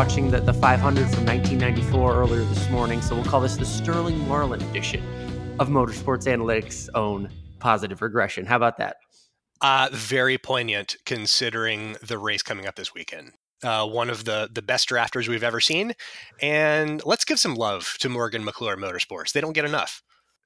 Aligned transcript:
watching 0.00 0.30
the, 0.30 0.40
the 0.40 0.54
500 0.54 1.10
from 1.10 1.26
1994 1.26 2.14
earlier 2.14 2.42
this 2.44 2.70
morning, 2.70 3.02
so 3.02 3.14
we'll 3.14 3.22
call 3.22 3.38
this 3.38 3.56
the 3.58 3.66
Sterling 3.66 4.26
Marlin 4.26 4.62
edition 4.62 5.04
of 5.58 5.68
Motorsports 5.68 6.24
Analytics' 6.24 6.88
own 6.94 7.28
positive 7.58 8.00
regression. 8.00 8.46
How 8.46 8.56
about 8.56 8.78
that? 8.78 8.96
Uh, 9.60 9.90
very 9.92 10.38
poignant 10.38 10.96
considering 11.04 11.98
the 12.02 12.16
race 12.16 12.42
coming 12.42 12.64
up 12.66 12.76
this 12.76 12.94
weekend. 12.94 13.32
Uh, 13.62 13.86
one 13.86 14.08
of 14.08 14.24
the 14.24 14.48
the 14.50 14.62
best 14.62 14.88
drafters 14.88 15.28
we've 15.28 15.44
ever 15.44 15.60
seen, 15.60 15.92
and 16.40 17.02
let's 17.04 17.26
give 17.26 17.38
some 17.38 17.54
love 17.54 17.96
to 17.98 18.08
Morgan 18.08 18.42
McClure 18.42 18.78
Motorsports. 18.78 19.32
They 19.32 19.42
don't 19.42 19.52
get 19.52 19.66
enough. 19.66 20.02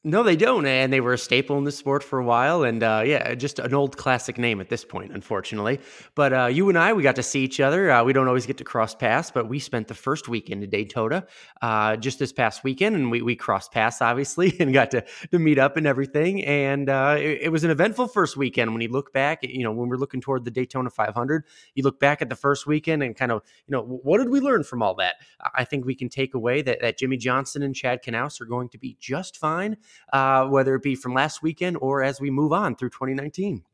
No, 0.06 0.22
they 0.22 0.36
don't, 0.36 0.66
and 0.66 0.92
they 0.92 1.00
were 1.00 1.14
a 1.14 1.18
staple 1.18 1.56
in 1.56 1.64
the 1.64 1.72
sport 1.72 2.04
for 2.04 2.18
a 2.18 2.24
while, 2.24 2.62
and 2.62 2.82
uh, 2.82 3.02
yeah, 3.06 3.34
just 3.34 3.58
an 3.58 3.72
old 3.72 3.96
classic 3.96 4.36
name 4.36 4.60
at 4.60 4.68
this 4.68 4.84
point, 4.84 5.12
unfortunately. 5.12 5.80
But 6.14 6.32
uh, 6.34 6.46
you 6.52 6.68
and 6.68 6.76
I, 6.76 6.92
we 6.92 7.02
got 7.02 7.16
to 7.16 7.22
see 7.22 7.42
each 7.42 7.58
other. 7.58 7.90
Uh, 7.90 8.04
we 8.04 8.12
don't 8.12 8.28
always 8.28 8.44
get 8.44 8.58
to 8.58 8.64
cross 8.64 8.94
paths, 8.94 9.30
but 9.30 9.48
we 9.48 9.58
spent 9.58 9.88
the 9.88 9.94
first 9.94 10.28
weekend 10.28 10.62
in 10.62 10.68
Daytona 10.68 11.26
uh, 11.62 11.96
just 11.96 12.18
this 12.18 12.34
past 12.34 12.64
weekend, 12.64 12.96
and 12.96 13.10
we 13.10 13.22
we 13.22 13.34
crossed 13.34 13.72
paths 13.72 14.02
obviously, 14.02 14.54
and 14.60 14.74
got 14.74 14.90
to 14.90 15.02
to 15.32 15.38
meet 15.38 15.58
up 15.58 15.78
and 15.78 15.86
everything. 15.86 16.44
And 16.44 16.90
uh, 16.90 17.16
it, 17.18 17.44
it, 17.44 17.48
was 17.48 17.64
an 17.64 17.70
eventful 17.70 18.08
first 18.08 18.36
weekend. 18.36 18.74
When 18.74 18.82
you 18.82 18.90
look 18.90 19.10
back, 19.14 19.38
you 19.42 19.64
know, 19.64 19.72
when 19.72 19.88
we're 19.88 19.96
looking 19.96 20.20
toward 20.20 20.44
the 20.44 20.50
Daytona 20.50 20.90
500, 20.90 21.44
you 21.76 21.82
look 21.82 21.98
back 21.98 22.20
at 22.20 22.28
the 22.28 22.36
first 22.36 22.66
weekend 22.66 23.02
and 23.02 23.16
kind 23.16 23.32
of, 23.32 23.40
you 23.66 23.72
know, 23.72 23.80
what 23.80 24.18
did 24.18 24.28
we 24.28 24.40
learn 24.40 24.64
from 24.64 24.82
all 24.82 24.96
that? 24.96 25.14
I 25.54 25.64
think 25.64 25.86
we 25.86 25.94
can 25.94 26.10
take 26.10 26.34
away 26.34 26.60
that 26.60 26.82
that 26.82 26.98
Jimmie 26.98 27.16
Johnson 27.16 27.62
and 27.62 27.74
Chad 27.74 28.02
Knaus 28.02 28.38
are 28.42 28.44
going 28.44 28.68
to 28.68 28.76
be 28.76 28.98
just 29.00 29.38
fine 29.38 29.78
uh, 30.12 30.46
whether 30.46 30.74
it 30.74 30.82
be 30.82 30.94
from 30.94 31.14
last 31.14 31.42
weekend 31.42 31.76
or 31.80 32.02
as 32.02 32.20
we 32.20 32.30
move 32.30 32.52
on 32.52 32.76
through 32.76 32.90
2019? 32.90 33.64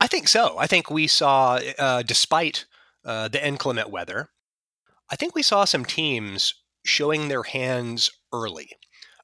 I 0.00 0.06
think 0.06 0.28
so. 0.28 0.56
I 0.58 0.66
think 0.66 0.90
we 0.90 1.06
saw, 1.06 1.60
uh, 1.78 2.02
despite 2.02 2.64
uh, 3.04 3.28
the 3.28 3.46
inclement 3.46 3.90
weather, 3.90 4.30
I 5.10 5.16
think 5.16 5.34
we 5.34 5.42
saw 5.42 5.64
some 5.64 5.84
teams 5.84 6.54
showing 6.84 7.28
their 7.28 7.42
hands 7.42 8.10
early. 8.32 8.70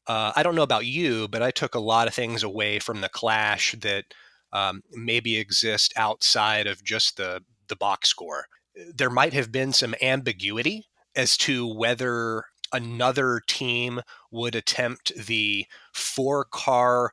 Uh, 0.07 0.33
I 0.37 0.43
don't 0.43 0.55
know 0.55 0.63
about 0.63 0.87
you, 0.87 1.29
but 1.29 1.43
I 1.43 1.51
took 1.51 1.75
a 1.75 1.81
lot 1.81 2.09
of 2.09 2.15
things 2.15 2.43
away 2.43 2.79
from 2.79 3.01
the 3.01 3.09
clash 3.09 3.75
that 3.81 4.05
um, 4.53 4.83
maybe 4.93 5.37
exist 5.37 5.93
outside 5.97 6.67
of 6.67 6.85
just 6.85 7.17
the 7.17 7.43
the 7.69 7.77
box 7.77 8.09
score. 8.09 8.47
There 8.95 9.11
might 9.11 9.33
have 9.33 9.51
been 9.51 9.73
some 9.73 9.95
ambiguity 10.01 10.87
as 11.17 11.37
to 11.39 11.67
whether 11.67 12.45
another 12.77 13.41
team 13.47 14.01
would 14.31 14.55
attempt 14.55 15.13
the 15.17 15.67
four 15.93 16.45
car 16.45 17.13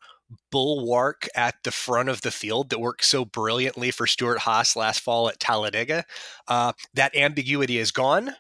bulwark 0.51 1.27
at 1.35 1.55
the 1.63 1.71
front 1.71 2.09
of 2.09 2.21
the 2.21 2.31
field 2.31 2.69
that 2.69 2.79
worked 2.79 3.05
so 3.05 3.25
brilliantly 3.25 3.91
for 3.91 4.07
Stewart-Haas 4.07 4.75
last 4.75 4.99
fall 4.99 5.29
at 5.29 5.39
Talladega. 5.39 6.05
Uh, 6.47 6.73
that 6.93 7.15
ambiguity 7.15 7.77
is 7.77 7.91
gone. 7.91 8.31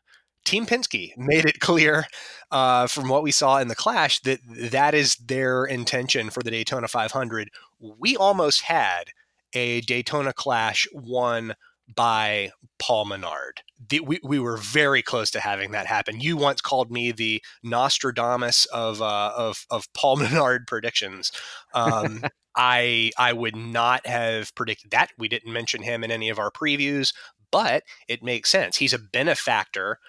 Team 0.45 0.65
Penske 0.65 1.15
made 1.17 1.45
it 1.45 1.59
clear 1.59 2.05
uh, 2.51 2.87
from 2.87 3.09
what 3.09 3.23
we 3.23 3.31
saw 3.31 3.59
in 3.59 3.67
the 3.67 3.75
clash 3.75 4.19
that 4.21 4.39
that 4.47 4.93
is 4.93 5.15
their 5.15 5.65
intention 5.65 6.29
for 6.29 6.43
the 6.43 6.51
Daytona 6.51 6.87
500. 6.87 7.49
We 7.79 8.17
almost 8.17 8.63
had 8.63 9.05
a 9.53 9.81
Daytona 9.81 10.33
clash 10.33 10.87
won 10.93 11.53
by 11.93 12.51
Paul 12.79 13.05
Menard. 13.05 13.61
The, 13.89 13.99
we, 13.99 14.19
we 14.23 14.39
were 14.39 14.57
very 14.57 15.01
close 15.01 15.29
to 15.31 15.39
having 15.39 15.71
that 15.71 15.87
happen. 15.87 16.21
You 16.21 16.37
once 16.37 16.61
called 16.61 16.91
me 16.91 17.11
the 17.11 17.41
Nostradamus 17.63 18.65
of 18.65 19.01
uh, 19.01 19.33
of, 19.35 19.65
of 19.69 19.91
Paul 19.93 20.15
Menard 20.17 20.67
predictions. 20.67 21.31
Um, 21.73 22.23
I 22.55 23.11
I 23.17 23.33
would 23.33 23.55
not 23.55 24.05
have 24.05 24.53
predicted 24.55 24.91
that. 24.91 25.11
We 25.17 25.27
didn't 25.27 25.51
mention 25.51 25.83
him 25.83 26.03
in 26.03 26.11
any 26.11 26.29
of 26.29 26.39
our 26.39 26.51
previews, 26.51 27.13
but 27.51 27.83
it 28.07 28.23
makes 28.23 28.49
sense. 28.49 28.77
He's 28.77 28.93
a 28.93 28.99
benefactor 28.99 29.99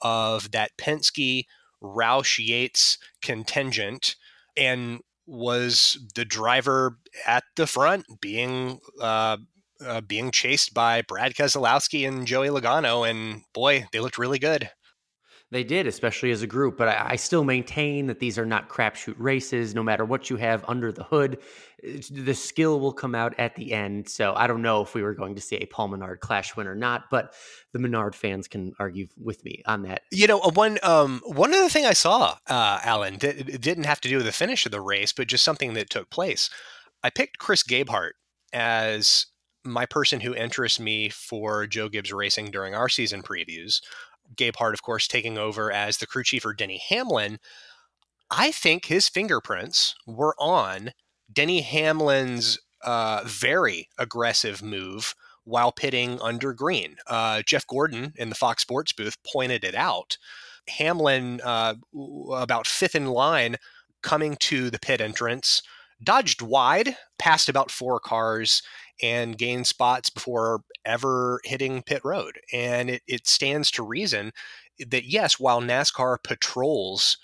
of 0.00 0.50
that 0.52 0.72
Penske 0.78 1.44
Roush 1.82 2.44
Yates 2.44 2.98
contingent 3.22 4.16
and 4.56 5.00
was 5.26 5.98
the 6.14 6.24
driver 6.24 6.98
at 7.26 7.44
the 7.56 7.66
front 7.66 8.04
being 8.20 8.80
uh, 9.00 9.38
uh, 9.84 10.00
being 10.00 10.30
chased 10.30 10.74
by 10.74 11.02
Brad 11.02 11.34
Keselowski 11.34 12.06
and 12.06 12.26
Joey 12.26 12.48
Logano, 12.48 13.08
and 13.08 13.42
boy, 13.52 13.86
they 13.92 14.00
looked 14.00 14.18
really 14.18 14.38
good. 14.38 14.70
They 15.50 15.62
did, 15.62 15.86
especially 15.86 16.32
as 16.32 16.42
a 16.42 16.48
group. 16.48 16.76
But 16.76 16.88
I, 16.88 17.10
I, 17.10 17.16
still 17.16 17.44
maintain 17.44 18.08
that 18.08 18.18
these 18.18 18.38
are 18.38 18.46
not 18.46 18.68
crapshoot 18.68 19.14
races. 19.18 19.72
No 19.72 19.84
matter 19.84 20.04
what 20.04 20.28
you 20.28 20.36
have 20.36 20.64
under 20.66 20.90
the 20.90 21.04
hood, 21.04 21.38
the 22.10 22.34
skill 22.34 22.80
will 22.80 22.92
come 22.92 23.14
out 23.14 23.38
at 23.38 23.54
the 23.54 23.72
end. 23.72 24.08
So 24.08 24.34
I 24.34 24.48
don't 24.48 24.62
know 24.62 24.82
if 24.82 24.94
we 24.94 25.02
were 25.02 25.14
going 25.14 25.36
to 25.36 25.40
see 25.40 25.56
a 25.56 25.66
Paul 25.66 25.88
Menard 25.88 26.18
clash 26.18 26.56
win 26.56 26.66
or 26.66 26.74
not, 26.74 27.04
but 27.08 27.34
the 27.72 27.78
Menard 27.78 28.16
fans 28.16 28.48
can 28.48 28.72
argue 28.80 29.06
with 29.16 29.44
me 29.44 29.62
on 29.66 29.82
that. 29.82 30.02
You 30.10 30.26
know, 30.26 30.40
one 30.40 30.78
um, 30.82 31.20
one 31.24 31.54
other 31.54 31.68
thing 31.68 31.86
I 31.86 31.92
saw, 31.92 32.36
uh, 32.48 32.80
Alan, 32.82 33.18
that 33.18 33.60
didn't 33.60 33.84
have 33.84 34.00
to 34.00 34.08
do 34.08 34.16
with 34.16 34.26
the 34.26 34.32
finish 34.32 34.66
of 34.66 34.72
the 34.72 34.80
race, 34.80 35.12
but 35.12 35.28
just 35.28 35.44
something 35.44 35.74
that 35.74 35.88
took 35.88 36.10
place. 36.10 36.50
I 37.04 37.10
picked 37.10 37.38
Chris 37.38 37.62
Gabehart 37.62 38.12
as 38.52 39.26
my 39.64 39.86
person 39.86 40.20
who 40.20 40.34
interests 40.34 40.80
me 40.80 41.08
for 41.08 41.66
Joe 41.66 41.88
Gibbs 41.88 42.12
Racing 42.12 42.50
during 42.50 42.74
our 42.74 42.88
season 42.88 43.22
previews, 43.22 43.80
Gabehart, 44.36 44.72
of 44.72 44.82
course, 44.82 45.06
taking 45.08 45.38
over 45.38 45.70
as 45.72 45.98
the 45.98 46.06
crew 46.06 46.24
chief 46.24 46.42
for 46.42 46.54
Denny 46.54 46.80
Hamlin. 46.88 47.38
I 48.30 48.50
think 48.50 48.86
his 48.86 49.08
fingerprints 49.08 49.94
were 50.06 50.34
on 50.38 50.92
Denny 51.32 51.60
Hamlin's 51.60 52.58
uh, 52.82 53.22
very 53.24 53.88
aggressive 53.98 54.62
move 54.62 55.14
while 55.44 55.72
pitting 55.72 56.20
under 56.20 56.52
green. 56.52 56.96
Uh, 57.06 57.42
Jeff 57.42 57.66
Gordon 57.66 58.12
in 58.16 58.28
the 58.28 58.34
Fox 58.34 58.62
Sports 58.62 58.92
booth 58.92 59.16
pointed 59.30 59.64
it 59.64 59.74
out. 59.74 60.16
Hamlin, 60.68 61.40
uh, 61.44 61.74
about 62.32 62.66
fifth 62.66 62.94
in 62.94 63.06
line, 63.06 63.56
coming 64.02 64.36
to 64.36 64.70
the 64.70 64.78
pit 64.78 65.00
entrance, 65.00 65.62
dodged 66.02 66.42
wide, 66.42 66.96
passed 67.18 67.48
about 67.48 67.70
four 67.70 68.00
cars, 68.00 68.62
and 69.02 69.38
gain 69.38 69.64
spots 69.64 70.10
before 70.10 70.62
ever 70.84 71.40
hitting 71.44 71.82
pit 71.82 72.02
road. 72.04 72.38
And 72.52 72.90
it, 72.90 73.02
it 73.06 73.26
stands 73.26 73.70
to 73.72 73.82
reason 73.82 74.32
that, 74.78 75.04
yes, 75.04 75.38
while 75.38 75.60
NASCAR 75.60 76.18
patrols 76.22 77.18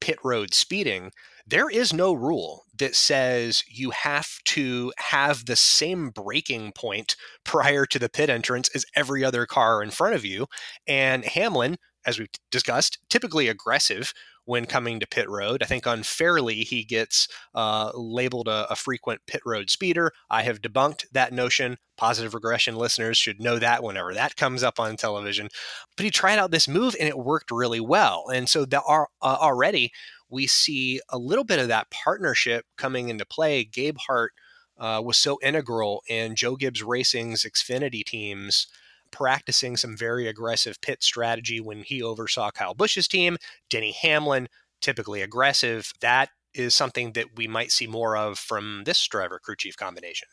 pit 0.00 0.18
road 0.22 0.52
speeding, 0.54 1.10
there 1.46 1.68
is 1.68 1.92
no 1.92 2.12
rule 2.12 2.64
that 2.78 2.94
says 2.94 3.64
you 3.68 3.90
have 3.90 4.28
to 4.44 4.92
have 4.98 5.44
the 5.44 5.56
same 5.56 6.10
braking 6.10 6.72
point 6.72 7.16
prior 7.44 7.84
to 7.86 7.98
the 7.98 8.08
pit 8.08 8.30
entrance 8.30 8.68
as 8.74 8.86
every 8.96 9.24
other 9.24 9.46
car 9.46 9.82
in 9.82 9.90
front 9.90 10.14
of 10.14 10.24
you. 10.24 10.46
And 10.86 11.24
Hamlin, 11.24 11.76
as 12.06 12.18
we've 12.18 12.28
discussed, 12.50 12.98
typically 13.08 13.48
aggressive 13.48 14.12
when 14.44 14.66
coming 14.66 15.00
to 15.00 15.06
pit 15.06 15.28
road. 15.28 15.62
I 15.62 15.66
think 15.66 15.86
unfairly 15.86 16.56
he 16.56 16.84
gets 16.84 17.28
uh, 17.54 17.92
labeled 17.94 18.48
a, 18.48 18.66
a, 18.70 18.76
frequent 18.76 19.22
pit 19.26 19.40
road 19.46 19.70
speeder. 19.70 20.12
I 20.28 20.42
have 20.42 20.60
debunked 20.60 21.06
that 21.12 21.32
notion. 21.32 21.78
Positive 21.96 22.34
regression 22.34 22.76
listeners 22.76 23.16
should 23.16 23.40
know 23.40 23.58
that 23.58 23.82
whenever 23.82 24.12
that 24.12 24.36
comes 24.36 24.62
up 24.62 24.78
on 24.78 24.96
television. 24.96 25.48
But 25.96 26.04
he 26.04 26.10
tried 26.10 26.38
out 26.38 26.50
this 26.50 26.68
move 26.68 26.94
and 26.98 27.08
it 27.08 27.18
worked 27.18 27.50
really 27.50 27.80
well. 27.80 28.26
And 28.32 28.48
so 28.48 28.64
there 28.64 28.82
are 28.82 29.08
uh, 29.22 29.38
already 29.40 29.92
we 30.28 30.46
see 30.46 31.00
a 31.08 31.18
little 31.18 31.44
bit 31.44 31.58
of 31.58 31.68
that 31.68 31.90
partnership 31.90 32.66
coming 32.76 33.08
into 33.08 33.24
play. 33.24 33.64
Gabe 33.64 33.96
Hart 34.06 34.32
uh, 34.78 35.00
was 35.04 35.16
so 35.16 35.38
integral 35.42 36.02
in 36.08 36.34
Joe 36.34 36.56
Gibbs 36.56 36.82
Racing's 36.82 37.44
Xfinity 37.44 38.04
teams 38.04 38.66
practicing 39.14 39.76
some 39.78 39.96
very 39.96 40.26
aggressive 40.26 40.80
pit 40.82 41.02
strategy 41.02 41.60
when 41.60 41.82
he 41.82 42.02
oversaw 42.02 42.50
Kyle 42.50 42.74
Busch's 42.74 43.08
team. 43.08 43.38
Denny 43.70 43.92
Hamlin, 43.92 44.48
typically 44.82 45.22
aggressive. 45.22 45.92
That 46.00 46.28
is 46.52 46.74
something 46.74 47.12
that 47.12 47.36
we 47.36 47.48
might 47.48 47.70
see 47.70 47.86
more 47.86 48.16
of 48.16 48.38
from 48.38 48.82
this 48.84 49.06
driver 49.06 49.38
crew 49.38 49.56
chief 49.56 49.76
combination. 49.76 50.28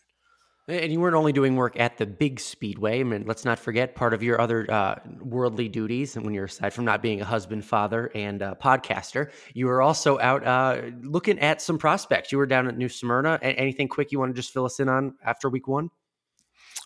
And 0.68 0.92
you 0.92 1.00
weren't 1.00 1.16
only 1.16 1.34
doing 1.34 1.56
work 1.56 1.78
at 1.80 1.98
the 1.98 2.06
big 2.06 2.40
speedway. 2.40 3.00
I 3.00 3.04
mean, 3.04 3.26
let's 3.26 3.44
not 3.44 3.58
forget 3.58 3.96
part 3.96 4.14
of 4.14 4.22
your 4.22 4.40
other 4.40 4.72
uh, 4.72 4.96
worldly 5.20 5.68
duties. 5.68 6.16
And 6.16 6.24
when 6.24 6.34
you're 6.34 6.46
aside 6.46 6.72
from 6.72 6.86
not 6.86 7.02
being 7.02 7.20
a 7.20 7.26
husband, 7.26 7.66
father, 7.66 8.12
and 8.14 8.42
podcaster, 8.42 9.32
you 9.54 9.66
were 9.66 9.82
also 9.82 10.20
out 10.20 10.46
uh, 10.46 10.82
looking 11.02 11.40
at 11.40 11.62
some 11.62 11.78
prospects. 11.78 12.32
You 12.32 12.38
were 12.38 12.46
down 12.46 12.68
at 12.68 12.78
New 12.78 12.90
Smyrna. 12.90 13.40
Anything 13.42 13.88
quick 13.88 14.12
you 14.12 14.20
want 14.20 14.34
to 14.34 14.40
just 14.40 14.54
fill 14.54 14.66
us 14.66 14.80
in 14.80 14.88
on 14.88 15.16
after 15.26 15.50
week 15.50 15.68
one? 15.68 15.90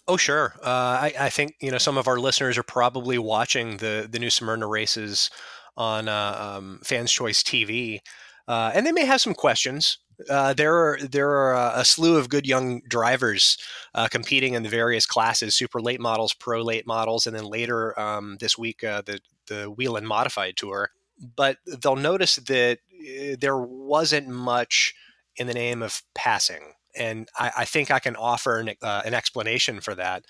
Oh, 0.08 0.18
sure. 0.18 0.54
Uh, 0.62 0.70
I, 1.02 1.14
I, 1.20 1.30
think 1.30 1.56
you 1.60 1.72
know 1.72 1.80
some 1.80 1.98
of 1.98 2.08
our 2.08 2.20
listeners 2.20 2.58
are 2.58 2.64
probably 2.64 3.18
watching 3.18 3.78
the 3.78 4.08
the 4.10 4.20
new 4.20 4.30
Smyrna 4.30 4.68
races 4.68 5.32
on 5.78 6.08
uh, 6.08 6.56
um, 6.58 6.80
Fans 6.84 7.12
Choice 7.12 7.42
TV, 7.42 8.02
uh, 8.48 8.72
and 8.76 8.86
they 8.86 8.92
may 8.92 9.06
have 9.06 9.22
some 9.22 9.34
questions. 9.34 9.98
Uh, 10.30 10.54
there 10.54 10.76
are 10.76 11.00
there 11.02 11.30
are 11.30 11.74
a 11.76 11.84
slew 11.84 12.18
of 12.18 12.30
good 12.30 12.46
young 12.46 12.82
drivers 12.88 13.58
uh, 13.96 14.08
competing 14.08 14.54
in 14.54 14.62
the 14.62 14.70
various 14.70 15.08
classes: 15.08 15.56
super 15.56 15.82
late 15.82 16.00
models, 16.00 16.34
pro 16.34 16.62
late 16.62 16.86
models, 16.86 17.26
and 17.26 17.36
then 17.36 17.44
later 17.46 18.00
um, 18.00 18.38
this 18.40 18.58
week 18.58 18.84
uh, 18.84 19.02
the 19.02 19.20
the 19.48 19.66
Whelen 19.72 20.06
Modified 20.06 20.56
Tour. 20.56 20.92
but 21.36 21.58
they'll 21.82 21.96
notice 21.96 22.36
that 22.36 22.78
uh, 22.78 23.36
there 23.40 23.58
wasn't 23.58 24.28
much 24.28 24.94
in 25.36 25.48
the 25.48 25.54
name 25.54 25.82
of 25.82 26.04
passing. 26.14 26.74
And 26.98 27.28
I, 27.38 27.52
I 27.60 27.66
think 27.66 27.92
I 27.92 28.00
can 28.00 28.16
offer 28.16 28.60
an, 28.60 28.72
uh, 28.82 29.02
an 29.06 29.14
explanation 29.14 29.82
for 29.82 29.96
that. 29.96 30.26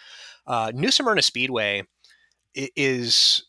Uh, 0.48 0.72
New 0.74 0.92
Smyrna 0.92 1.22
Speedway 1.22 1.84
is, 2.56 3.46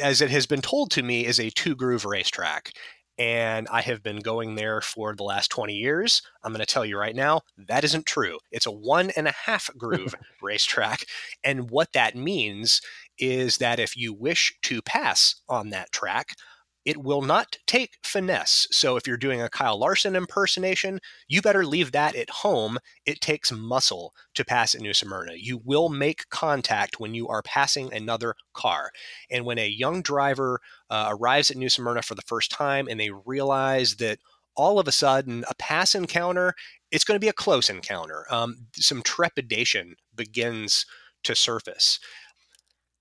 as 0.00 0.20
it 0.20 0.30
has 0.30 0.46
been 0.46 0.60
told 0.60 0.90
to 0.92 1.02
me, 1.02 1.26
is 1.26 1.38
a 1.38 1.50
two 1.50 1.74
groove 1.74 2.04
racetrack. 2.04 2.72
And 3.18 3.68
I 3.70 3.82
have 3.82 4.02
been 4.02 4.20
going 4.20 4.54
there 4.54 4.80
for 4.80 5.14
the 5.14 5.22
last 5.22 5.50
20 5.50 5.74
years. 5.74 6.22
I'm 6.42 6.52
going 6.52 6.64
to 6.64 6.66
tell 6.66 6.84
you 6.84 6.98
right 6.98 7.14
now, 7.14 7.42
that 7.68 7.84
isn't 7.84 8.06
true. 8.06 8.38
It's 8.50 8.66
a 8.66 8.72
one 8.72 9.10
and 9.16 9.28
a 9.28 9.34
half 9.44 9.70
groove 9.78 10.14
racetrack. 10.40 11.04
And 11.44 11.70
what 11.70 11.92
that 11.92 12.16
means 12.16 12.80
is 13.18 13.58
that 13.58 13.78
if 13.78 13.96
you 13.96 14.12
wish 14.12 14.54
to 14.62 14.82
pass 14.82 15.36
on 15.48 15.70
that 15.70 15.92
track, 15.92 16.34
it 16.84 17.02
will 17.02 17.22
not 17.22 17.58
take 17.66 17.98
finesse. 18.02 18.66
So 18.70 18.96
if 18.96 19.06
you're 19.06 19.16
doing 19.16 19.40
a 19.40 19.48
Kyle 19.48 19.78
Larson 19.78 20.16
impersonation, 20.16 20.98
you 21.28 21.40
better 21.40 21.64
leave 21.64 21.92
that 21.92 22.16
at 22.16 22.30
home. 22.30 22.78
It 23.06 23.20
takes 23.20 23.52
muscle 23.52 24.12
to 24.34 24.44
pass 24.44 24.74
at 24.74 24.80
New 24.80 24.94
Smyrna. 24.94 25.34
You 25.36 25.60
will 25.64 25.88
make 25.88 26.28
contact 26.30 26.98
when 26.98 27.14
you 27.14 27.28
are 27.28 27.42
passing 27.42 27.92
another 27.92 28.34
car. 28.52 28.90
And 29.30 29.44
when 29.44 29.58
a 29.58 29.68
young 29.68 30.02
driver 30.02 30.60
uh, 30.90 31.08
arrives 31.10 31.50
at 31.50 31.56
New 31.56 31.68
Smyrna 31.68 32.02
for 32.02 32.14
the 32.14 32.22
first 32.22 32.50
time 32.50 32.88
and 32.88 32.98
they 32.98 33.10
realize 33.10 33.96
that 33.96 34.18
all 34.54 34.78
of 34.78 34.88
a 34.88 34.92
sudden 34.92 35.44
a 35.48 35.54
pass 35.54 35.94
encounter, 35.94 36.54
it's 36.90 37.04
going 37.04 37.16
to 37.16 37.24
be 37.24 37.28
a 37.28 37.32
close 37.32 37.70
encounter. 37.70 38.26
Um, 38.28 38.66
some 38.74 39.02
trepidation 39.02 39.94
begins 40.14 40.84
to 41.22 41.34
surface. 41.34 42.00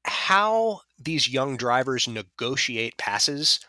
How 0.03 0.81
these 0.97 1.27
young 1.27 1.57
drivers 1.57 2.07
negotiate 2.07 2.97
passes 2.97 3.59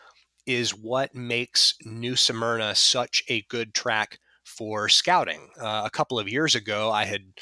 is 0.45 0.71
what 0.71 1.15
makes 1.15 1.75
New 1.85 2.15
Smyrna 2.15 2.75
such 2.75 3.23
a 3.29 3.41
good 3.43 3.73
track 3.73 4.19
for 4.43 4.89
scouting. 4.89 5.49
Uh, 5.59 5.83
a 5.85 5.89
couple 5.89 6.19
of 6.19 6.29
years 6.29 6.55
ago, 6.55 6.91
I 6.91 7.05
had 7.05 7.33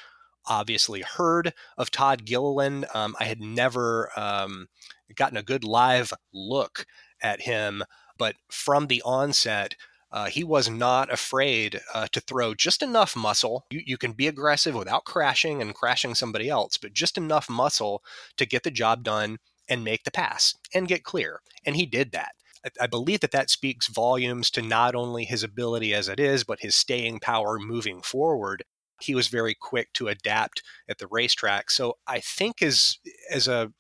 obviously 0.45 1.01
heard 1.01 1.53
of 1.77 1.91
Todd 1.91 2.25
Gilliland. 2.25 2.85
Um, 2.93 3.15
I 3.19 3.25
had 3.25 3.41
never 3.41 4.09
um, 4.17 4.67
gotten 5.15 5.37
a 5.37 5.43
good 5.43 5.63
live 5.63 6.13
look 6.33 6.85
at 7.21 7.41
him, 7.41 7.83
but 8.17 8.35
from 8.49 8.87
the 8.87 9.01
onset, 9.03 9.75
uh, 10.11 10.25
he 10.25 10.43
was 10.43 10.69
not 10.69 11.11
afraid 11.11 11.79
uh, 11.93 12.07
to 12.11 12.19
throw 12.19 12.53
just 12.53 12.83
enough 12.83 13.15
muscle. 13.15 13.65
You, 13.71 13.81
you 13.85 13.97
can 13.97 14.11
be 14.11 14.27
aggressive 14.27 14.75
without 14.75 15.05
crashing 15.05 15.61
and 15.61 15.73
crashing 15.73 16.15
somebody 16.15 16.49
else, 16.49 16.77
but 16.77 16.93
just 16.93 17.17
enough 17.17 17.49
muscle 17.49 18.03
to 18.37 18.45
get 18.45 18.63
the 18.63 18.71
job 18.71 19.03
done 19.03 19.37
and 19.69 19.83
make 19.83 20.03
the 20.03 20.11
pass 20.11 20.55
and 20.73 20.87
get 20.87 21.03
clear. 21.03 21.39
And 21.65 21.75
he 21.75 21.85
did 21.85 22.11
that. 22.11 22.33
I 22.79 22.87
believe 22.87 23.21
that 23.21 23.31
that 23.31 23.49
speaks 23.49 23.87
volumes 23.87 24.51
to 24.51 24.61
not 24.61 24.95
only 24.95 25.25
his 25.25 25.43
ability 25.43 25.93
as 25.93 26.07
it 26.07 26.19
is, 26.19 26.43
but 26.43 26.59
his 26.61 26.75
staying 26.75 27.19
power 27.19 27.57
moving 27.59 28.01
forward. 28.01 28.63
He 29.01 29.15
was 29.15 29.29
very 29.29 29.55
quick 29.59 29.93
to 29.93 30.09
adapt 30.09 30.61
at 30.87 30.99
the 30.99 31.07
racetrack. 31.07 31.71
So 31.71 31.95
I 32.05 32.19
think 32.19 32.61
as 32.61 32.97
as 33.31 33.47
a 33.47 33.71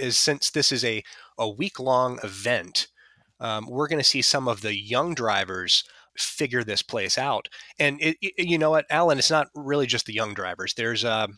as 0.00 0.16
since 0.16 0.50
this 0.50 0.70
is 0.70 0.84
a 0.84 1.02
a 1.36 1.48
week 1.48 1.80
long 1.80 2.18
event, 2.22 2.88
um, 3.40 3.66
we're 3.68 3.88
going 3.88 4.00
to 4.00 4.04
see 4.04 4.22
some 4.22 4.48
of 4.48 4.60
the 4.60 4.76
young 4.76 5.14
drivers 5.14 5.84
figure 6.16 6.64
this 6.64 6.82
place 6.82 7.16
out. 7.16 7.48
And 7.78 8.00
it, 8.00 8.16
it, 8.20 8.48
you 8.48 8.58
know 8.58 8.70
what, 8.70 8.86
Alan, 8.90 9.18
it's 9.18 9.30
not 9.30 9.48
really 9.54 9.86
just 9.86 10.06
the 10.06 10.14
young 10.14 10.34
drivers. 10.34 10.74
There's 10.74 11.04
a, 11.04 11.28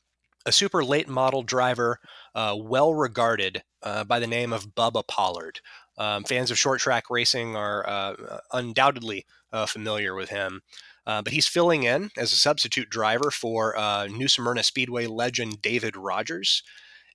a 0.47 0.53
super 0.53 0.83
late 0.83 1.09
model 1.09 1.43
driver, 1.43 1.99
uh, 2.35 2.57
well 2.59 2.95
regarded 2.95 3.63
uh, 3.83 4.05
by 4.05 4.19
the 4.19 4.27
name 4.27 4.53
of 4.53 4.75
Bubba 4.75 5.07
Pollard. 5.07 5.61
Um, 6.01 6.25
fans 6.25 6.51
of 6.51 6.59
short 6.59 6.81
track 6.81 7.05
racing 7.11 7.57
are 7.57 7.87
uh, 7.87 8.39
undoubtedly 8.55 9.27
uh, 9.53 9.67
familiar 9.67 10.15
with 10.15 10.31
him. 10.31 10.63
Uh, 11.07 11.21
but 11.21 11.35
he's 11.35 11.47
filling 11.47 11.83
in 11.83 12.11
as 12.17 12.33
a 12.33 12.37
substitute 12.37 12.89
driver 12.89 13.31
for 13.31 13.77
uh, 13.77 14.07
New 14.07 14.27
Smyrna 14.27 14.63
Speedway 14.63 15.07
legend 15.07 15.61
David 15.61 15.97
Rogers. 15.97 16.63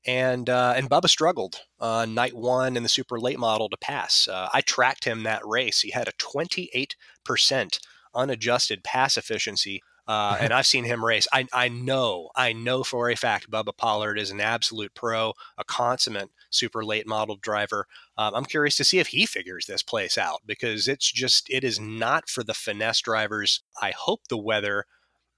And, 0.06 0.52
uh, 0.52 0.76
and 0.78 0.88
Bubba 0.88 1.10
struggled 1.10 1.62
on 1.80 2.14
night 2.14 2.36
one 2.36 2.78
in 2.78 2.84
the 2.84 2.90
super 2.90 3.20
late 3.20 3.40
model 3.40 3.70
to 3.70 3.78
pass. 3.78 4.28
Uh, 4.28 4.50
I 4.54 4.62
tracked 4.62 5.06
him 5.06 5.24
that 5.24 5.42
race. 5.44 5.82
He 5.82 5.90
had 5.90 6.08
a 6.08 6.14
28% 6.14 7.80
unadjusted 8.14 8.84
pass 8.84 9.18
efficiency 9.18 9.82
uh, 10.08 10.38
and 10.42 10.54
I've 10.54 10.68
seen 10.68 10.84
him 10.84 11.04
race. 11.04 11.28
I, 11.34 11.48
I 11.54 11.70
know, 11.70 12.30
I 12.36 12.54
know 12.54 12.84
for 12.84 13.10
a 13.10 13.16
fact 13.16 13.50
Bubba 13.50 13.76
Pollard 13.76 14.20
is 14.20 14.32
an 14.32 14.42
absolute 14.42 14.94
pro, 14.94 15.34
a 15.58 15.64
consummate 15.64 16.30
super 16.56 16.84
late 16.84 17.08
model 17.08 17.36
driver. 17.36 17.88
Um, 18.18 18.34
I'm 18.34 18.46
curious 18.46 18.78
to 18.78 18.84
see 18.84 19.00
if 19.00 19.08
he 19.08 19.26
figures 19.26 19.66
this 19.66 19.84
place 19.84 20.18
out 20.18 20.42
because 20.46 20.88
it's 20.88 21.12
just, 21.12 21.50
it 21.50 21.64
is 21.64 21.80
not 21.80 22.30
for 22.30 22.44
the 22.44 22.54
finesse 22.54 23.02
drivers. 23.02 23.62
I 23.82 23.92
hope 23.92 24.22
the 24.30 24.38
weather 24.38 24.86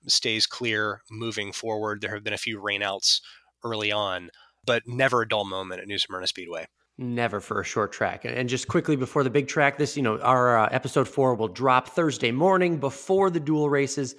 stays 0.08 0.46
clear 0.46 1.02
moving 1.12 1.52
forward. 1.52 2.02
There 2.02 2.14
have 2.14 2.24
been 2.24 2.34
a 2.34 2.38
few 2.38 2.62
rainouts 2.62 3.22
early 3.64 3.92
on, 3.92 4.30
but 4.66 4.84
never 4.86 5.22
a 5.22 5.28
dull 5.28 5.46
moment 5.46 5.82
at 5.82 5.88
New 5.88 5.98
Smyrna 5.98 6.28
Speedway. 6.28 6.68
Never 7.00 7.40
for 7.40 7.62
a 7.62 7.66
short 7.66 7.92
track. 7.92 8.26
And 8.26 8.50
just 8.50 8.68
quickly 8.68 8.96
before 8.96 9.24
the 9.24 9.30
big 9.30 9.48
track, 9.48 9.78
this, 9.78 9.96
you 9.96 10.02
know, 10.02 10.20
our 10.20 10.58
uh, 10.58 10.70
episode 10.72 11.08
four 11.08 11.36
will 11.36 11.48
drop 11.48 11.90
Thursday 11.90 12.32
morning 12.32 12.80
before 12.80 13.30
the 13.30 13.40
duel 13.40 13.70
races. 13.70 14.16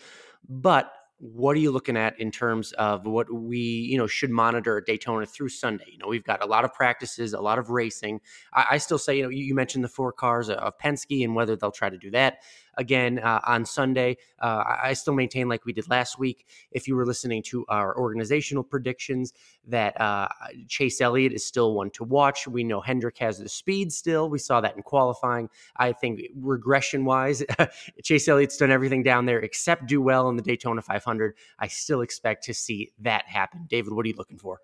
But 0.49 0.93
what 1.19 1.57
are 1.57 1.59
you 1.59 1.73
looking 1.73 1.97
at 1.97 2.19
in 2.21 2.31
terms 2.31 2.73
of 2.73 3.05
what 3.05 3.33
we 3.33 3.59
you 3.59 3.99
know 3.99 4.07
should 4.07 4.31
monitor 4.31 4.79
at 4.79 4.87
Daytona 4.87 5.27
through 5.27 5.49
Sunday? 5.49 5.87
You 5.91 5.99
know, 5.99 6.07
we've 6.09 6.25
got 6.25 6.43
a 6.43 6.47
lot 6.47 6.65
of 6.65 6.73
practices, 6.73 7.33
a 7.33 7.41
lot 7.41 7.59
of 7.59 7.71
racing. 7.71 8.21
I, 8.53 8.67
I 8.73 8.79
still 8.79 8.99
say, 8.99 9.17
you 9.17 9.25
know, 9.25 9.29
you, 9.29 9.45
you, 9.45 9.55
mentioned 9.55 9.83
the 9.83 9.89
four 9.89 10.13
cars 10.13 10.49
of 10.49 10.79
Penske 10.79 11.25
and 11.25 11.35
whether 11.35 11.57
they'll 11.57 11.73
try 11.73 11.91
to 11.91 11.99
do 11.99 12.11
that 12.13 12.39
again 12.79 13.19
uh, 13.19 13.41
on 13.47 13.67
Sunday. 13.67 14.17
Uh, 14.41 14.65
I 14.83 14.93
still 14.95 15.15
maintain, 15.15 15.49
like 15.49 15.65
we 15.67 15.73
did 15.73 15.89
last 15.91 16.19
week, 16.19 16.47
if 16.71 16.89
you 16.89 16.97
were 16.97 17.05
listening 17.05 17.43
to 17.45 17.67
our 17.69 17.97
organizational 17.99 18.65
predictions, 18.65 19.33
that 19.67 20.01
uh, 20.01 20.29
Chase 20.69 21.01
Elliott 21.01 21.33
is 21.33 21.45
still 21.45 21.75
one 21.75 21.91
to 21.91 22.05
watch. 22.05 22.49
We 22.49 22.65
know 22.65 22.81
Hendrick 22.81 23.19
has 23.19 23.39
the 23.39 23.49
speed 23.49 23.93
still. 23.93 24.31
We 24.31 24.39
saw 24.39 24.61
that 24.61 24.77
in 24.77 24.83
qualifying. 24.83 25.51
I 25.77 25.93
think 25.93 26.23
regression 26.37 27.05
wise, 27.05 27.45
Chase 28.03 28.29
Elliott's 28.29 28.57
done 28.57 28.71
everything 28.71 29.03
down 29.03 29.27
there 29.27 29.41
except 29.41 29.87
do 29.87 30.01
well 30.01 30.29
in 30.29 30.37
the 30.37 30.43
Daytona 30.43 30.81
500. 30.81 31.35
I 31.59 31.67
still 31.67 32.01
expect 32.01 32.45
to 32.45 32.55
see 32.55 32.93
that 33.01 33.27
happen. 33.27 33.67
David, 33.69 33.93
what 33.93 34.07
are 34.07 34.09
you 34.09 34.17
looking 34.17 34.39
for? 34.39 34.61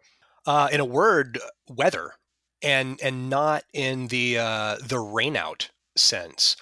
Uh, 0.46 0.68
in 0.70 0.80
a 0.80 0.84
word, 0.84 1.38
weather, 1.68 2.12
and 2.62 3.00
and 3.02 3.30
not 3.30 3.64
in 3.72 4.08
the 4.08 4.38
uh, 4.38 4.76
the 4.76 4.96
rainout 4.96 5.70
sense. 5.96 6.56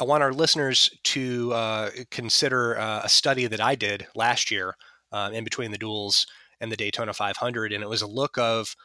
I 0.00 0.04
want 0.04 0.22
our 0.22 0.32
listeners 0.32 0.90
to 1.04 1.52
uh, 1.52 1.90
consider 2.10 2.78
uh, 2.78 3.00
a 3.02 3.08
study 3.08 3.46
that 3.46 3.60
I 3.60 3.74
did 3.74 4.06
last 4.14 4.48
year 4.48 4.76
uh, 5.10 5.30
in 5.32 5.42
between 5.42 5.72
the 5.72 5.78
duels 5.78 6.24
and 6.60 6.70
the 6.70 6.76
Daytona 6.76 7.12
500, 7.12 7.72
and 7.72 7.82
it 7.82 7.88
was 7.88 8.02
a 8.02 8.06
look 8.06 8.38
of 8.38 8.76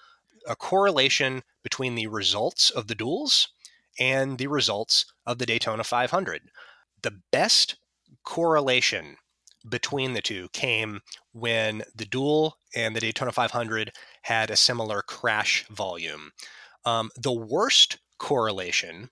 a 0.47 0.55
correlation 0.55 1.43
between 1.61 1.93
the 1.93 2.07
results 2.07 2.71
of 2.71 2.87
the 2.87 2.95
duels 2.95 3.49
and 3.99 4.39
the 4.39 4.47
results 4.47 5.05
of 5.25 5.37
the 5.37 5.45
Daytona 5.45 5.83
500. 5.83 6.49
The 7.03 7.19
best 7.31 7.75
correlation 8.23 9.17
between 9.69 10.13
the 10.13 10.21
two 10.21 10.49
came 10.51 11.01
when 11.31 11.83
the 11.95 12.05
duel 12.05 12.57
and 12.75 12.95
the 12.95 12.99
Daytona 12.99 13.31
500 13.31 13.91
had 14.23 14.49
a 14.49 14.55
similar 14.55 15.03
crash 15.03 15.65
volume. 15.67 16.31
Um, 16.85 17.11
the 17.15 17.31
worst 17.31 17.99
correlation 18.17 19.09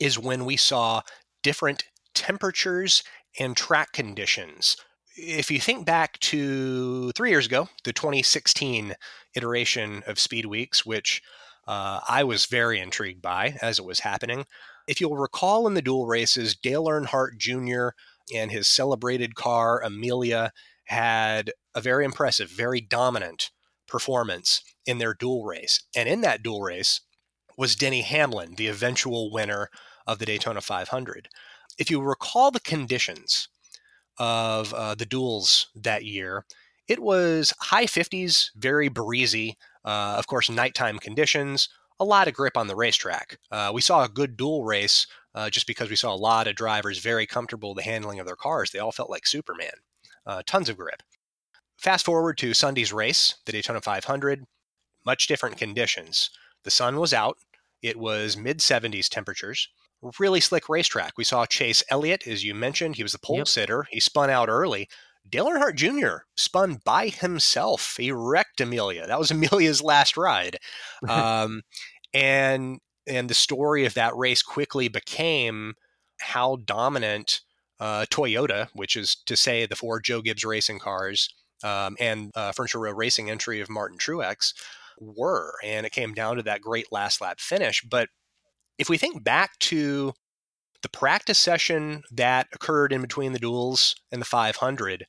is 0.00 0.18
when 0.18 0.44
we 0.44 0.56
saw 0.56 1.02
different 1.42 1.84
temperatures 2.14 3.04
and 3.38 3.56
track 3.56 3.92
conditions. 3.92 4.76
If 5.16 5.50
you 5.50 5.60
think 5.60 5.86
back 5.86 6.18
to 6.20 7.12
three 7.12 7.30
years 7.30 7.46
ago, 7.46 7.68
the 7.84 7.92
2016 7.92 8.94
iteration 9.34 10.02
of 10.06 10.18
Speed 10.18 10.46
Weeks, 10.46 10.84
which 10.84 11.22
uh, 11.68 12.00
I 12.08 12.24
was 12.24 12.46
very 12.46 12.80
intrigued 12.80 13.22
by 13.22 13.56
as 13.60 13.78
it 13.78 13.84
was 13.84 14.00
happening. 14.00 14.46
If 14.88 15.00
you'll 15.00 15.16
recall 15.16 15.66
in 15.66 15.74
the 15.74 15.82
duel 15.82 16.06
races, 16.06 16.56
Dale 16.56 16.86
Earnhardt 16.86 17.36
Jr. 17.36 17.90
and 18.34 18.50
his 18.50 18.66
celebrated 18.66 19.34
car, 19.34 19.82
Amelia, 19.82 20.52
had 20.86 21.52
a 21.74 21.80
very 21.80 22.04
impressive, 22.04 22.50
very 22.50 22.80
dominant 22.80 23.50
performance 23.86 24.62
in 24.86 24.98
their 24.98 25.14
duel 25.14 25.44
race. 25.44 25.84
And 25.94 26.08
in 26.08 26.22
that 26.22 26.42
duel 26.42 26.62
race 26.62 27.02
was 27.56 27.76
Denny 27.76 28.00
Hamlin, 28.02 28.54
the 28.56 28.68
eventual 28.68 29.30
winner 29.30 29.70
of 30.10 30.18
the 30.18 30.26
Daytona 30.26 30.60
500. 30.60 31.28
If 31.78 31.90
you 31.90 32.00
recall 32.00 32.50
the 32.50 32.60
conditions 32.60 33.48
of 34.18 34.74
uh, 34.74 34.94
the 34.96 35.06
duels 35.06 35.68
that 35.76 36.04
year, 36.04 36.44
it 36.88 36.98
was 36.98 37.54
high 37.60 37.86
50s, 37.86 38.50
very 38.56 38.88
breezy. 38.88 39.56
Uh, 39.84 40.16
of 40.18 40.26
course, 40.26 40.50
nighttime 40.50 40.98
conditions, 40.98 41.68
a 42.00 42.04
lot 42.04 42.26
of 42.26 42.34
grip 42.34 42.56
on 42.56 42.66
the 42.66 42.74
racetrack. 42.74 43.38
Uh, 43.52 43.70
we 43.72 43.80
saw 43.80 44.02
a 44.04 44.08
good 44.08 44.36
duel 44.36 44.64
race 44.64 45.06
uh, 45.34 45.48
just 45.48 45.66
because 45.68 45.88
we 45.88 45.96
saw 45.96 46.12
a 46.12 46.16
lot 46.16 46.48
of 46.48 46.56
drivers 46.56 46.98
very 46.98 47.26
comfortable 47.26 47.72
with 47.74 47.84
the 47.84 47.90
handling 47.90 48.18
of 48.18 48.26
their 48.26 48.36
cars. 48.36 48.72
They 48.72 48.80
all 48.80 48.90
felt 48.90 49.10
like 49.10 49.26
Superman. 49.26 49.70
Uh, 50.26 50.42
tons 50.44 50.68
of 50.68 50.76
grip. 50.76 51.02
Fast 51.76 52.04
forward 52.04 52.36
to 52.38 52.52
Sunday's 52.52 52.92
race, 52.92 53.36
the 53.46 53.52
Daytona 53.52 53.80
500, 53.80 54.44
much 55.06 55.28
different 55.28 55.56
conditions. 55.56 56.30
The 56.64 56.70
sun 56.70 56.98
was 56.98 57.14
out, 57.14 57.38
It 57.80 57.96
was 57.96 58.36
mid 58.36 58.58
70s 58.58 59.08
temperatures. 59.08 59.68
Really 60.18 60.40
slick 60.40 60.68
racetrack. 60.68 61.18
We 61.18 61.24
saw 61.24 61.44
Chase 61.46 61.82
Elliott, 61.90 62.26
as 62.26 62.44
you 62.44 62.54
mentioned. 62.54 62.96
He 62.96 63.02
was 63.02 63.12
the 63.12 63.18
pole 63.18 63.38
yep. 63.38 63.48
sitter. 63.48 63.86
He 63.90 64.00
spun 64.00 64.30
out 64.30 64.48
early. 64.48 64.88
Dale 65.28 65.46
Earnhardt 65.46 65.74
Jr. 65.74 66.24
spun 66.36 66.80
by 66.84 67.08
himself. 67.08 67.96
He 67.98 68.10
wrecked 68.10 68.60
Amelia. 68.60 69.06
That 69.06 69.18
was 69.18 69.30
Amelia's 69.30 69.82
last 69.82 70.16
ride. 70.16 70.58
Um, 71.08 71.62
and 72.12 72.80
and 73.06 73.30
the 73.30 73.34
story 73.34 73.84
of 73.84 73.94
that 73.94 74.16
race 74.16 74.42
quickly 74.42 74.88
became 74.88 75.74
how 76.20 76.56
dominant 76.56 77.40
uh, 77.78 78.04
Toyota, 78.10 78.68
which 78.74 78.96
is 78.96 79.16
to 79.26 79.36
say 79.36 79.66
the 79.66 79.76
four 79.76 80.00
Joe 80.00 80.20
Gibbs 80.20 80.44
racing 80.44 80.78
cars, 80.80 81.32
um, 81.64 81.96
and 81.98 82.30
uh, 82.34 82.52
Furniture 82.52 82.80
Row 82.80 82.92
Racing 82.92 83.30
entry 83.30 83.60
of 83.60 83.70
Martin 83.70 83.98
Truex 83.98 84.52
were. 84.98 85.54
And 85.64 85.86
it 85.86 85.92
came 85.92 86.12
down 86.12 86.36
to 86.36 86.42
that 86.42 86.60
great 86.60 86.92
last 86.92 87.20
lap 87.20 87.40
finish. 87.40 87.82
But 87.82 88.08
if 88.80 88.88
we 88.88 88.96
think 88.96 89.22
back 89.22 89.58
to 89.58 90.14
the 90.82 90.88
practice 90.88 91.38
session 91.38 92.02
that 92.10 92.48
occurred 92.54 92.94
in 92.94 93.02
between 93.02 93.34
the 93.34 93.38
duels 93.38 93.94
and 94.10 94.22
the 94.22 94.26
500, 94.26 95.06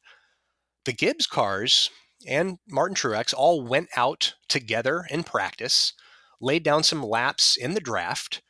the 0.83 0.91
Gibbs 0.91 1.25
cars 1.25 1.89
and 2.27 2.57
Martin 2.67 2.95
Truex 2.95 3.33
all 3.33 3.65
went 3.65 3.87
out 3.95 4.33
together 4.49 5.05
in 5.09 5.23
practice, 5.23 5.93
laid 6.41 6.63
down 6.63 6.83
some 6.83 7.01
laps 7.01 7.55
in 7.55 7.73
the 7.73 7.79
draft, 7.79 8.41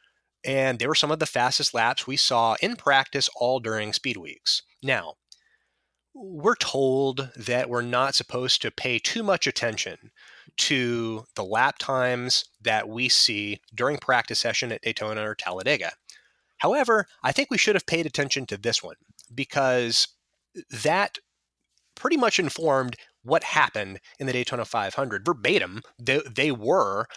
and 0.43 0.79
they 0.79 0.87
were 0.87 0.95
some 0.95 1.11
of 1.11 1.19
the 1.19 1.27
fastest 1.27 1.75
laps 1.75 2.07
we 2.07 2.17
saw 2.17 2.55
in 2.59 2.75
practice 2.75 3.29
all 3.35 3.59
during 3.59 3.93
speed 3.93 4.17
weeks. 4.17 4.63
Now, 4.81 5.13
we're 6.15 6.55
told 6.55 7.29
that 7.35 7.69
we're 7.69 7.83
not 7.83 8.15
supposed 8.15 8.63
to 8.63 8.71
pay 8.71 8.97
too 8.97 9.21
much 9.21 9.45
attention 9.45 10.09
to 10.61 11.25
the 11.35 11.43
lap 11.43 11.79
times 11.79 12.45
that 12.61 12.87
we 12.87 13.09
see 13.09 13.59
during 13.73 13.97
practice 13.97 14.37
session 14.37 14.71
at 14.71 14.81
Daytona 14.83 15.27
or 15.27 15.33
Talladega. 15.33 15.93
However, 16.59 17.07
I 17.23 17.31
think 17.31 17.49
we 17.49 17.57
should 17.57 17.73
have 17.73 17.87
paid 17.87 18.05
attention 18.05 18.45
to 18.45 18.57
this 18.57 18.83
one 18.83 18.97
because 19.33 20.07
that 20.69 21.17
pretty 21.95 22.15
much 22.15 22.37
informed 22.37 22.95
what 23.23 23.43
happened 23.43 23.99
in 24.19 24.27
the 24.27 24.33
Daytona 24.33 24.63
500 24.63 25.25
verbatim. 25.25 25.81
They, 25.97 26.21
they 26.29 26.51
were 26.51 27.07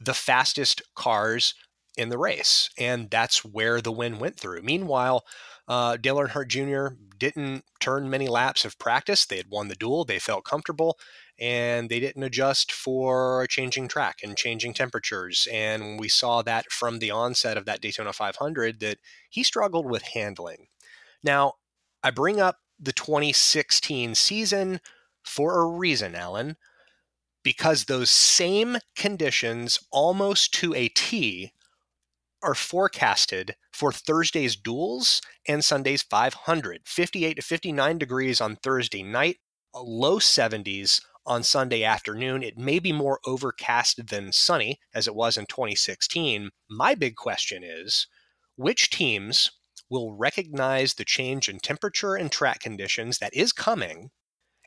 the 0.00 0.14
fastest 0.14 0.80
cars 0.96 1.54
in 1.98 2.08
the 2.08 2.16
race, 2.16 2.70
and 2.78 3.10
that's 3.10 3.44
where 3.44 3.82
the 3.82 3.92
win 3.92 4.18
went 4.18 4.40
through. 4.40 4.62
Meanwhile, 4.62 5.24
uh, 5.68 5.98
Dale 5.98 6.16
Earnhardt 6.16 6.48
Jr. 6.48 6.96
didn't 7.18 7.64
turn 7.80 8.08
many 8.08 8.28
laps 8.28 8.64
of 8.64 8.78
practice. 8.78 9.26
They 9.26 9.36
had 9.36 9.50
won 9.50 9.68
the 9.68 9.74
duel, 9.74 10.04
they 10.06 10.18
felt 10.18 10.44
comfortable, 10.44 10.98
and 11.42 11.88
they 11.88 11.98
didn't 11.98 12.22
adjust 12.22 12.70
for 12.70 13.48
changing 13.48 13.88
track 13.88 14.20
and 14.22 14.36
changing 14.36 14.72
temperatures. 14.72 15.48
And 15.52 15.98
we 15.98 16.08
saw 16.08 16.40
that 16.42 16.70
from 16.70 17.00
the 17.00 17.10
onset 17.10 17.56
of 17.56 17.64
that 17.64 17.80
Daytona 17.80 18.12
500 18.12 18.78
that 18.78 18.98
he 19.28 19.42
struggled 19.42 19.90
with 19.90 20.02
handling. 20.02 20.68
Now, 21.24 21.54
I 22.00 22.12
bring 22.12 22.40
up 22.40 22.58
the 22.78 22.92
2016 22.92 24.14
season 24.14 24.80
for 25.24 25.60
a 25.60 25.66
reason, 25.66 26.14
Alan, 26.14 26.56
because 27.42 27.84
those 27.84 28.10
same 28.10 28.76
conditions, 28.94 29.80
almost 29.90 30.54
to 30.54 30.72
a 30.74 30.86
T, 30.90 31.52
are 32.40 32.54
forecasted 32.54 33.56
for 33.72 33.90
Thursday's 33.90 34.54
duels 34.54 35.20
and 35.48 35.64
Sunday's 35.64 36.02
500. 36.02 36.82
58 36.86 37.34
to 37.34 37.42
59 37.42 37.98
degrees 37.98 38.40
on 38.40 38.54
Thursday 38.54 39.02
night, 39.02 39.38
low 39.74 40.20
70s 40.20 41.00
on 41.26 41.42
Sunday 41.42 41.84
afternoon. 41.84 42.42
It 42.42 42.58
may 42.58 42.78
be 42.78 42.92
more 42.92 43.20
overcast 43.26 44.08
than 44.08 44.32
sunny, 44.32 44.78
as 44.94 45.06
it 45.06 45.14
was 45.14 45.36
in 45.36 45.46
2016. 45.46 46.50
My 46.68 46.94
big 46.94 47.16
question 47.16 47.62
is 47.64 48.06
which 48.56 48.90
teams 48.90 49.50
will 49.88 50.12
recognize 50.12 50.94
the 50.94 51.04
change 51.04 51.48
in 51.48 51.58
temperature 51.58 52.14
and 52.14 52.30
track 52.30 52.60
conditions 52.60 53.18
that 53.18 53.34
is 53.34 53.52
coming 53.52 54.10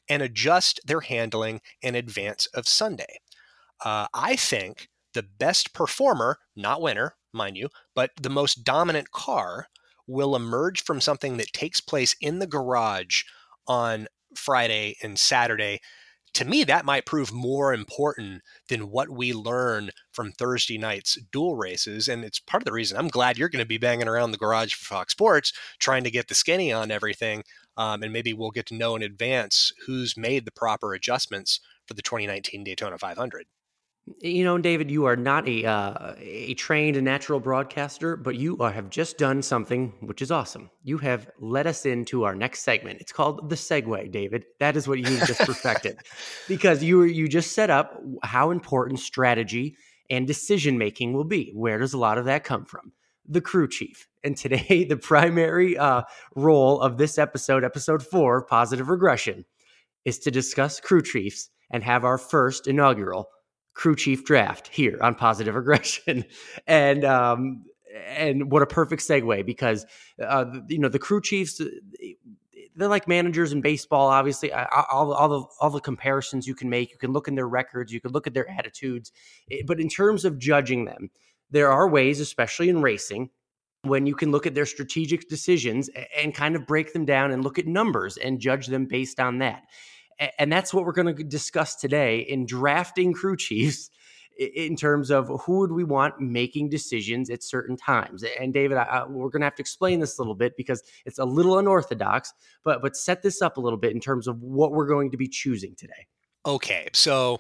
and 0.08 0.22
adjust 0.22 0.80
their 0.86 1.02
handling 1.02 1.62
in 1.82 1.96
advance 1.96 2.46
of 2.48 2.68
Sunday? 2.68 3.20
Uh, 3.84 4.08
I 4.14 4.36
think 4.36 4.90
the 5.14 5.24
best 5.24 5.74
performer, 5.74 6.40
not 6.56 6.82
winner, 6.82 7.16
mind 7.34 7.58
you, 7.58 7.70
but 7.96 8.12
the 8.22 8.30
most 8.30 8.64
dominant 8.64 9.12
car 9.12 9.68
will 10.08 10.36
emerge 10.36 10.84
from 10.84 11.02
something 11.02 11.38
that 11.38 11.54
takes 11.54 11.82
place 11.82 12.16
in 12.22 12.40
the 12.40 12.48
garage 12.48 13.24
on 13.68 14.08
Friday 14.36 14.96
and 15.02 15.18
Saturday. 15.18 15.82
To 16.36 16.44
me, 16.44 16.66
that 16.66 16.84
might 16.84 17.06
prove 17.06 17.32
more 17.32 17.74
important 17.74 18.42
than 18.68 18.92
what 18.92 19.10
we 19.10 19.32
learn 19.32 19.92
from 20.12 20.34
Thursday 20.34 20.78
night's 20.78 21.18
duel 21.32 21.56
races. 21.56 22.10
And 22.10 22.26
it's 22.26 22.40
part 22.40 22.62
of 22.62 22.66
the 22.66 22.74
reason 22.74 22.98
I'm 22.98 23.08
glad 23.08 23.38
you're 23.38 23.48
going 23.48 23.64
to 23.64 23.68
be 23.68 23.78
banging 23.78 24.10
around 24.10 24.32
the 24.32 24.38
garage 24.38 24.74
for 24.74 24.84
Fox 24.84 25.14
Sports 25.14 25.54
trying 25.80 26.04
to 26.04 26.12
get 26.12 26.28
the 26.28 26.36
skinny 26.36 26.74
on 26.74 26.92
everything. 26.92 27.46
Um, 27.78 28.04
and 28.04 28.12
maybe 28.12 28.34
we'll 28.34 28.52
get 28.52 28.66
to 28.68 28.76
know 28.76 28.98
in 28.98 29.02
advance 29.02 29.72
who's 29.86 30.18
made 30.18 30.44
the 30.44 30.52
proper 30.52 30.94
adjustments 30.94 31.62
for 31.88 31.94
the 31.94 32.02
2019 32.02 32.66
Daytona 32.66 32.98
500. 32.98 33.46
You 34.22 34.44
know, 34.44 34.60
David, 34.60 34.92
you 34.92 35.06
are 35.06 35.16
not 35.16 35.48
a 35.48 35.66
uh, 35.66 36.14
a 36.20 36.54
trained 36.54 37.02
natural 37.02 37.40
broadcaster, 37.40 38.16
but 38.16 38.36
you 38.36 38.56
are, 38.60 38.72
have 38.72 38.92
just 38.92 39.18
done 39.18 39.42
something 39.42 39.94
which 40.02 40.22
is 40.22 40.30
awesome. 40.30 40.70
You 40.84 41.00
have 41.00 41.28
led 41.40 41.66
us 41.66 41.88
into 41.88 42.24
our 42.24 42.36
next 42.36 42.62
segment. 42.62 43.02
It's 43.02 43.12
called 43.12 43.50
the 43.50 43.56
segue, 43.56 44.12
David. 44.12 44.46
That 44.60 44.78
is 44.78 44.88
what 44.88 45.00
you 45.00 45.18
just 45.26 45.40
perfected, 45.40 45.98
because 46.48 46.84
you 46.84 47.02
you 47.04 47.28
just 47.28 47.54
set 47.54 47.72
up 47.72 48.00
how 48.22 48.52
important 48.52 49.00
strategy 49.00 49.76
and 50.12 50.28
decision 50.28 50.78
making 50.78 51.14
will 51.14 51.24
be. 51.24 51.52
Where 51.56 51.80
does 51.80 51.94
a 51.94 51.98
lot 51.98 52.20
of 52.20 52.26
that 52.26 52.44
come 52.44 52.66
from? 52.66 52.92
The 53.28 53.42
crew 53.42 53.68
chief. 53.68 54.08
And 54.24 54.38
today, 54.38 54.86
the 54.90 54.98
primary 54.98 55.80
uh, 55.80 56.04
role 56.36 56.80
of 56.80 57.00
this 57.00 57.18
episode, 57.18 57.64
episode 57.64 58.06
four, 58.06 58.46
positive 58.46 58.90
regression, 58.90 59.46
is 60.06 60.20
to 60.20 60.30
discuss 60.30 60.80
crew 60.80 61.02
chiefs 61.02 61.50
and 61.72 61.84
have 61.84 62.06
our 62.06 62.20
first 62.20 62.68
inaugural 62.68 63.30
crew 63.76 63.96
chief 63.96 64.26
draft 64.26 64.68
here 64.70 64.98
on 65.02 65.14
positive 65.14 65.54
regression 65.64 66.26
and 66.66 67.06
um 67.06 67.64
and 68.08 68.52
what 68.52 68.62
a 68.62 68.66
perfect 68.66 69.02
segue 69.02 69.46
because 69.46 69.86
uh 70.26 70.46
you 70.68 70.80
know 70.80 70.90
the 70.90 71.00
crew 71.00 71.22
chiefs 71.22 71.62
they're 72.76 72.90
like 72.90 73.08
managers 73.08 73.52
in 73.52 73.62
baseball 73.62 74.08
obviously. 74.08 74.52
All, 74.52 75.14
all 75.14 75.30
the 75.30 75.46
all 75.62 75.70
the 75.70 75.80
comparisons 75.80 76.48
you 76.48 76.56
can 76.56 76.70
make 76.70 76.92
you 76.92 76.98
can 76.98 77.14
look 77.14 77.28
in 77.28 77.36
their 77.36 77.48
records 77.48 77.92
you 77.92 78.02
can 78.02 78.12
look 78.12 78.28
at 78.28 78.34
their 78.34 78.50
attitudes. 78.50 79.12
Eh, 79.52 79.62
but 79.66 79.80
in 79.80 79.90
terms 79.90 80.26
of 80.26 80.38
judging 80.38 80.86
them 80.86 81.10
there 81.52 81.72
are 81.72 81.88
ways 81.88 82.20
especially 82.20 82.70
in 82.70 82.82
racing 82.82 83.30
when 83.84 84.06
you 84.08 84.16
can 84.16 84.32
look 84.32 84.48
at 84.48 84.56
their 84.56 84.66
strategic 84.66 85.30
decisions 85.30 85.90
and 86.18 86.34
kind 86.34 86.56
of 86.56 86.66
break 86.66 86.92
them 86.92 87.06
down 87.06 87.32
and 87.32 87.44
look 87.44 87.60
at 87.60 87.68
numbers 87.68 88.18
and 88.18 88.40
judge 88.40 88.68
them 88.68 88.86
based 88.86 89.20
on 89.20 89.38
that 89.38 89.64
and 90.40 90.52
that's 90.52 90.74
what 90.74 90.86
we're 90.86 90.94
going 90.94 91.16
to 91.16 91.24
discuss 91.24 91.76
today 91.76 92.20
in 92.20 92.46
drafting 92.46 93.14
crew 93.14 93.36
chiefs 93.36 93.90
in 94.38 94.76
terms 94.76 95.12
of 95.12 95.32
who 95.46 95.60
would 95.60 95.72
we 95.72 95.84
want 95.84 96.20
making 96.20 96.70
decisions 96.70 97.30
at 97.30 97.42
certain 97.42 97.78
times. 97.78 98.24
And 98.40 98.54
David, 98.54 98.78
I, 98.78 99.06
we're 99.08 99.30
going 99.30 99.42
to 99.42 99.46
have 99.46 99.56
to 99.56 99.62
explain 99.62 100.02
this 100.02 100.18
a 100.18 100.22
little 100.22 100.36
bit 100.36 100.58
because 100.58 100.84
it's 101.06 101.20
a 101.20 101.26
little 101.26 101.58
unorthodox, 101.58 102.34
but 102.64 102.82
but 102.82 102.98
set 102.98 103.22
this 103.22 103.42
up 103.42 103.58
a 103.58 103.62
little 103.62 103.80
bit 103.80 103.94
in 103.94 104.00
terms 104.00 104.28
of 104.28 104.42
what 104.42 104.72
we're 104.72 104.88
going 104.88 105.12
to 105.12 105.18
be 105.18 105.28
choosing 105.28 105.76
today. 105.76 106.08
Okay, 106.46 106.88
so 106.94 107.40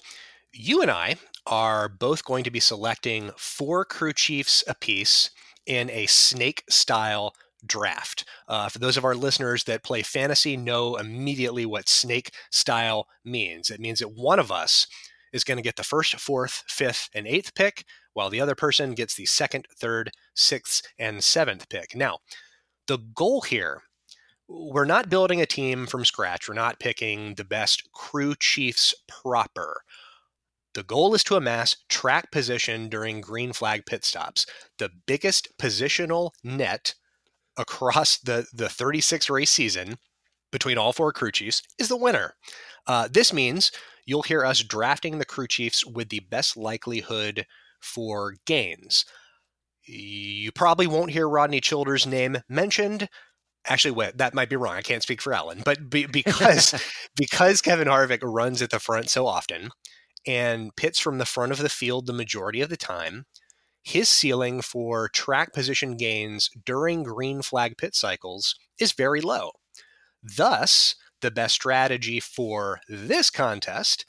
you 0.53 0.81
and 0.81 0.89
I 0.89 1.17
are 1.45 1.89
both 1.89 2.23
going 2.23 2.43
to 2.45 2.51
be 2.51 2.59
selecting 2.59 3.31
four 3.37 3.85
crew 3.85 4.13
chiefs 4.13 4.63
apiece 4.67 5.31
in 5.65 5.89
a 5.89 6.05
snake 6.05 6.63
style 6.69 7.33
draft. 7.65 8.25
Uh, 8.47 8.69
for 8.69 8.79
those 8.79 8.97
of 8.97 9.05
our 9.05 9.15
listeners 9.15 9.63
that 9.65 9.83
play 9.83 10.01
fantasy, 10.01 10.57
know 10.57 10.95
immediately 10.95 11.65
what 11.65 11.89
snake 11.89 12.31
style 12.51 13.07
means. 13.23 13.69
It 13.69 13.79
means 13.79 13.99
that 13.99 14.15
one 14.15 14.39
of 14.39 14.51
us 14.51 14.87
is 15.33 15.43
going 15.43 15.57
to 15.57 15.63
get 15.63 15.75
the 15.75 15.83
first, 15.83 16.19
fourth, 16.19 16.63
fifth, 16.67 17.09
and 17.13 17.27
eighth 17.27 17.55
pick, 17.55 17.85
while 18.13 18.29
the 18.29 18.39
other 18.39 18.55
person 18.55 18.93
gets 18.93 19.15
the 19.15 19.25
second, 19.25 19.67
third, 19.77 20.11
sixth, 20.33 20.81
and 20.97 21.23
seventh 21.23 21.67
pick. 21.69 21.95
Now, 21.95 22.19
the 22.87 22.97
goal 22.97 23.41
here 23.41 23.81
we're 24.47 24.85
not 24.85 25.09
building 25.09 25.41
a 25.41 25.45
team 25.45 25.87
from 25.87 26.05
scratch. 26.05 26.47
We're 26.47 26.53
not 26.53 26.79
picking 26.79 27.35
the 27.35 27.43
best 27.43 27.91
crew 27.93 28.35
chiefs 28.39 28.93
proper. 29.07 29.81
The 30.75 30.83
goal 30.83 31.15
is 31.15 31.23
to 31.25 31.35
amass 31.35 31.77
track 31.89 32.31
position 32.31 32.89
during 32.89 33.21
green 33.21 33.53
flag 33.53 33.85
pit 33.85 34.05
stops. 34.05 34.45
The 34.77 34.89
biggest 35.07 35.57
positional 35.57 36.31
net 36.43 36.95
across 37.57 38.17
the 38.19 38.45
the 38.53 38.69
36 38.69 39.29
race 39.29 39.51
season 39.51 39.97
between 40.51 40.77
all 40.77 40.93
four 40.93 41.11
crew 41.11 41.31
chiefs 41.31 41.61
is 41.77 41.87
the 41.87 41.97
winner. 41.97 42.33
Uh, 42.87 43.07
this 43.11 43.33
means 43.33 43.71
you'll 44.05 44.21
hear 44.21 44.45
us 44.45 44.63
drafting 44.63 45.17
the 45.17 45.25
crew 45.25 45.47
chiefs 45.47 45.85
with 45.85 46.09
the 46.09 46.21
best 46.21 46.55
likelihood 46.55 47.45
for 47.81 48.35
gains. 48.45 49.05
You 49.85 50.51
probably 50.51 50.87
won't 50.87 51.11
hear 51.11 51.29
Rodney 51.29 51.61
Childers' 51.61 52.07
name 52.07 52.37
mentioned. 52.49 53.07
Actually, 53.67 53.91
wait, 53.91 54.17
that 54.17 54.33
might 54.33 54.49
be 54.49 54.55
wrong. 54.55 54.75
I 54.75 54.81
can't 54.81 55.03
speak 55.03 55.21
for 55.21 55.33
Alan, 55.33 55.61
but 55.63 55.89
be, 55.89 56.05
because 56.11 56.81
because 57.15 57.61
Kevin 57.61 57.87
Harvick 57.87 58.21
runs 58.23 58.61
at 58.61 58.69
the 58.69 58.79
front 58.79 59.09
so 59.09 59.27
often 59.27 59.69
and 60.27 60.75
pits 60.75 60.99
from 60.99 61.17
the 61.17 61.25
front 61.25 61.51
of 61.51 61.59
the 61.59 61.69
field 61.69 62.05
the 62.05 62.13
majority 62.13 62.61
of 62.61 62.69
the 62.69 62.77
time, 62.77 63.25
his 63.85 64.09
ceiling 64.09 64.63
for 64.63 65.07
track 65.09 65.53
position 65.53 65.95
gains 65.95 66.49
during 66.65 67.03
green 67.03 67.43
flag 67.43 67.77
pit 67.77 67.93
cycles 67.93 68.55
is 68.79 68.91
very 68.91 69.21
low. 69.21 69.51
Thus, 70.23 70.95
the 71.21 71.29
best 71.29 71.53
strategy 71.53 72.19
for 72.19 72.81
this 72.89 73.29
contest 73.29 74.03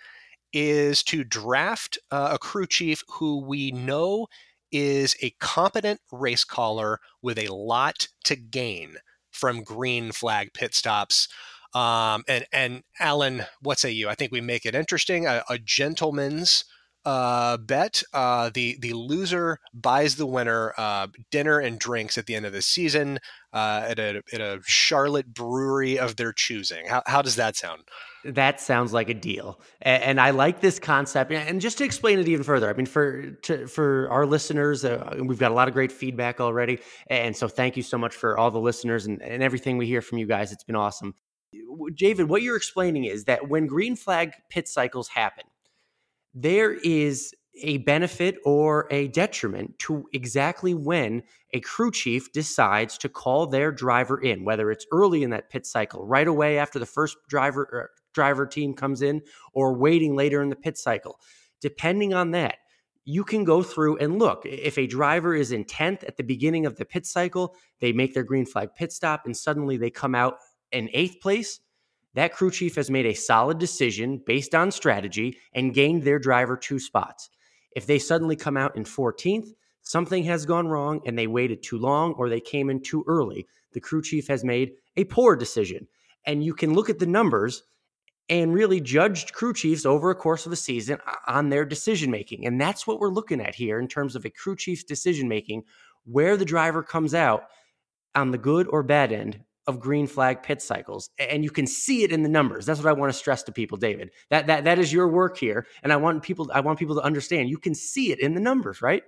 is 0.50 1.02
to 1.04 1.25
draft 1.25 1.99
uh, 2.11 2.30
a 2.33 2.38
crew 2.38 2.66
chief 2.66 3.02
who 3.06 3.45
we 3.45 3.71
know 3.71 4.28
is 4.73 5.14
a 5.21 5.35
competent 5.40 6.00
race 6.11 6.45
caller 6.45 6.99
with 7.21 7.38
a 7.38 7.52
lot 7.52 8.09
to 8.25 8.35
gain 8.35 8.97
from 9.30 9.62
green 9.62 10.11
flag 10.11 10.54
pit 10.54 10.75
stops. 10.75 11.28
Um, 11.75 12.25
and 12.26 12.47
and 12.50 12.83
Alan, 12.99 13.45
what 13.61 13.78
say 13.78 13.90
you? 13.90 14.09
I 14.09 14.14
think 14.14 14.33
we 14.33 14.40
make 14.40 14.64
it 14.64 14.75
interesting. 14.75 15.26
A, 15.26 15.45
a 15.50 15.59
gentleman's 15.59 16.64
uh, 17.06 17.56
bet. 17.56 18.02
Uh, 18.12 18.50
the 18.52 18.76
the 18.80 18.92
loser 18.92 19.60
buys 19.72 20.16
the 20.16 20.26
winner 20.26 20.75
uh, 20.76 21.06
dinner 21.30 21.60
and 21.60 21.78
drinks 21.78 22.18
at 22.18 22.26
the 22.26 22.34
end 22.34 22.44
of 22.44 22.52
the 22.52 22.60
season 22.60 23.20
uh, 23.52 23.84
at 23.86 23.98
a 23.98 24.22
at 24.32 24.40
a 24.40 24.60
Charlotte 24.64 25.32
brewery 25.32 25.98
of 25.98 26.16
their 26.16 26.32
choosing. 26.32 26.86
How 26.86 27.02
how 27.06 27.22
does 27.22 27.36
that 27.36 27.56
sound? 27.56 27.84
That 28.25 28.60
sounds 28.60 28.92
like 28.92 29.08
a 29.08 29.14
deal, 29.14 29.60
and, 29.80 30.02
and 30.02 30.20
I 30.20 30.30
like 30.30 30.60
this 30.60 30.80
concept. 30.80 31.30
And 31.30 31.60
just 31.60 31.78
to 31.78 31.84
explain 31.84 32.18
it 32.18 32.26
even 32.26 32.42
further, 32.42 32.68
I 32.68 32.72
mean, 32.72 32.86
for 32.86 33.30
to, 33.30 33.68
for 33.68 34.08
our 34.10 34.26
listeners, 34.26 34.84
uh, 34.84 35.16
we've 35.22 35.38
got 35.38 35.52
a 35.52 35.54
lot 35.54 35.68
of 35.68 35.75
great 35.75 35.92
feedback 35.92 36.40
already, 36.40 36.80
and 37.06 37.36
so 37.36 37.46
thank 37.46 37.76
you 37.76 37.84
so 37.84 37.96
much 37.96 38.16
for 38.16 38.36
all 38.36 38.50
the 38.50 38.58
listeners 38.58 39.06
and, 39.06 39.22
and 39.22 39.44
everything 39.44 39.78
we 39.78 39.86
hear 39.86 40.02
from 40.02 40.18
you 40.18 40.26
guys. 40.26 40.50
It's 40.50 40.64
been 40.64 40.76
awesome. 40.76 41.14
David, 41.94 42.28
what 42.28 42.42
you're 42.42 42.56
explaining 42.56 43.04
is 43.04 43.25
that 43.25 43.48
when 43.48 43.68
green 43.68 43.94
flag 43.94 44.32
pit 44.50 44.66
cycles 44.66 45.08
happen 45.08 45.44
there 46.37 46.75
is 46.75 47.35
a 47.62 47.78
benefit 47.78 48.37
or 48.45 48.87
a 48.90 49.09
detriment 49.09 49.78
to 49.78 50.05
exactly 50.12 50.75
when 50.75 51.23
a 51.55 51.61
crew 51.61 51.90
chief 51.90 52.31
decides 52.31 52.99
to 52.99 53.09
call 53.09 53.47
their 53.47 53.73
driver 53.73 54.21
in, 54.21 54.45
whether 54.45 54.71
it's 54.71 54.87
early 54.93 55.23
in 55.23 55.31
that 55.31 55.49
pit 55.49 55.64
cycle, 55.64 56.07
right 56.07 56.28
away 56.28 56.59
after 56.59 56.78
the 56.78 56.85
first 56.85 57.16
driver 57.31 57.62
er, 57.73 57.90
driver 58.12 58.45
team 58.47 58.75
comes 58.75 59.00
in, 59.00 59.23
or 59.55 59.75
waiting 59.75 60.14
later 60.14 60.43
in 60.43 60.50
the 60.50 60.57
pit 60.57 60.76
cycle. 60.76 61.19
Depending 61.62 62.12
on 62.12 62.33
that, 62.33 62.57
you 63.07 63.25
can 63.25 63.45
go 63.45 63.62
through 63.62 63.97
and 63.97 64.19
look. 64.19 64.43
If 64.45 64.76
a 64.76 64.87
driver 64.87 65.35
is 65.35 65.52
in 65.52 65.64
10th 65.64 66.07
at 66.07 66.19
the 66.19 66.23
beginning 66.23 66.66
of 66.66 66.76
the 66.76 66.85
pit 66.85 67.07
cycle, 67.07 67.57
they 67.81 67.93
make 67.93 68.12
their 68.12 68.25
green 68.25 68.45
flag 68.45 68.75
pit 68.76 68.93
stop 68.93 69.23
and 69.25 69.35
suddenly 69.35 69.78
they 69.78 69.90
come 69.90 70.14
out 70.14 70.35
in 70.71 70.90
eighth 70.93 71.23
place 71.23 71.61
that 72.16 72.32
crew 72.32 72.50
chief 72.50 72.75
has 72.76 72.90
made 72.90 73.04
a 73.04 73.14
solid 73.14 73.58
decision 73.58 74.23
based 74.25 74.54
on 74.54 74.70
strategy 74.70 75.37
and 75.52 75.75
gained 75.75 76.02
their 76.02 76.18
driver 76.18 76.56
two 76.56 76.78
spots. 76.78 77.28
If 77.76 77.87
they 77.87 77.99
suddenly 77.99 78.37
come 78.37 78.56
out 78.56 78.75
in 78.75 78.85
14th, 78.85 79.49
something 79.82 80.25
has 80.25 80.46
gone 80.46 80.66
wrong 80.66 81.02
and 81.04 81.18
they 81.18 81.26
waited 81.26 81.62
too 81.62 81.78
long 81.78 82.14
or 82.14 82.30
they 82.30 82.40
came 82.40 82.70
in 82.70 82.82
too 82.82 83.04
early. 83.06 83.46
The 83.73 83.80
crew 83.80 84.00
chief 84.00 84.28
has 84.28 84.44
made 84.44 84.73
a 84.96 85.04
poor 85.04 85.37
decision. 85.37 85.87
And 86.25 86.42
you 86.42 86.54
can 86.54 86.73
look 86.73 86.88
at 86.88 86.99
the 86.99 87.06
numbers 87.06 87.62
and 88.30 88.54
really 88.54 88.80
judge 88.80 89.30
crew 89.32 89.52
chiefs 89.52 89.85
over 89.85 90.08
a 90.08 90.14
course 90.14 90.46
of 90.46 90.52
a 90.52 90.56
season 90.56 90.96
on 91.26 91.50
their 91.50 91.66
decision 91.66 92.11
making. 92.11 92.46
And 92.46 92.59
that's 92.59 92.87
what 92.87 92.98
we're 92.98 93.11
looking 93.11 93.42
at 93.42 93.55
here 93.55 93.79
in 93.79 93.88
terms 93.88 94.16
of 94.16 94.24
a 94.24 94.31
crew 94.31 94.57
chief's 94.57 94.85
decision 94.85 95.29
making, 95.29 95.64
where 96.05 96.38
the 96.38 96.46
driver 96.46 96.83
comes 96.83 97.12
out 97.14 97.44
on 98.14 98.31
the 98.31 98.38
good 98.38 98.66
or 98.68 98.83
bad 98.83 99.12
end 99.12 99.40
of 99.66 99.81
green 99.81 100.07
flag 100.07 100.42
pit 100.42 100.62
cycles 100.62 101.11
and 101.18 101.42
you 101.42 101.50
can 101.50 101.66
see 101.66 102.02
it 102.02 102.12
in 102.12 102.22
the 102.22 102.29
numbers. 102.29 102.66
That's 102.66 102.81
what 102.81 102.88
i 102.88 102.92
want 102.92 103.12
to 103.12 103.18
stress 103.18 103.42
to 103.44 103.52
people 103.52 103.79
david. 103.79 104.11
That 104.31 104.46
that 104.46 104.64
that 104.64 104.79
is 104.79 104.92
your 104.92 105.09
work 105.09 105.37
here 105.38 105.66
and 105.83 105.92
i 105.92 105.96
want 105.96 106.22
people 106.22 106.50
i 106.55 106.61
want 106.61 106.79
people 106.79 106.94
to 106.96 107.02
understand 107.02 107.48
you 107.48 107.59
can 107.59 107.74
see 107.74 108.12
it 108.12 108.20
in 108.20 108.35
the 108.35 108.40
numbers 108.40 108.83
right? 108.83 109.02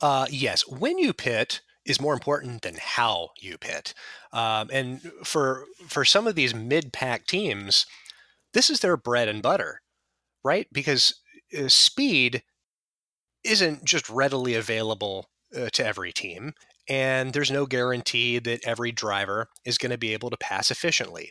Uh, 0.00 0.26
yes. 0.30 0.66
When 0.66 0.98
you 0.98 1.12
pit 1.12 1.60
is 1.84 2.00
more 2.00 2.14
important 2.14 2.62
than 2.62 2.76
how 2.78 3.30
you 3.38 3.58
pit. 3.58 3.94
Um, 4.32 4.70
and 4.72 5.00
for 5.24 5.66
for 5.88 6.04
some 6.04 6.26
of 6.26 6.34
these 6.34 6.54
mid-pack 6.54 7.26
teams 7.26 7.86
this 8.52 8.70
is 8.70 8.80
their 8.80 8.96
bread 8.96 9.28
and 9.28 9.42
butter 9.42 9.80
right? 10.44 10.66
Because 10.72 11.20
uh, 11.58 11.68
speed 11.68 12.42
isn't 13.44 13.84
just 13.84 14.08
readily 14.08 14.54
available 14.54 15.28
uh, 15.56 15.68
to 15.72 15.84
every 15.84 16.12
team 16.12 16.54
and 16.90 17.32
there's 17.32 17.52
no 17.52 17.66
guarantee 17.66 18.40
that 18.40 18.66
every 18.66 18.90
driver 18.90 19.48
is 19.64 19.78
going 19.78 19.92
to 19.92 19.98
be 19.98 20.12
able 20.12 20.28
to 20.28 20.36
pass 20.36 20.72
efficiently. 20.72 21.30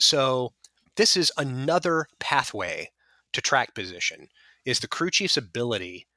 So 0.00 0.52
this 0.96 1.16
is 1.16 1.30
another 1.38 2.08
pathway 2.18 2.90
to 3.32 3.40
track 3.40 3.72
position 3.74 4.28
is 4.64 4.80
the 4.80 4.88
crew 4.88 5.10
chief's 5.10 5.36
ability 5.36 6.08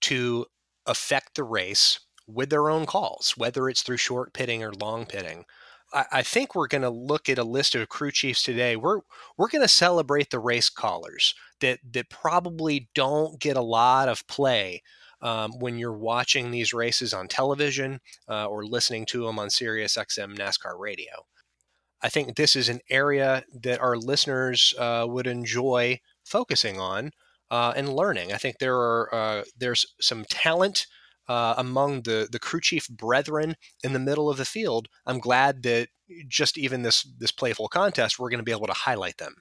to 0.00 0.46
affect 0.84 1.36
the 1.36 1.44
race 1.44 2.00
with 2.26 2.50
their 2.50 2.68
own 2.68 2.86
calls, 2.86 3.34
whether 3.36 3.68
it's 3.68 3.82
through 3.82 3.98
short 3.98 4.34
pitting 4.34 4.64
or 4.64 4.72
long 4.72 5.06
pitting. 5.06 5.44
I, 5.92 6.04
I 6.10 6.22
think 6.22 6.54
we're 6.54 6.66
going 6.66 6.82
to 6.82 6.90
look 6.90 7.28
at 7.28 7.38
a 7.38 7.44
list 7.44 7.76
of 7.76 7.88
crew 7.88 8.10
chiefs 8.10 8.42
today. 8.42 8.74
We're 8.74 9.00
we're 9.38 9.48
going 9.48 9.62
to 9.62 9.68
celebrate 9.68 10.30
the 10.30 10.40
race 10.40 10.68
callers 10.68 11.34
that 11.60 11.78
that 11.92 12.10
probably 12.10 12.88
don't 12.94 13.38
get 13.38 13.56
a 13.56 13.62
lot 13.62 14.08
of 14.08 14.26
play 14.26 14.82
um, 15.24 15.58
when 15.58 15.78
you're 15.78 15.96
watching 15.96 16.50
these 16.50 16.72
races 16.72 17.12
on 17.12 17.26
television 17.26 18.00
uh, 18.28 18.46
or 18.46 18.64
listening 18.64 19.06
to 19.06 19.26
them 19.26 19.38
on 19.38 19.50
Sirius 19.50 19.96
XM 19.96 20.36
NASCAR 20.36 20.78
radio. 20.78 21.26
I 22.02 22.10
think 22.10 22.36
this 22.36 22.54
is 22.54 22.68
an 22.68 22.80
area 22.90 23.44
that 23.62 23.80
our 23.80 23.96
listeners 23.96 24.74
uh, 24.78 25.06
would 25.08 25.26
enjoy 25.26 26.00
focusing 26.22 26.78
on 26.78 27.12
uh, 27.50 27.72
and 27.74 27.94
learning. 27.94 28.32
I 28.32 28.36
think 28.36 28.58
there 28.58 28.76
are 28.76 29.14
uh, 29.14 29.44
there's 29.56 29.86
some 30.00 30.26
talent 30.28 30.86
uh, 31.28 31.54
among 31.56 32.02
the 32.02 32.28
the 32.30 32.38
crew 32.38 32.60
chief 32.60 32.88
brethren 32.88 33.56
in 33.82 33.94
the 33.94 33.98
middle 33.98 34.28
of 34.28 34.36
the 34.36 34.44
field. 34.44 34.88
I'm 35.06 35.18
glad 35.18 35.62
that 35.62 35.88
just 36.28 36.58
even 36.58 36.82
this 36.82 37.02
this 37.18 37.32
playful 37.32 37.68
contest, 37.68 38.18
we're 38.18 38.30
going 38.30 38.38
to 38.38 38.44
be 38.44 38.52
able 38.52 38.66
to 38.66 38.74
highlight 38.74 39.16
them. 39.16 39.36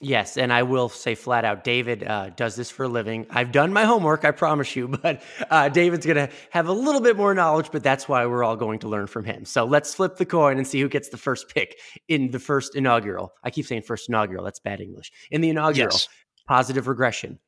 Yes, 0.00 0.36
and 0.36 0.52
I 0.52 0.64
will 0.64 0.88
say 0.88 1.14
flat 1.14 1.44
out, 1.44 1.62
David 1.62 2.02
uh, 2.02 2.30
does 2.30 2.56
this 2.56 2.68
for 2.68 2.84
a 2.84 2.88
living. 2.88 3.26
I've 3.30 3.52
done 3.52 3.72
my 3.72 3.84
homework, 3.84 4.24
I 4.24 4.32
promise 4.32 4.74
you, 4.74 4.88
but 5.02 5.22
uh, 5.50 5.68
David's 5.68 6.04
going 6.04 6.16
to 6.16 6.28
have 6.50 6.66
a 6.66 6.72
little 6.72 7.00
bit 7.00 7.16
more 7.16 7.32
knowledge, 7.32 7.68
but 7.70 7.84
that's 7.84 8.08
why 8.08 8.26
we're 8.26 8.42
all 8.42 8.56
going 8.56 8.80
to 8.80 8.88
learn 8.88 9.06
from 9.06 9.24
him. 9.24 9.44
So 9.44 9.64
let's 9.64 9.94
flip 9.94 10.16
the 10.16 10.26
coin 10.26 10.58
and 10.58 10.66
see 10.66 10.80
who 10.80 10.88
gets 10.88 11.10
the 11.10 11.16
first 11.16 11.48
pick 11.48 11.78
in 12.08 12.32
the 12.32 12.40
first 12.40 12.74
inaugural. 12.74 13.32
I 13.44 13.50
keep 13.50 13.66
saying 13.66 13.82
first 13.82 14.08
inaugural, 14.08 14.44
that's 14.44 14.58
bad 14.58 14.80
English. 14.80 15.12
In 15.30 15.40
the 15.40 15.50
inaugural, 15.50 15.90
yes. 15.92 16.08
positive 16.48 16.88
regression 16.88 17.38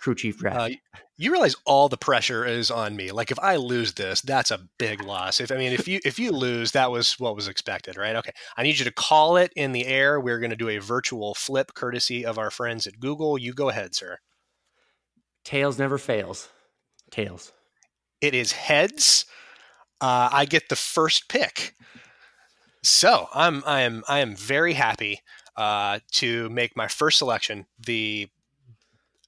crew 0.00 0.14
chief 0.14 0.38
draft. 0.38 0.56
Uh, 0.58 0.98
you 1.16 1.30
realize 1.30 1.54
all 1.66 1.88
the 1.88 1.98
pressure 1.98 2.46
is 2.46 2.70
on 2.70 2.96
me. 2.96 3.12
Like 3.12 3.30
if 3.30 3.38
I 3.38 3.56
lose 3.56 3.92
this, 3.92 4.22
that's 4.22 4.50
a 4.50 4.60
big 4.78 5.02
loss. 5.02 5.40
If 5.40 5.52
I 5.52 5.56
mean 5.56 5.72
if 5.72 5.86
you 5.86 6.00
if 6.04 6.18
you 6.18 6.32
lose, 6.32 6.72
that 6.72 6.90
was 6.90 7.18
what 7.18 7.36
was 7.36 7.46
expected, 7.46 7.96
right? 7.96 8.16
Okay. 8.16 8.32
I 8.56 8.62
need 8.62 8.78
you 8.78 8.84
to 8.86 8.90
call 8.90 9.36
it 9.36 9.52
in 9.54 9.72
the 9.72 9.86
air. 9.86 10.18
We're 10.18 10.38
going 10.38 10.50
to 10.50 10.56
do 10.56 10.70
a 10.70 10.78
virtual 10.78 11.34
flip 11.34 11.74
courtesy 11.74 12.24
of 12.24 12.38
our 12.38 12.50
friends 12.50 12.86
at 12.86 12.98
Google. 12.98 13.36
You 13.36 13.52
go 13.52 13.68
ahead, 13.68 13.94
sir. 13.94 14.18
Tails 15.44 15.78
never 15.78 15.98
fails. 15.98 16.48
Tails. 17.10 17.52
It 18.20 18.34
is 18.34 18.52
heads. 18.52 19.26
Uh, 20.00 20.30
I 20.32 20.46
get 20.46 20.68
the 20.68 20.76
first 20.76 21.28
pick. 21.28 21.74
So 22.82 23.28
I'm 23.34 23.62
I 23.66 23.82
am 23.82 24.02
I 24.08 24.20
am 24.20 24.34
very 24.34 24.72
happy 24.72 25.20
uh, 25.56 25.98
to 26.12 26.48
make 26.48 26.76
my 26.76 26.88
first 26.88 27.18
selection. 27.18 27.66
The 27.78 28.28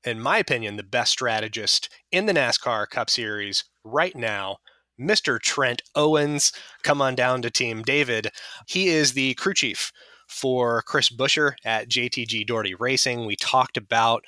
in 0.04 0.20
my 0.20 0.38
opinion, 0.38 0.76
the 0.76 0.82
best 0.82 1.12
strategist 1.12 1.88
in 2.10 2.26
the 2.26 2.32
NASCAR 2.32 2.88
Cup 2.88 3.10
Series 3.10 3.64
right 3.84 4.16
now. 4.16 4.58
Mr. 5.00 5.40
Trent 5.40 5.82
Owens, 5.94 6.52
come 6.82 7.00
on 7.00 7.14
down 7.14 7.42
to 7.42 7.50
Team 7.50 7.82
David. 7.82 8.30
He 8.66 8.88
is 8.88 9.14
the 9.14 9.34
crew 9.34 9.54
chief 9.54 9.92
for 10.28 10.82
Chris 10.82 11.10
Buescher 11.10 11.54
at 11.64 11.88
JTG 11.88 12.46
Daugherty 12.46 12.74
Racing. 12.74 13.26
We 13.26 13.36
talked 13.36 13.76
about 13.76 14.24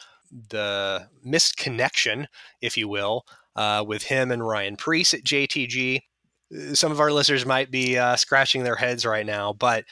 the 0.50 1.08
missed 1.22 1.56
connection, 1.56 2.28
if 2.60 2.76
you 2.76 2.88
will, 2.88 3.24
uh, 3.56 3.84
with 3.86 4.04
him 4.04 4.30
and 4.30 4.46
Ryan 4.46 4.76
Preece 4.76 5.14
at 5.14 5.24
JTG. 5.24 6.00
Some 6.72 6.92
of 6.92 7.00
our 7.00 7.12
listeners 7.12 7.46
might 7.46 7.70
be 7.70 7.98
uh, 7.98 8.16
scratching 8.16 8.64
their 8.64 8.76
heads 8.76 9.04
right 9.06 9.26
now, 9.26 9.52
but 9.52 9.84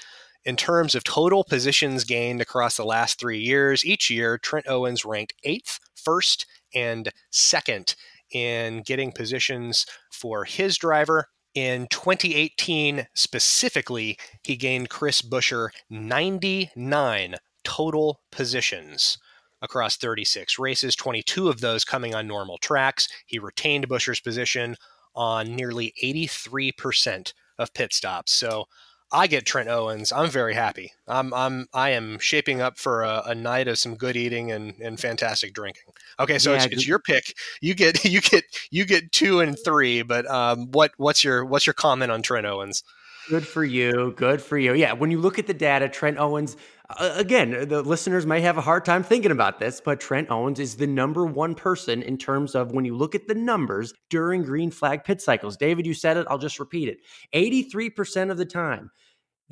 in 0.44 0.56
terms 0.56 0.94
of 0.94 1.04
total 1.04 1.44
positions 1.44 2.04
gained 2.04 2.40
across 2.40 2.76
the 2.76 2.84
last 2.84 3.18
three 3.18 3.38
years, 3.38 3.84
each 3.84 4.10
year, 4.10 4.38
Trent 4.38 4.66
Owens 4.68 5.04
ranked 5.04 5.34
eighth, 5.44 5.78
first, 5.94 6.46
and 6.74 7.10
second 7.30 7.94
in 8.32 8.82
getting 8.82 9.12
positions 9.12 9.86
for 10.10 10.44
his 10.44 10.76
driver. 10.76 11.28
In 11.54 11.86
2018 11.88 13.06
specifically, 13.14 14.16
he 14.42 14.56
gained 14.56 14.88
Chris 14.88 15.20
Buescher 15.20 15.68
99 15.90 17.36
total 17.62 18.20
positions 18.30 19.18
across 19.60 19.96
36 19.96 20.58
races, 20.58 20.96
22 20.96 21.48
of 21.48 21.60
those 21.60 21.84
coming 21.84 22.14
on 22.14 22.26
normal 22.26 22.58
tracks. 22.58 23.06
He 23.26 23.38
retained 23.38 23.88
Buescher's 23.88 24.18
position 24.18 24.76
on 25.14 25.54
nearly 25.54 25.92
83% 26.02 27.32
of 27.58 27.74
pit 27.74 27.92
stops. 27.92 28.32
So 28.32 28.64
I 29.12 29.26
get 29.26 29.44
Trent 29.44 29.68
Owens, 29.68 30.10
I'm 30.10 30.30
very 30.30 30.54
happy. 30.54 30.92
I'm 31.06 31.34
I'm 31.34 31.66
I 31.74 31.90
am 31.90 32.18
shaping 32.18 32.62
up 32.62 32.78
for 32.78 33.02
a, 33.02 33.22
a 33.26 33.34
night 33.34 33.68
of 33.68 33.78
some 33.78 33.94
good 33.94 34.16
eating 34.16 34.50
and, 34.50 34.74
and 34.80 34.98
fantastic 34.98 35.52
drinking. 35.52 35.92
Okay, 36.18 36.38
so 36.38 36.52
yeah, 36.52 36.64
it's, 36.64 36.72
it's, 36.72 36.86
your 36.88 36.98
pick. 36.98 37.34
You 37.60 37.74
get 37.74 38.04
you 38.06 38.20
get 38.22 38.44
you 38.70 38.86
get 38.86 39.12
two 39.12 39.40
and 39.40 39.58
three. 39.62 40.02
But 40.02 40.28
um, 40.30 40.70
what 40.72 40.92
what's 40.96 41.22
your 41.22 41.44
what's 41.44 41.66
your 41.66 41.74
comment 41.74 42.10
on 42.10 42.22
Trent 42.22 42.46
Owens? 42.46 42.82
Good 43.28 43.46
for 43.46 43.62
you. 43.62 44.14
Good 44.16 44.40
for 44.40 44.58
you. 44.58 44.74
Yeah, 44.74 44.94
when 44.94 45.10
you 45.10 45.20
look 45.20 45.38
at 45.38 45.46
the 45.46 45.54
data, 45.54 45.88
Trent 45.88 46.18
Owens 46.18 46.56
uh, 46.98 47.14
again, 47.16 47.68
the 47.68 47.82
listeners 47.82 48.26
may 48.26 48.40
have 48.40 48.58
a 48.58 48.60
hard 48.60 48.84
time 48.84 49.02
thinking 49.02 49.30
about 49.30 49.58
this, 49.58 49.80
but 49.80 50.00
Trent 50.00 50.30
Owens 50.30 50.58
is 50.58 50.76
the 50.76 50.86
number 50.86 51.24
one 51.24 51.54
person 51.54 52.02
in 52.02 52.18
terms 52.18 52.54
of 52.54 52.72
when 52.72 52.84
you 52.84 52.96
look 52.96 53.14
at 53.14 53.28
the 53.28 53.34
numbers 53.34 53.94
during 54.10 54.42
green 54.42 54.70
flag 54.70 55.04
pit 55.04 55.20
cycles. 55.20 55.56
David, 55.56 55.86
you 55.86 55.94
said 55.94 56.16
it. 56.16 56.26
I'll 56.28 56.38
just 56.38 56.58
repeat 56.58 56.88
it. 56.88 56.98
83% 57.34 58.30
of 58.30 58.36
the 58.36 58.44
time, 58.44 58.90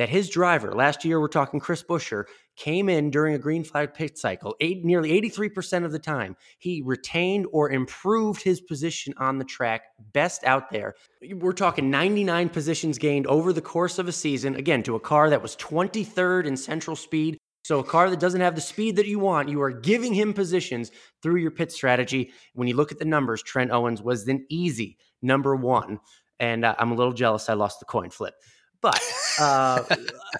that 0.01 0.09
his 0.09 0.31
driver, 0.31 0.73
last 0.73 1.05
year 1.05 1.21
we're 1.21 1.29
talking 1.29 1.61
Chris 1.61 1.83
Buescher, 1.83 2.25
came 2.57 2.89
in 2.89 3.11
during 3.11 3.35
a 3.35 3.39
green 3.39 3.63
flag 3.63 3.93
pit 3.93 4.17
cycle, 4.17 4.57
eight, 4.63 4.83
nearly 4.83 5.11
83% 5.21 5.85
of 5.85 5.93
the 5.93 5.99
time, 5.99 6.37
he 6.59 6.81
retained 6.83 7.47
or 7.53 7.71
improved 7.71 8.43
his 8.43 8.63
position 8.63 9.13
on 9.19 9.37
the 9.37 9.45
track, 9.45 9.83
best 10.15 10.43
out 10.45 10.71
there. 10.71 10.95
We're 11.35 11.53
talking 11.53 11.91
99 11.91 12.49
positions 12.49 12.97
gained 12.97 13.27
over 13.27 13.53
the 13.53 13.61
course 13.61 13.99
of 13.99 14.09
a 14.09 14.13
season, 14.13 14.55
again, 14.55 14.83
to 14.85 14.95
a 14.95 15.01
car 15.01 15.29
that 15.29 15.43
was 15.43 15.55
23rd 15.57 16.47
in 16.47 16.57
central 16.57 16.97
speed. 16.97 17.37
So, 17.63 17.79
a 17.79 17.85
car 17.85 18.09
that 18.09 18.21
doesn't 18.21 18.41
have 18.41 18.55
the 18.55 18.63
speed 18.63 18.97
that 18.97 19.07
you 19.07 19.19
want, 19.19 19.51
you 19.51 19.61
are 19.61 19.71
giving 19.71 20.15
him 20.15 20.33
positions 20.33 20.91
through 21.23 21.43
your 21.43 21.51
pit 21.51 21.73
strategy. 21.73 22.33
When 22.55 22.69
you 22.69 22.75
look 22.75 22.91
at 22.91 22.99
the 22.99 23.05
numbers, 23.05 23.43
Trent 23.43 23.71
Owens 23.71 24.01
was 24.01 24.27
an 24.29 24.47
easy 24.49 24.97
number 25.21 25.55
one. 25.55 26.01
And 26.39 26.65
uh, 26.65 26.75
I'm 26.79 26.91
a 26.91 26.95
little 26.95 27.13
jealous 27.13 27.51
I 27.51 27.53
lost 27.53 27.81
the 27.81 27.85
coin 27.85 28.09
flip. 28.09 28.33
But 28.81 28.99
uh, 29.41 29.85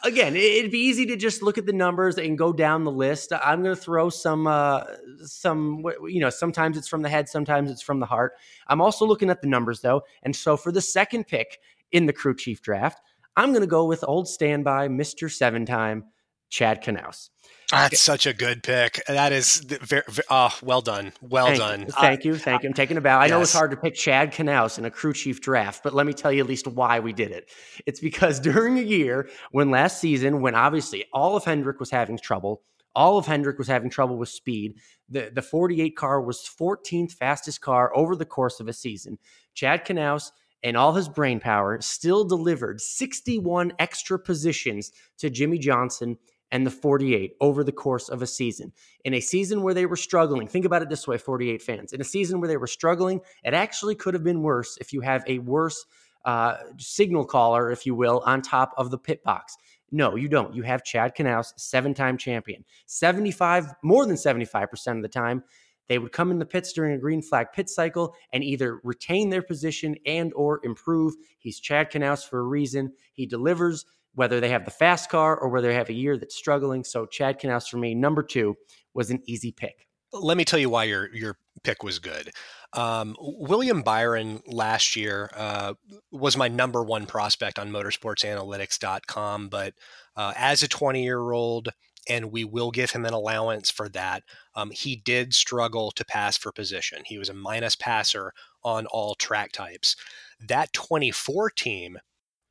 again, 0.05 0.37
it'd 0.37 0.71
be 0.71 0.79
easy 0.79 1.07
to 1.07 1.17
just 1.17 1.43
look 1.43 1.59
at 1.59 1.67
the 1.67 1.73
numbers 1.73 2.19
and 2.19 2.39
go 2.39 2.53
down 2.53 2.85
the 2.85 2.93
list. 2.93 3.33
I'm 3.33 3.63
going 3.63 3.75
to 3.75 3.81
throw 3.81 4.11
some, 4.11 4.47
uh, 4.47 4.85
some, 5.25 5.85
you 6.07 6.21
know, 6.21 6.31
sometimes 6.31 6.77
it's 6.77 6.89
from 6.89 7.03
the 7.03 7.09
head, 7.09 7.29
sometimes 7.29 7.71
it's 7.71 7.83
from 7.83 7.99
the 7.99 8.07
heart. 8.07 8.35
I'm 8.69 8.81
also 8.81 9.07
looking 9.07 9.31
at 9.31 9.41
the 9.41 9.49
numbers 9.49 9.81
though, 9.81 10.03
and 10.23 10.37
so 10.37 10.57
for 10.57 10.71
the 10.71 10.81
second 10.81 11.27
pick 11.27 11.59
in 11.91 12.07
the 12.07 12.13
crew 12.13 12.37
chief 12.37 12.63
draft, 12.63 13.01
I'm 13.37 13.51
going 13.51 13.63
to 13.63 13.67
go 13.67 13.87
with 13.87 14.05
old 14.07 14.29
standby, 14.29 14.89
Mister 14.89 15.29
Seven 15.29 15.65
Time, 15.65 16.05
Chad 16.51 16.83
Knaus. 16.83 17.31
That's 17.71 18.01
such 18.01 18.27
a 18.27 18.33
good 18.33 18.63
pick. 18.63 19.01
That 19.07 19.33
is 19.33 19.59
very, 19.59 20.03
very 20.09 20.27
oh, 20.29 20.57
well 20.63 20.81
done. 20.81 21.13
Well 21.21 21.47
thank 21.47 21.59
done. 21.59 21.81
You, 21.81 21.87
thank 21.87 22.21
uh, 22.21 22.29
you. 22.29 22.37
Thank 22.37 22.63
you. 22.63 22.69
I'm 22.69 22.75
taking 22.75 22.97
a 22.97 23.01
bow. 23.01 23.19
I 23.19 23.25
yes. 23.25 23.31
know 23.31 23.41
it's 23.43 23.53
hard 23.53 23.71
to 23.71 23.77
pick 23.77 23.95
Chad 23.95 24.33
Knaus 24.33 24.79
in 24.79 24.85
a 24.85 24.91
crew 24.91 25.13
chief 25.13 25.41
draft, 25.41 25.83
but 25.85 25.95
let 25.95 26.07
me 26.07 26.13
tell 26.13 26.33
you 26.33 26.43
at 26.43 26.49
least 26.49 26.67
why 26.67 27.01
we 27.01 27.13
did 27.13 27.31
it. 27.31 27.49
It's 27.87 28.01
because 28.01 28.41
during 28.41 28.79
a 28.79 28.83
year 28.83 29.29
when 29.53 29.71
last 29.71 30.01
season, 30.01 30.41
when 30.41 30.55
obviously 30.55 31.05
all 31.13 31.37
of 31.37 31.45
Hendrick 31.45 31.79
was 31.79 31.91
having 31.91 32.19
trouble, 32.19 32.63
all 32.95 33.19
of 33.19 33.27
Hendrick 33.27 33.57
was 33.59 33.69
having 33.69 33.89
trouble 33.89 34.19
with 34.19 34.29
speed. 34.29 34.75
The, 35.09 35.31
the 35.33 35.43
48 35.43 35.97
car 35.97 36.21
was 36.21 36.49
14th 36.61 37.13
fastest 37.13 37.61
car 37.61 37.97
over 37.97 38.17
the 38.17 38.25
course 38.25 38.59
of 38.59 38.67
a 38.67 38.73
season. 38.73 39.19
Chad 39.55 39.85
Knaus 39.85 40.31
and 40.63 40.77
all 40.77 40.93
his 40.93 41.09
brain 41.09 41.41
power 41.41 41.81
still 41.81 42.25
delivered 42.25 42.81
61 42.81 43.73
extra 43.79 44.19
positions 44.19 44.91
to 45.19 45.31
Jimmie 45.31 45.59
Johnson 45.59 46.19
and 46.53 46.67
the 46.67 46.71
48 46.71 47.37
over 47.41 47.63
the 47.65 47.73
course 47.73 48.09
of 48.09 48.23
a 48.23 48.27
season. 48.27 48.73
In 49.05 49.15
a 49.15 49.21
season 49.21 49.63
where 49.63 49.75
they 49.75 49.87
were 49.87 49.97
struggling, 49.97 50.49
think 50.49 50.65
about 50.65 50.83
it 50.83 50.89
this 50.89 51.07
way 51.07 51.19
48 51.19 51.63
fans. 51.63 51.93
In 51.93 52.01
a 52.01 52.05
season 52.05 52.41
where 52.41 52.49
they 52.49 52.57
were 52.57 52.67
struggling, 52.67 53.21
it 53.45 53.55
actually 53.55 53.95
could 53.95 54.15
have 54.15 54.25
been 54.25 54.43
worse 54.43 54.77
if 54.81 54.93
you 54.93 55.01
have 55.01 55.25
a 55.27 55.39
worse 55.41 55.85
uh, 56.25 56.57
signal 56.77 57.25
caller, 57.25 57.71
if 57.71 57.87
you 57.87 57.95
will, 57.95 58.23
on 58.27 58.43
top 58.43 58.73
of 58.77 58.91
the 58.91 58.99
pit 58.99 59.23
box. 59.23 59.57
No, 59.93 60.17
you 60.17 60.29
don't. 60.29 60.55
You 60.55 60.63
have 60.63 60.85
Chad 60.85 61.17
Knaus, 61.17 61.53
seven 61.57 61.95
time 61.95 62.17
champion. 62.17 62.65
75, 62.87 63.75
more 63.83 64.07
than 64.07 64.17
75% 64.17 64.97
of 64.97 65.03
the 65.03 65.09
time, 65.09 65.43
they 65.89 65.99
would 65.99 66.13
come 66.13 66.31
in 66.31 66.39
the 66.39 66.47
pits 66.47 66.73
during 66.73 66.95
a 66.95 66.99
green 66.99 67.21
flag 67.21 67.49
pit 67.53 67.69
cycle 67.69 68.15
and 68.33 68.45
either 68.45 68.81
retain 68.85 69.29
their 69.29 69.43
position 69.43 69.97
and 70.07 70.33
or 70.35 70.61
improve. 70.63 71.15
He's 71.41 71.59
Chad 71.59 71.91
Knaus 71.91 72.29
for 72.29 72.39
a 72.39 72.45
reason. 72.45 72.93
He 73.13 73.27
delivers 73.27 73.85
whether 74.15 74.41
they 74.41 74.49
have 74.49 74.65
the 74.65 74.71
fast 74.71 75.11
car 75.11 75.37
or 75.37 75.49
whether 75.49 75.69
they 75.69 75.75
have 75.75 75.89
a 75.89 75.95
year 75.95 76.17
that's 76.19 76.37
struggling. 76.37 76.85
So 76.85 77.07
Chad 77.07 77.41
Knaus 77.41 77.69
for 77.69 77.79
me, 77.79 77.95
number 77.95 78.23
two, 78.23 78.57
was 78.95 79.11
an 79.11 79.23
easy 79.27 79.53
pick. 79.53 79.87
Let 80.13 80.37
me 80.37 80.45
tell 80.45 80.59
you 80.59 80.71
why 80.71 80.85
your 80.85 81.15
your 81.15 81.37
pick 81.63 81.83
was 81.83 81.99
good. 81.99 82.31
Um, 82.73 83.17
William 83.21 83.83
Byron 83.83 84.41
last 84.47 84.97
year 84.97 85.31
uh, 85.37 85.75
was 86.11 86.37
my 86.37 86.49
number 86.49 86.83
one 86.83 87.07
prospect 87.07 87.59
on 87.59 87.71
motorsportsanalytics.com, 87.71 89.49
but 89.49 89.75
uh, 90.17 90.33
as 90.37 90.63
a 90.63 90.69
20 90.69 91.03
year 91.03 91.31
old, 91.33 91.69
and 92.09 92.33
we 92.33 92.45
will 92.45 92.71
give 92.71 92.91
him 92.91 93.05
an 93.05 93.13
allowance 93.13 93.71
for 93.71 93.89
that. 93.91 94.23
Um, 94.55 94.71
he 94.71 94.97
did 94.97 95.35
struggle 95.35 95.91
to 95.93 96.05
pass 96.05 96.37
for 96.37 96.51
position. 96.51 97.03
He 97.05 97.19
was 97.19 97.29
a 97.29 97.35
minus 97.35 97.77
passer 97.77 98.33
on 98.65 98.87
all 98.87 99.15
track 99.15 99.53
types. 99.53 99.97
That 100.41 100.73
24 100.73 101.51
team 101.51 101.99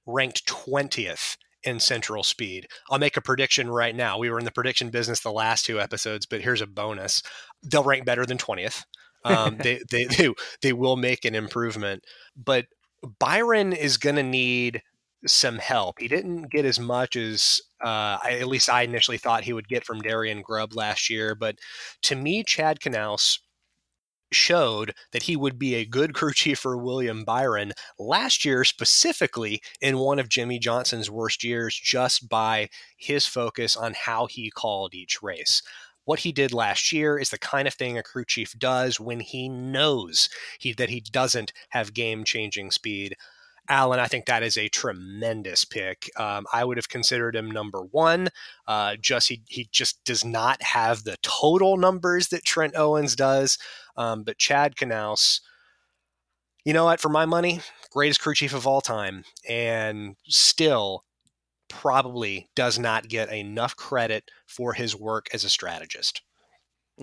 ranked 0.05 0.45
20th 0.45 1.37
in 1.63 1.79
central 1.79 2.23
speed. 2.23 2.67
I'll 2.89 2.99
make 2.99 3.17
a 3.17 3.21
prediction 3.21 3.69
right 3.69 3.95
now. 3.95 4.17
We 4.17 4.29
were 4.29 4.39
in 4.39 4.45
the 4.45 4.51
prediction 4.51 4.89
business 4.89 5.19
the 5.19 5.31
last 5.31 5.65
two 5.65 5.79
episodes, 5.79 6.25
but 6.25 6.41
here's 6.41 6.61
a 6.61 6.67
bonus. 6.67 7.21
They'll 7.63 7.83
rank 7.83 8.05
better 8.05 8.25
than 8.25 8.37
20th. 8.37 8.83
Um, 9.25 9.57
they, 9.61 9.81
they, 9.89 10.05
they, 10.05 10.33
they 10.61 10.73
will 10.73 10.95
make 10.95 11.25
an 11.25 11.35
improvement, 11.35 12.03
but 12.35 12.65
Byron 13.19 13.73
is 13.73 13.97
going 13.97 14.15
to 14.15 14.23
need 14.23 14.81
some 15.27 15.57
help. 15.57 15.99
He 15.99 16.07
didn't 16.07 16.49
get 16.49 16.65
as 16.65 16.79
much 16.79 17.15
as 17.15 17.61
uh, 17.83 18.17
I, 18.23 18.37
at 18.39 18.47
least 18.47 18.69
I 18.69 18.83
initially 18.83 19.17
thought 19.17 19.43
he 19.43 19.53
would 19.53 19.67
get 19.67 19.85
from 19.85 19.99
Darian 19.99 20.41
Grubb 20.41 20.73
last 20.73 21.09
year. 21.09 21.35
But 21.35 21.57
to 22.03 22.15
me, 22.15 22.43
Chad 22.43 22.79
Knaus 22.79 23.39
showed 24.31 24.93
that 25.11 25.23
he 25.23 25.35
would 25.35 25.57
be 25.57 25.75
a 25.75 25.85
good 25.85 26.13
crew 26.13 26.33
chief 26.33 26.59
for 26.59 26.77
William 26.77 27.23
Byron 27.23 27.73
last 27.97 28.45
year, 28.45 28.63
specifically 28.63 29.61
in 29.81 29.97
one 29.97 30.19
of 30.19 30.29
Jimmie 30.29 30.59
Johnson's 30.59 31.09
worst 31.09 31.43
years, 31.43 31.75
just 31.75 32.29
by 32.29 32.69
his 32.97 33.25
focus 33.25 33.75
on 33.75 33.93
how 33.93 34.27
he 34.27 34.49
called 34.49 34.93
each 34.93 35.21
race. 35.21 35.61
What 36.05 36.19
he 36.19 36.31
did 36.31 36.53
last 36.53 36.91
year 36.91 37.19
is 37.19 37.29
the 37.29 37.37
kind 37.37 37.67
of 37.67 37.73
thing 37.75 37.97
a 37.97 38.03
crew 38.03 38.25
chief 38.25 38.57
does 38.57 38.99
when 38.99 39.19
he 39.19 39.47
knows 39.47 40.29
he, 40.59 40.73
that 40.73 40.89
he 40.89 41.01
doesn't 41.01 41.53
have 41.69 41.93
game 41.93 42.23
changing 42.23 42.71
speed. 42.71 43.15
Alan, 43.69 43.99
I 43.99 44.07
think 44.07 44.25
that 44.25 44.41
is 44.41 44.57
a 44.57 44.67
tremendous 44.67 45.63
pick. 45.63 46.09
Um, 46.17 46.47
I 46.51 46.65
would 46.65 46.77
have 46.77 46.89
considered 46.89 47.35
him 47.35 47.51
number 47.51 47.83
one. 47.83 48.29
Uh, 48.67 48.95
just 48.99 49.29
he 49.29 49.43
he 49.47 49.69
just 49.71 50.03
does 50.03 50.25
not 50.25 50.61
have 50.63 51.03
the 51.03 51.17
total 51.21 51.77
numbers 51.77 52.29
that 52.29 52.43
Trent 52.43 52.75
Owens 52.75 53.15
does. 53.15 53.59
Um, 53.99 54.23
but 54.23 54.37
Chad 54.37 54.77
Knaus, 54.77 55.41
you 56.63 56.73
know 56.73 56.85
what? 56.85 57.01
For 57.01 57.09
my 57.09 57.25
money, 57.25 57.59
greatest 57.91 58.21
crew 58.21 58.33
chief 58.33 58.53
of 58.53 58.65
all 58.65 58.81
time, 58.81 59.25
and 59.47 60.15
still 60.25 61.03
probably 61.67 62.49
does 62.55 62.79
not 62.79 63.09
get 63.09 63.31
enough 63.31 63.75
credit 63.75 64.31
for 64.47 64.73
his 64.73 64.95
work 64.95 65.27
as 65.33 65.43
a 65.43 65.49
strategist. 65.49 66.21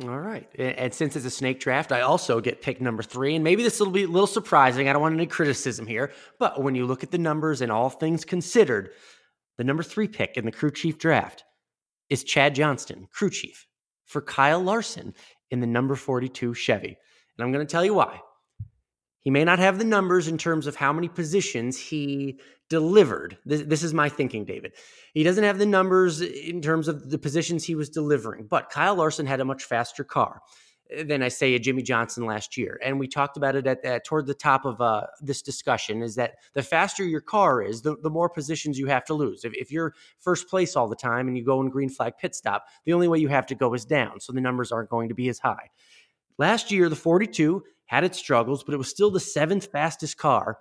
All 0.03 0.19
right. 0.19 0.49
And 0.59 0.93
since 0.93 1.17
it's 1.17 1.25
a 1.25 1.31
snake 1.31 1.61
draft, 1.61 1.93
I 1.93 2.01
also 2.01 2.41
get 2.41 2.63
pick 2.63 2.81
number 2.81 3.03
three. 3.03 3.35
And 3.35 3.45
maybe 3.45 3.63
this 3.63 3.79
will 3.79 3.91
be 3.91 4.03
a 4.03 4.09
little 4.09 4.27
surprising. 4.27 4.89
I 4.89 4.93
don't 4.93 5.01
want 5.01 5.15
any 5.15 5.27
criticism 5.27 5.87
here. 5.87 6.13
But 6.39 6.63
when 6.63 6.75
you 6.75 6.85
look 6.85 7.03
at 7.03 7.13
the 7.13 7.19
numbers 7.19 7.63
and 7.63 7.73
all 7.73 7.89
things 7.89 8.25
considered, 8.25 8.91
the 9.57 9.65
number 9.65 9.83
three 9.83 10.09
pick 10.09 10.37
in 10.37 10.45
the 10.45 10.53
crew 10.53 10.71
chief 10.71 10.99
draft 10.99 11.45
is 12.11 12.25
Chad 12.25 12.55
Johnston, 12.55 13.09
crew 13.11 13.31
chief, 13.31 13.67
for 14.05 14.21
Kyle 14.21 14.63
Larson 14.63 15.15
in 15.51 15.61
the 15.61 15.67
number 15.67 15.95
42 15.95 16.55
Chevy. 16.55 16.97
And 17.39 17.45
I'm 17.45 17.53
going 17.53 17.67
to 17.67 17.71
tell 17.71 17.85
you 17.85 17.95
why. 17.95 18.21
He 19.21 19.31
may 19.31 19.45
not 19.45 19.59
have 19.59 19.79
the 19.79 19.85
numbers 19.85 20.29
in 20.29 20.39
terms 20.39 20.69
of 20.69 20.77
how 20.77 20.93
many 20.93 21.09
positions 21.09 21.77
he 21.77 22.39
delivered. 22.71 23.37
This, 23.45 23.63
this, 23.63 23.83
is 23.83 23.93
my 23.93 24.09
thinking, 24.09 24.45
David. 24.45 24.73
He 25.15 25.25
doesn't 25.25 25.43
have 25.43 25.59
the 25.59 25.67
numbers 25.67 26.21
in 26.21 26.63
terms 26.63 26.87
of 26.87 27.11
the 27.11 27.19
positions 27.19 27.65
he 27.65 27.75
was 27.75 27.89
delivering, 27.89 28.47
but 28.49 28.71
Kyle 28.71 28.95
Larson 28.95 29.27
had 29.27 29.41
a 29.41 29.45
much 29.45 29.65
faster 29.65 30.05
car 30.05 30.43
than 31.05 31.23
I 31.23 31.29
say 31.29 31.55
a 31.55 31.59
Jimmie 31.59 31.83
Johnson 31.83 32.27
last 32.27 32.57
year. 32.57 32.79
And 32.83 32.99
we 32.99 33.09
talked 33.09 33.37
about 33.37 33.57
it 33.57 33.67
at, 33.67 33.85
at 33.85 34.05
toward 34.05 34.27
the 34.27 34.35
top 34.35 34.65
of 34.65 34.81
uh, 34.81 35.07
this 35.21 35.43
discussion 35.43 36.03
is 36.03 36.15
that 36.15 36.35
the 36.55 36.63
faster 36.63 37.05
your 37.05 37.21
car 37.21 37.63
is, 37.63 37.83
the, 37.83 37.97
the 38.03 38.11
more 38.11 38.29
positions 38.29 38.79
you 38.79 38.87
have 38.87 39.05
to 39.07 39.15
lose. 39.15 39.45
If, 39.45 39.55
if 39.55 39.73
you're 39.73 39.95
first 40.21 40.49
place 40.49 40.77
all 40.77 40.89
the 40.89 40.97
time 40.97 41.29
and 41.29 41.37
you 41.37 41.45
go 41.45 41.61
in 41.61 41.71
green 41.71 41.89
flag 41.89 42.15
pit 42.21 42.35
stop, 42.35 42.67
the 42.85 42.93
only 42.93 43.09
way 43.09 43.19
you 43.19 43.29
have 43.29 43.47
to 43.47 43.55
go 43.55 43.75
is 43.75 43.85
down. 43.85 44.21
So 44.21 44.33
the 44.33 44.41
numbers 44.41 44.73
aren't 44.73 44.91
going 44.91 45.09
to 45.09 45.15
be 45.15 45.29
as 45.29 45.39
high. 45.39 45.71
Last 46.39 46.71
year, 46.71 46.89
the 46.89 46.97
42 46.97 47.63
had 47.87 48.05
its 48.05 48.19
struggles, 48.19 48.63
but 48.63 48.75
it 48.75 48.79
was 48.79 48.89
still 48.89 49.11
the 49.11 49.21
seventh 49.21 49.71
fastest 49.73 50.19
car. 50.19 50.59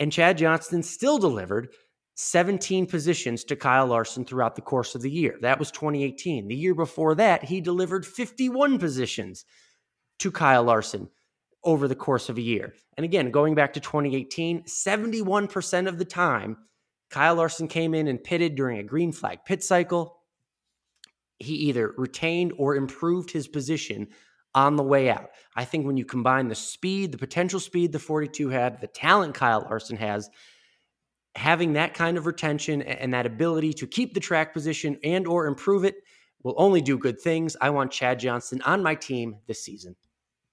And 0.00 0.10
Chad 0.10 0.38
Johnston 0.38 0.82
still 0.82 1.18
delivered 1.18 1.68
17 2.14 2.86
positions 2.86 3.44
to 3.44 3.56
Kyle 3.56 3.86
Larson 3.86 4.24
throughout 4.24 4.54
the 4.54 4.62
course 4.62 4.94
of 4.94 5.02
the 5.02 5.10
year. 5.10 5.36
That 5.40 5.58
was 5.58 5.70
2018. 5.72 6.46
The 6.46 6.54
year 6.54 6.74
before 6.74 7.14
that, 7.16 7.44
he 7.44 7.60
delivered 7.60 8.06
51 8.06 8.78
positions 8.78 9.44
to 10.20 10.30
Kyle 10.30 10.62
Larson 10.62 11.08
over 11.64 11.88
the 11.88 11.96
course 11.96 12.28
of 12.28 12.38
a 12.38 12.42
year. 12.42 12.74
And 12.96 13.04
again, 13.04 13.30
going 13.30 13.54
back 13.54 13.72
to 13.72 13.80
2018, 13.80 14.64
71% 14.64 15.88
of 15.88 15.98
the 15.98 16.04
time, 16.04 16.56
Kyle 17.10 17.34
Larson 17.34 17.68
came 17.68 17.94
in 17.94 18.06
and 18.06 18.22
pitted 18.22 18.54
during 18.54 18.78
a 18.78 18.84
green 18.84 19.12
flag 19.12 19.40
pit 19.44 19.64
cycle. 19.64 20.20
He 21.38 21.54
either 21.54 21.94
retained 21.96 22.52
or 22.58 22.76
improved 22.76 23.30
his 23.30 23.48
position 23.48 24.08
on 24.54 24.76
the 24.76 24.82
way 24.84 25.10
out. 25.10 25.30
I 25.56 25.64
think 25.64 25.84
when 25.84 25.96
you 25.96 26.04
combine 26.04 26.46
the 26.46 26.54
speed, 26.54 27.10
the 27.10 27.18
potential 27.18 27.58
speed 27.58 27.90
the 27.90 27.98
42 27.98 28.50
had, 28.50 28.80
the 28.80 28.86
talent 28.86 29.34
Kyle 29.34 29.62
Larson 29.68 29.96
has, 29.96 30.30
having 31.36 31.72
that 31.74 31.94
kind 31.94 32.16
of 32.16 32.26
retention 32.26 32.82
and 32.82 33.12
that 33.12 33.26
ability 33.26 33.72
to 33.74 33.86
keep 33.86 34.14
the 34.14 34.20
track 34.20 34.52
position 34.52 34.98
and 35.02 35.26
or 35.26 35.46
improve 35.46 35.84
it 35.84 35.96
will 36.42 36.54
only 36.56 36.80
do 36.80 36.96
good 36.98 37.20
things. 37.20 37.56
I 37.60 37.70
want 37.70 37.90
Chad 37.90 38.20
Johnston 38.20 38.62
on 38.62 38.82
my 38.82 38.94
team 38.94 39.36
this 39.46 39.62
season. 39.64 39.96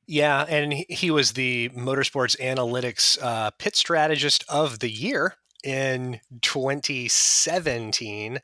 Yeah, 0.08 0.46
and 0.50 0.74
he 0.74 1.12
was 1.12 1.34
the 1.34 1.70
Motorsports 1.70 2.38
Analytics 2.40 3.22
uh, 3.22 3.52
pit 3.52 3.76
strategist 3.76 4.44
of 4.50 4.80
the 4.80 4.90
year 4.90 5.36
in 5.64 6.20
2017. 6.42 8.40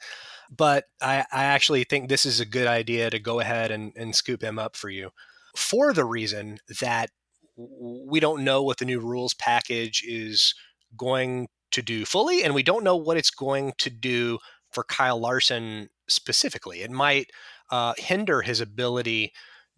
But 0.56 0.86
I, 1.02 1.26
I, 1.32 1.44
actually 1.44 1.84
think 1.84 2.08
this 2.08 2.26
is 2.26 2.40
a 2.40 2.46
good 2.46 2.68
idea 2.68 3.10
to 3.10 3.20
go 3.20 3.42
ahead 3.42 3.70
and, 3.70 3.92
and 3.98 4.16
scoop 4.16 4.42
him 4.42 4.58
up 4.58 4.78
for 4.78 4.90
you 4.90 5.10
for 5.58 5.92
the 5.92 6.06
reason 6.06 6.60
that 6.80 7.10
we 7.58 8.22
don't 8.22 8.46
know 8.46 8.64
what 8.64 8.78
the 8.78 8.86
new 8.86 9.02
rules 9.02 9.34
package 9.34 10.04
is 10.08 10.54
going 10.96 11.48
to 11.72 11.82
do 11.82 12.06
fully, 12.06 12.44
and 12.44 12.54
we 12.54 12.64
don't 12.64 12.84
know 12.84 12.96
what 12.96 13.18
it's 13.18 13.32
going 13.32 13.74
to 13.80 13.90
do 13.90 14.40
for 14.72 14.84
Kyle 14.84 15.20
Larson 15.20 15.90
specifically. 16.08 16.82
It 16.82 16.92
might 16.92 17.32
uh, 17.72 17.94
hinder 17.98 18.42
his 18.42 18.62
ability 18.62 19.34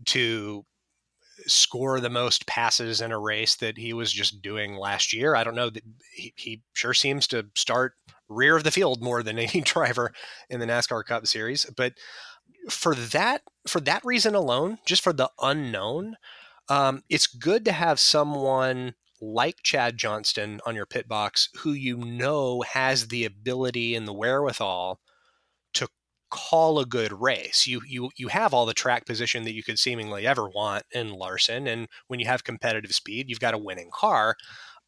to 0.05 0.65
score 1.47 1.99
the 1.99 2.09
most 2.09 2.45
passes 2.47 3.01
in 3.01 3.11
a 3.11 3.19
race 3.19 3.55
that 3.55 3.77
he 3.77 3.93
was 3.93 4.11
just 4.11 4.41
doing 4.41 4.75
last 4.75 5.13
year. 5.13 5.35
I 5.35 5.43
don't 5.43 5.55
know 5.55 5.69
that 5.69 5.83
he, 6.13 6.33
he 6.35 6.61
sure 6.73 6.93
seems 6.93 7.27
to 7.27 7.47
start 7.55 7.93
rear 8.27 8.55
of 8.55 8.63
the 8.63 8.71
field 8.71 9.01
more 9.01 9.23
than 9.23 9.39
any 9.39 9.61
driver 9.61 10.11
in 10.49 10.59
the 10.59 10.65
NASCAR 10.65 11.03
Cup 11.05 11.27
Series, 11.27 11.65
but 11.77 11.93
for 12.69 12.93
that 12.93 13.41
for 13.67 13.79
that 13.81 14.03
reason 14.03 14.35
alone, 14.35 14.79
just 14.85 15.01
for 15.01 15.13
the 15.13 15.29
unknown, 15.41 16.15
um, 16.67 17.03
it's 17.09 17.27
good 17.27 17.65
to 17.65 17.71
have 17.71 17.99
someone 17.99 18.95
like 19.21 19.57
Chad 19.63 19.97
Johnston 19.97 20.61
on 20.65 20.75
your 20.75 20.85
pit 20.85 21.07
box 21.07 21.49
who 21.57 21.71
you 21.71 21.97
know 21.97 22.61
has 22.61 23.07
the 23.07 23.25
ability 23.25 23.95
and 23.95 24.07
the 24.07 24.13
wherewithal 24.13 24.99
to 25.73 25.87
call 26.29 26.79
a 26.79 26.85
good 26.85 27.11
race. 27.11 27.67
You 27.67 27.81
you 27.85 28.09
you 28.17 28.29
have 28.29 28.53
all 28.53 28.65
the 28.65 28.73
track 28.73 29.05
position 29.05 29.43
that 29.43 29.53
you 29.53 29.63
could 29.63 29.79
seemingly 29.79 30.25
ever 30.25 30.47
want 30.47 30.83
in 30.91 31.11
Larson 31.11 31.67
and 31.67 31.87
when 32.07 32.19
you 32.19 32.27
have 32.27 32.43
competitive 32.43 32.93
speed, 32.93 33.29
you've 33.29 33.39
got 33.39 33.53
a 33.53 33.57
winning 33.57 33.89
car, 33.93 34.35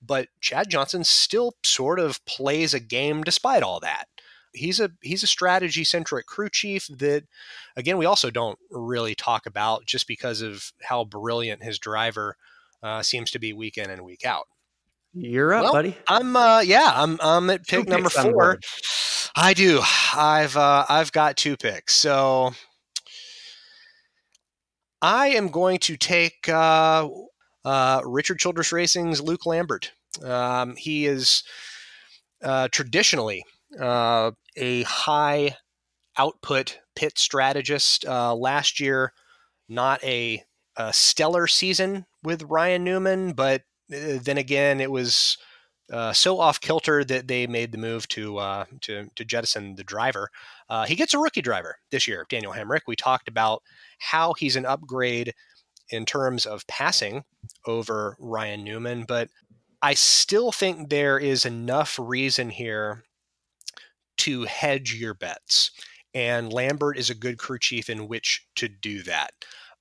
but 0.01 0.27
Chad 0.39 0.69
Johnston 0.69 1.03
still 1.03 1.53
sort 1.63 1.99
of 1.99 2.23
plays 2.25 2.73
a 2.73 2.79
game 2.79 3.23
despite 3.23 3.63
all 3.63 3.79
that. 3.81 4.05
He's 4.53 4.79
a 4.79 4.91
he's 5.01 5.23
a 5.23 5.27
strategy 5.27 5.83
centric 5.83 6.25
crew 6.25 6.49
chief 6.49 6.87
that 6.87 7.23
again 7.75 7.97
we 7.97 8.05
also 8.05 8.29
don't 8.29 8.59
really 8.69 9.15
talk 9.15 9.45
about 9.45 9.85
just 9.85 10.07
because 10.07 10.41
of 10.41 10.71
how 10.81 11.05
brilliant 11.05 11.63
his 11.63 11.79
driver 11.79 12.35
uh, 12.83 13.01
seems 13.01 13.31
to 13.31 13.39
be 13.39 13.53
week 13.53 13.77
in 13.77 13.89
and 13.89 14.03
week 14.03 14.25
out. 14.25 14.47
You're 15.13 15.53
up, 15.53 15.63
well, 15.63 15.73
buddy. 15.73 15.97
I'm 16.07 16.35
uh 16.37 16.61
yeah, 16.61 16.91
I'm 16.95 17.19
I'm 17.21 17.49
at 17.49 17.67
pick 17.67 17.87
number 17.87 18.09
four. 18.09 18.59
I 19.35 19.53
do. 19.53 19.81
I've 20.15 20.55
uh 20.55 20.85
I've 20.87 21.11
got 21.11 21.35
two 21.35 21.57
picks. 21.57 21.95
So 21.95 22.53
I 25.01 25.27
am 25.29 25.49
going 25.49 25.79
to 25.79 25.97
take 25.97 26.47
uh 26.47 27.09
uh 27.65 28.01
Richard 28.05 28.39
Childress 28.39 28.71
Racing's 28.71 29.19
Luke 29.19 29.45
Lambert. 29.45 29.91
Um 30.23 30.75
he 30.77 31.05
is 31.07 31.43
uh 32.41 32.69
traditionally 32.71 33.43
uh 33.81 34.31
a 34.55 34.83
high 34.83 35.57
output 36.17 36.79
pit 36.95 37.17
strategist. 37.19 38.05
Uh 38.05 38.33
last 38.33 38.79
year 38.79 39.11
not 39.67 40.01
a, 40.03 40.43
a 40.87 40.93
stellar 40.93 41.47
season 41.47 42.05
with 42.23 42.43
Ryan 42.43 42.83
Newman, 42.83 43.33
but 43.33 43.61
uh, 43.93 44.19
then 44.21 44.37
again, 44.37 44.81
it 44.81 44.91
was 44.91 45.37
uh, 45.91 46.13
so 46.13 46.39
off 46.39 46.61
kilter 46.61 47.03
that 47.03 47.27
they 47.27 47.47
made 47.47 47.71
the 47.71 47.77
move 47.77 48.07
to 48.09 48.37
uh, 48.37 48.65
to, 48.81 49.07
to 49.15 49.25
jettison 49.25 49.75
the 49.75 49.83
driver. 49.83 50.29
Uh, 50.69 50.85
he 50.85 50.95
gets 50.95 51.13
a 51.13 51.19
rookie 51.19 51.41
driver 51.41 51.77
this 51.91 52.07
year, 52.07 52.25
Daniel 52.29 52.53
Hemric. 52.53 52.81
We 52.87 52.95
talked 52.95 53.27
about 53.27 53.61
how 53.99 54.33
he's 54.33 54.55
an 54.55 54.65
upgrade 54.65 55.33
in 55.89 56.05
terms 56.05 56.45
of 56.45 56.65
passing 56.67 57.23
over 57.67 58.15
Ryan 58.19 58.63
Newman, 58.63 59.05
but 59.07 59.29
I 59.81 59.93
still 59.93 60.51
think 60.51 60.89
there 60.89 61.17
is 61.17 61.45
enough 61.45 61.99
reason 62.01 62.49
here 62.49 63.03
to 64.19 64.43
hedge 64.43 64.93
your 64.93 65.13
bets. 65.13 65.71
And 66.13 66.53
Lambert 66.53 66.97
is 66.97 67.09
a 67.09 67.15
good 67.15 67.37
crew 67.37 67.59
chief 67.59 67.89
in 67.89 68.07
which 68.07 68.45
to 68.55 68.67
do 68.67 69.01
that. 69.03 69.31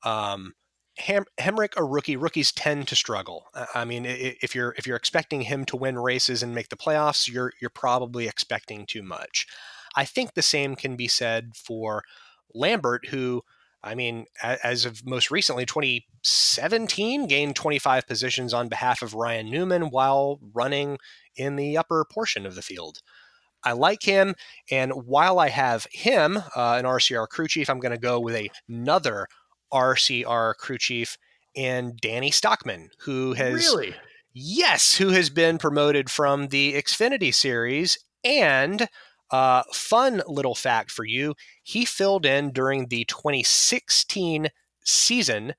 Um, 0.02 0.54
Hem- 1.00 1.26
Hemric 1.38 1.76
a 1.76 1.84
rookie. 1.84 2.16
Rookies 2.16 2.52
tend 2.52 2.88
to 2.88 2.96
struggle. 2.96 3.46
I 3.74 3.84
mean, 3.84 4.04
if 4.06 4.54
you're 4.54 4.74
if 4.78 4.86
you're 4.86 4.96
expecting 4.96 5.42
him 5.42 5.64
to 5.66 5.76
win 5.76 5.98
races 5.98 6.42
and 6.42 6.54
make 6.54 6.68
the 6.68 6.76
playoffs, 6.76 7.30
you're 7.30 7.52
you're 7.60 7.70
probably 7.70 8.28
expecting 8.28 8.86
too 8.86 9.02
much. 9.02 9.46
I 9.96 10.04
think 10.04 10.34
the 10.34 10.42
same 10.42 10.76
can 10.76 10.96
be 10.96 11.08
said 11.08 11.56
for 11.56 12.04
Lambert, 12.54 13.08
who 13.08 13.42
I 13.82 13.94
mean, 13.94 14.26
as 14.42 14.84
of 14.84 15.06
most 15.06 15.30
recently, 15.30 15.64
2017, 15.64 17.26
gained 17.26 17.56
25 17.56 18.06
positions 18.06 18.52
on 18.52 18.68
behalf 18.68 19.00
of 19.00 19.14
Ryan 19.14 19.50
Newman 19.50 19.90
while 19.90 20.38
running 20.52 20.98
in 21.34 21.56
the 21.56 21.78
upper 21.78 22.04
portion 22.04 22.44
of 22.44 22.54
the 22.54 22.62
field. 22.62 22.98
I 23.64 23.72
like 23.72 24.02
him, 24.02 24.34
and 24.70 24.92
while 25.06 25.38
I 25.38 25.48
have 25.48 25.86
him, 25.92 26.38
uh, 26.38 26.76
an 26.78 26.84
RCR 26.84 27.28
crew 27.28 27.46
chief, 27.46 27.68
I'm 27.68 27.80
going 27.80 27.92
to 27.92 27.98
go 27.98 28.18
with 28.18 28.48
another 28.68 29.28
RCR 29.72 30.54
crew 30.56 30.78
chief, 30.78 31.16
and 31.56 31.96
Danny 31.96 32.30
Stockman, 32.30 32.90
who 33.00 33.34
has 33.34 33.54
really 33.54 33.94
yes, 34.32 34.96
who 34.96 35.08
has 35.08 35.30
been 35.30 35.58
promoted 35.58 36.10
from 36.10 36.48
the 36.48 36.74
Xfinity 36.74 37.34
series. 37.34 37.98
And 38.24 38.88
uh, 39.30 39.62
fun 39.72 40.22
little 40.26 40.54
fact 40.54 40.90
for 40.90 41.04
you: 41.04 41.34
he 41.62 41.84
filled 41.84 42.26
in 42.26 42.52
during 42.52 42.88
the 42.88 43.04
2016 43.06 44.48
season 44.84 45.54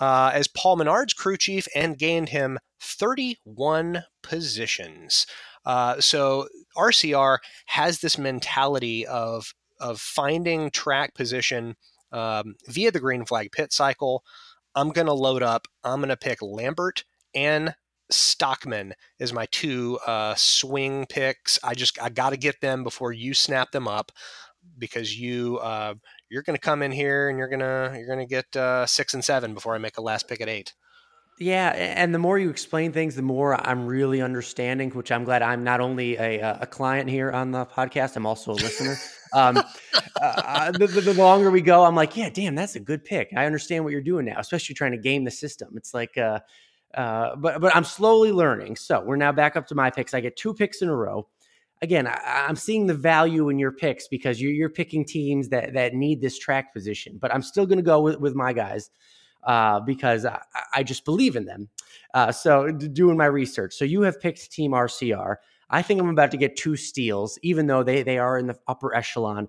uh, 0.00 0.30
as 0.34 0.48
Paul 0.48 0.76
Menard's 0.76 1.12
crew 1.12 1.36
chief 1.36 1.68
and 1.74 1.98
gained 1.98 2.30
him 2.30 2.58
31 2.80 4.04
positions. 4.22 5.26
Uh, 5.64 6.00
so 6.00 6.48
RCR 6.76 7.38
has 7.66 8.00
this 8.00 8.18
mentality 8.18 9.06
of 9.06 9.54
of 9.80 10.00
finding 10.00 10.70
track 10.70 11.14
position 11.14 11.76
um, 12.14 12.54
via 12.68 12.90
the 12.90 13.00
green 13.00 13.24
flag 13.24 13.52
pit 13.52 13.72
cycle. 13.72 14.24
I'm 14.74 14.90
going 14.90 15.06
to 15.06 15.12
load 15.12 15.42
up. 15.42 15.66
I'm 15.82 16.00
going 16.00 16.08
to 16.08 16.16
pick 16.16 16.40
Lambert 16.40 17.04
and 17.34 17.74
Stockman 18.10 18.94
as 19.20 19.32
my 19.32 19.46
two 19.46 19.98
uh, 20.06 20.34
swing 20.36 21.06
picks. 21.06 21.58
I 21.62 21.74
just 21.74 22.00
I 22.00 22.08
got 22.08 22.30
to 22.30 22.36
get 22.36 22.60
them 22.60 22.84
before 22.84 23.12
you 23.12 23.34
snap 23.34 23.72
them 23.72 23.88
up 23.88 24.12
because 24.78 25.18
you 25.18 25.58
uh, 25.58 25.94
you're 26.30 26.42
going 26.42 26.56
to 26.56 26.60
come 26.60 26.82
in 26.82 26.92
here 26.92 27.28
and 27.28 27.38
you're 27.38 27.48
gonna 27.48 27.94
you're 27.96 28.08
gonna 28.08 28.26
get 28.26 28.54
uh, 28.56 28.86
six 28.86 29.14
and 29.14 29.24
seven 29.24 29.54
before 29.54 29.74
I 29.74 29.78
make 29.78 29.98
a 29.98 30.02
last 30.02 30.28
pick 30.28 30.40
at 30.40 30.48
eight. 30.48 30.74
Yeah, 31.38 31.70
and 31.70 32.14
the 32.14 32.20
more 32.20 32.38
you 32.38 32.48
explain 32.48 32.92
things, 32.92 33.16
the 33.16 33.22
more 33.22 33.54
I'm 33.66 33.86
really 33.86 34.22
understanding. 34.22 34.90
Which 34.90 35.10
I'm 35.10 35.24
glad 35.24 35.42
I'm 35.42 35.64
not 35.64 35.80
only 35.80 36.16
a, 36.16 36.58
a 36.60 36.66
client 36.66 37.10
here 37.10 37.32
on 37.32 37.50
the 37.50 37.66
podcast, 37.66 38.14
I'm 38.14 38.24
also 38.24 38.52
a 38.52 38.54
listener. 38.54 38.96
Um, 39.32 39.60
uh, 40.22 40.70
the, 40.70 40.86
the, 40.86 41.00
the, 41.00 41.14
longer 41.14 41.50
we 41.50 41.60
go, 41.60 41.84
I'm 41.84 41.96
like, 41.96 42.16
yeah, 42.16 42.30
damn, 42.30 42.54
that's 42.54 42.76
a 42.76 42.80
good 42.80 43.04
pick. 43.04 43.32
I 43.36 43.46
understand 43.46 43.82
what 43.82 43.90
you're 43.90 44.00
doing 44.00 44.26
now, 44.26 44.36
especially 44.38 44.76
trying 44.76 44.92
to 44.92 44.98
game 44.98 45.24
the 45.24 45.30
system. 45.32 45.70
It's 45.76 45.92
like, 45.92 46.16
uh, 46.16 46.38
uh, 46.94 47.34
but 47.34 47.60
but 47.60 47.74
I'm 47.74 47.84
slowly 47.84 48.30
learning. 48.30 48.76
So 48.76 49.02
we're 49.02 49.16
now 49.16 49.32
back 49.32 49.56
up 49.56 49.66
to 49.68 49.74
my 49.74 49.90
picks. 49.90 50.14
I 50.14 50.20
get 50.20 50.36
two 50.36 50.54
picks 50.54 50.82
in 50.82 50.88
a 50.88 50.94
row. 50.94 51.26
Again, 51.82 52.06
I, 52.06 52.46
am 52.48 52.54
seeing 52.54 52.86
the 52.86 52.94
value 52.94 53.48
in 53.48 53.58
your 53.58 53.72
picks 53.72 54.06
because 54.06 54.40
you're, 54.40 54.52
you're 54.52 54.70
picking 54.70 55.04
teams 55.04 55.48
that 55.48 55.72
that 55.72 55.94
need 55.94 56.20
this 56.20 56.38
track 56.38 56.72
position. 56.72 57.18
But 57.20 57.34
I'm 57.34 57.42
still 57.42 57.66
going 57.66 57.78
to 57.78 57.82
go 57.82 58.00
with, 58.00 58.20
with 58.20 58.36
my 58.36 58.52
guys 58.52 58.90
uh, 59.46 59.80
because 59.80 60.24
I, 60.24 60.40
I, 60.74 60.82
just 60.82 61.04
believe 61.04 61.36
in 61.36 61.44
them. 61.44 61.68
Uh, 62.14 62.32
so 62.32 62.70
doing 62.70 63.16
my 63.16 63.26
research. 63.26 63.74
So 63.74 63.84
you 63.84 64.02
have 64.02 64.20
picked 64.20 64.50
Team 64.50 64.72
RCR. 64.72 65.36
I 65.70 65.82
think 65.82 66.00
I'm 66.00 66.08
about 66.08 66.30
to 66.30 66.36
get 66.36 66.56
two 66.56 66.76
steals, 66.76 67.38
even 67.42 67.66
though 67.66 67.82
they 67.82 68.02
they 68.02 68.18
are 68.18 68.38
in 68.38 68.46
the 68.46 68.58
upper 68.68 68.94
echelon 68.94 69.48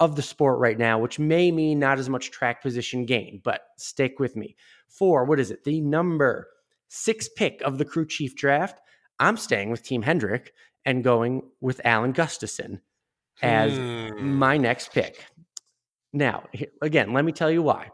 of 0.00 0.16
the 0.16 0.22
sport 0.22 0.58
right 0.58 0.78
now, 0.78 0.98
which 0.98 1.18
may 1.18 1.52
mean 1.52 1.78
not 1.78 1.98
as 1.98 2.08
much 2.08 2.30
track 2.30 2.62
position 2.62 3.06
gain, 3.06 3.40
but 3.44 3.62
stick 3.76 4.18
with 4.18 4.36
me. 4.36 4.56
For 4.88 5.24
what 5.24 5.40
is 5.40 5.50
it? 5.50 5.64
The 5.64 5.80
number 5.80 6.48
six 6.88 7.28
pick 7.28 7.62
of 7.62 7.78
the 7.78 7.84
crew 7.84 8.06
chief 8.06 8.34
draft. 8.34 8.80
I'm 9.18 9.36
staying 9.36 9.70
with 9.70 9.82
Team 9.82 10.02
Hendrick 10.02 10.52
and 10.84 11.04
going 11.04 11.42
with 11.60 11.80
Alan 11.84 12.12
Gustafson 12.12 12.80
as 13.40 13.72
hmm. 13.72 14.34
my 14.34 14.56
next 14.56 14.92
pick. 14.92 15.24
Now, 16.12 16.44
again, 16.82 17.12
let 17.12 17.24
me 17.24 17.32
tell 17.32 17.50
you 17.50 17.62
why. 17.62 17.90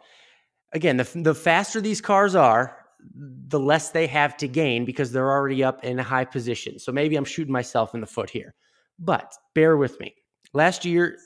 Again, 0.72 0.96
the, 0.96 1.11
the 1.14 1.35
faster 1.35 1.81
these 1.81 2.00
cars 2.00 2.35
are, 2.35 2.76
the 3.14 3.61
less 3.61 3.90
they 3.90 4.07
have 4.07 4.37
to 4.38 4.48
gain 4.48 4.85
because 4.85 5.12
they're 5.12 5.31
already 5.31 5.64
up 5.64 5.85
in 5.85 5.98
a 5.98 6.02
high 6.02 6.24
position. 6.24 6.78
So 6.78 6.92
maybe 6.92 7.16
I'm 7.16 7.24
shooting 7.24 7.52
myself 7.52 7.94
in 7.94 8.00
the 8.00 8.07
foot 8.07 8.28
here. 8.28 8.54
But 8.98 9.35
bear 9.54 9.76
with 9.76 9.98
me. 10.00 10.14
Last 10.52 10.85
year, 10.85 11.16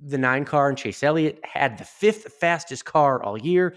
the 0.00 0.18
nine 0.18 0.44
car 0.44 0.68
and 0.68 0.76
Chase 0.76 1.02
Elliott 1.02 1.40
had 1.42 1.78
the 1.78 1.84
fifth 1.84 2.34
fastest 2.34 2.84
car 2.84 3.22
all 3.22 3.38
year. 3.38 3.74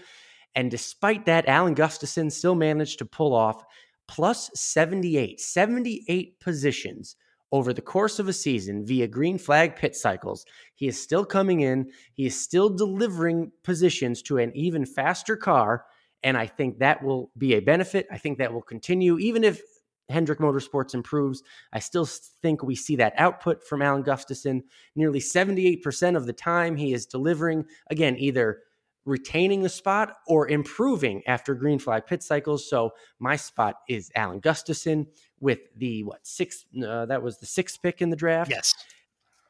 And 0.54 0.70
despite 0.70 1.26
that, 1.26 1.48
Alan 1.48 1.74
Gustafson 1.74 2.30
still 2.30 2.54
managed 2.54 2.98
to 2.98 3.04
pull 3.04 3.34
off 3.34 3.64
plus 4.06 4.50
78, 4.54 5.40
78 5.40 6.40
positions 6.40 7.16
over 7.52 7.72
the 7.72 7.82
course 7.82 8.18
of 8.18 8.28
a 8.28 8.32
season 8.32 8.84
via 8.84 9.06
green 9.08 9.38
flag 9.38 9.76
pit 9.76 9.96
cycles. 9.96 10.44
He 10.74 10.86
is 10.86 11.02
still 11.02 11.24
coming 11.24 11.60
in, 11.60 11.90
he 12.14 12.26
is 12.26 12.40
still 12.40 12.70
delivering 12.70 13.50
positions 13.64 14.22
to 14.22 14.38
an 14.38 14.52
even 14.54 14.86
faster 14.86 15.36
car. 15.36 15.84
And 16.22 16.36
I 16.36 16.46
think 16.46 16.78
that 16.78 17.02
will 17.02 17.30
be 17.38 17.54
a 17.54 17.60
benefit. 17.60 18.06
I 18.10 18.18
think 18.18 18.38
that 18.38 18.52
will 18.52 18.62
continue, 18.62 19.18
even 19.18 19.42
if 19.42 19.62
Hendrick 20.10 20.38
Motorsports 20.38 20.94
improves. 20.94 21.42
I 21.72 21.78
still 21.78 22.04
think 22.04 22.62
we 22.62 22.74
see 22.74 22.96
that 22.96 23.14
output 23.16 23.64
from 23.64 23.80
Alan 23.80 24.02
Gustafson. 24.02 24.64
Nearly 24.94 25.20
78% 25.20 26.16
of 26.16 26.26
the 26.26 26.32
time, 26.32 26.76
he 26.76 26.92
is 26.92 27.06
delivering, 27.06 27.64
again, 27.90 28.16
either 28.18 28.60
retaining 29.04 29.62
the 29.62 29.68
spot 29.68 30.16
or 30.26 30.48
improving 30.48 31.22
after 31.26 31.54
green 31.54 31.78
flag 31.78 32.06
pit 32.06 32.22
cycles. 32.22 32.68
So 32.68 32.92
my 33.18 33.36
spot 33.36 33.76
is 33.88 34.10
Alan 34.14 34.40
Gustafson 34.40 35.06
with 35.40 35.60
the 35.76 36.04
what 36.04 36.26
six? 36.26 36.64
Uh, 36.86 37.06
that 37.06 37.22
was 37.22 37.38
the 37.38 37.46
sixth 37.46 37.82
pick 37.82 38.02
in 38.02 38.10
the 38.10 38.16
draft. 38.16 38.50
Yes. 38.50 38.74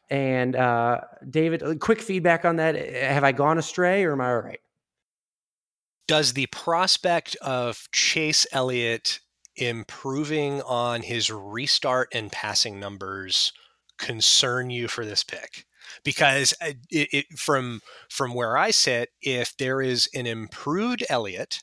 And 0.08 0.56
uh, 0.56 1.02
David, 1.28 1.80
quick 1.80 2.00
feedback 2.00 2.44
on 2.44 2.56
that. 2.56 2.74
Have 2.74 3.24
I 3.24 3.32
gone 3.32 3.58
astray 3.58 4.04
or 4.04 4.12
am 4.12 4.20
I 4.20 4.30
all 4.30 4.40
right? 4.40 4.60
Does 6.08 6.32
the 6.32 6.46
prospect 6.46 7.36
of 7.36 7.88
Chase 7.92 8.44
Elliott 8.50 9.20
improving 9.54 10.62
on 10.62 11.02
his 11.02 11.30
restart 11.30 12.08
and 12.12 12.32
passing 12.32 12.80
numbers 12.80 13.52
concern 13.98 14.70
you 14.70 14.88
for 14.88 15.04
this 15.04 15.22
pick? 15.22 15.66
Because 16.04 16.54
uh, 16.60 16.72
it, 16.90 17.08
it, 17.12 17.38
from 17.38 17.80
from 18.08 18.34
where 18.34 18.56
I 18.56 18.70
sit, 18.70 19.10
if 19.22 19.56
there 19.56 19.80
is 19.80 20.08
an 20.14 20.26
improved 20.26 21.04
Elliott 21.08 21.62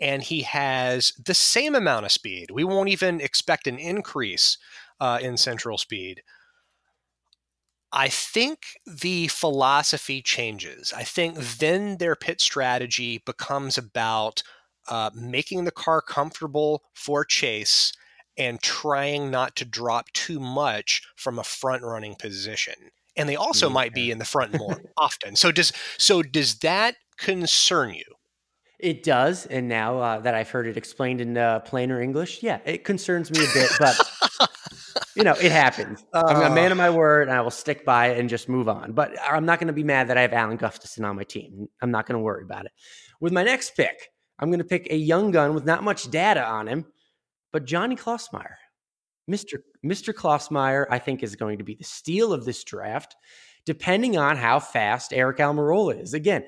and 0.00 0.22
he 0.22 0.42
has 0.42 1.12
the 1.22 1.34
same 1.34 1.74
amount 1.74 2.06
of 2.06 2.12
speed, 2.12 2.50
we 2.50 2.64
won't 2.64 2.88
even 2.88 3.20
expect 3.20 3.66
an 3.66 3.78
increase 3.78 4.56
uh, 5.00 5.18
in 5.20 5.36
central 5.36 5.78
speed. 5.78 6.22
I 7.92 8.08
think 8.08 8.78
the 8.86 9.28
philosophy 9.28 10.22
changes. 10.22 10.92
I 10.96 11.02
think 11.02 11.36
then 11.58 11.96
their 11.96 12.14
pit 12.14 12.40
strategy 12.40 13.18
becomes 13.18 13.76
about 13.76 14.42
uh, 14.88 15.10
making 15.14 15.64
the 15.64 15.72
car 15.72 16.00
comfortable 16.00 16.84
for 16.94 17.24
chase 17.24 17.92
and 18.38 18.62
trying 18.62 19.30
not 19.30 19.56
to 19.56 19.64
drop 19.64 20.12
too 20.12 20.38
much 20.40 21.02
from 21.16 21.38
a 21.38 21.44
front 21.44 21.82
running 21.82 22.14
position. 22.14 22.90
And 23.20 23.28
they 23.28 23.36
also 23.36 23.68
yeah. 23.68 23.74
might 23.74 23.94
be 23.94 24.10
in 24.10 24.18
the 24.18 24.24
front 24.24 24.58
more 24.58 24.80
often. 24.96 25.36
So 25.36 25.52
does 25.52 25.72
so 25.98 26.22
does 26.22 26.58
that 26.60 26.96
concern 27.18 27.94
you? 27.94 28.04
It 28.78 29.02
does, 29.02 29.44
and 29.44 29.68
now 29.68 29.98
uh, 29.98 30.20
that 30.20 30.34
I've 30.34 30.48
heard 30.48 30.66
it 30.66 30.78
explained 30.78 31.20
in 31.20 31.36
uh, 31.36 31.60
plainer 31.60 32.00
English, 32.00 32.42
yeah, 32.42 32.60
it 32.64 32.82
concerns 32.82 33.30
me 33.30 33.44
a 33.44 33.48
bit. 33.52 33.70
But 33.78 34.50
you 35.14 35.22
know, 35.22 35.34
it 35.34 35.52
happens. 35.52 36.02
Uh, 36.14 36.22
I'm 36.26 36.50
a 36.50 36.54
man 36.54 36.72
of 36.72 36.78
my 36.78 36.88
word, 36.88 37.28
and 37.28 37.36
I 37.36 37.42
will 37.42 37.50
stick 37.50 37.84
by 37.84 38.08
it 38.08 38.18
and 38.18 38.28
just 38.28 38.48
move 38.48 38.70
on. 38.70 38.92
But 38.92 39.14
I'm 39.22 39.44
not 39.44 39.58
going 39.58 39.66
to 39.66 39.74
be 39.74 39.84
mad 39.84 40.08
that 40.08 40.16
I 40.16 40.22
have 40.22 40.32
Alan 40.32 40.56
Gustafson 40.56 41.04
on 41.04 41.16
my 41.16 41.24
team. 41.24 41.68
I'm 41.82 41.90
not 41.90 42.06
going 42.06 42.14
to 42.14 42.22
worry 42.22 42.42
about 42.42 42.64
it. 42.64 42.72
With 43.20 43.34
my 43.34 43.42
next 43.42 43.76
pick, 43.76 44.08
I'm 44.38 44.48
going 44.48 44.60
to 44.60 44.64
pick 44.64 44.86
a 44.90 44.96
young 44.96 45.30
gun 45.30 45.54
with 45.54 45.66
not 45.66 45.82
much 45.82 46.10
data 46.10 46.42
on 46.42 46.66
him, 46.66 46.86
but 47.52 47.66
Johnny 47.66 47.96
Klausmeier. 47.96 48.54
Mr. 49.30 49.58
Mr. 49.84 50.12
Klausmeier, 50.12 50.86
I 50.90 50.98
think, 50.98 51.22
is 51.22 51.36
going 51.36 51.58
to 51.58 51.64
be 51.64 51.74
the 51.74 51.84
steal 51.84 52.32
of 52.32 52.44
this 52.44 52.64
draft, 52.64 53.16
depending 53.64 54.16
on 54.16 54.36
how 54.36 54.58
fast 54.58 55.12
Eric 55.12 55.38
Almirola 55.38 56.02
is. 56.02 56.14
Again, 56.14 56.44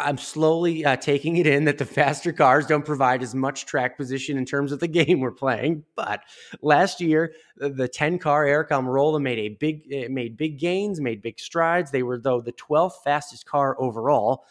I'm 0.00 0.18
slowly 0.18 0.84
uh, 0.84 0.96
taking 0.96 1.36
it 1.36 1.46
in 1.46 1.64
that 1.64 1.78
the 1.78 1.84
faster 1.84 2.32
cars 2.32 2.66
don't 2.66 2.84
provide 2.84 3.22
as 3.22 3.34
much 3.34 3.66
track 3.66 3.96
position 3.96 4.38
in 4.38 4.46
terms 4.46 4.72
of 4.72 4.80
the 4.80 4.88
game 4.88 5.20
we're 5.20 5.30
playing. 5.30 5.84
But 5.94 6.22
last 6.62 7.00
year, 7.00 7.34
the 7.56 7.88
10 7.88 8.18
car 8.18 8.46
Eric 8.46 8.70
Almirola 8.70 9.20
made 9.20 9.38
a 9.38 9.48
big 9.50 9.82
eh, 9.92 10.08
made 10.08 10.36
big 10.36 10.58
gains, 10.58 11.00
made 11.00 11.22
big 11.22 11.38
strides. 11.38 11.90
They 11.90 12.02
were 12.02 12.18
though 12.18 12.40
the 12.40 12.52
12th 12.52 13.02
fastest 13.04 13.46
car 13.46 13.76
overall 13.78 14.44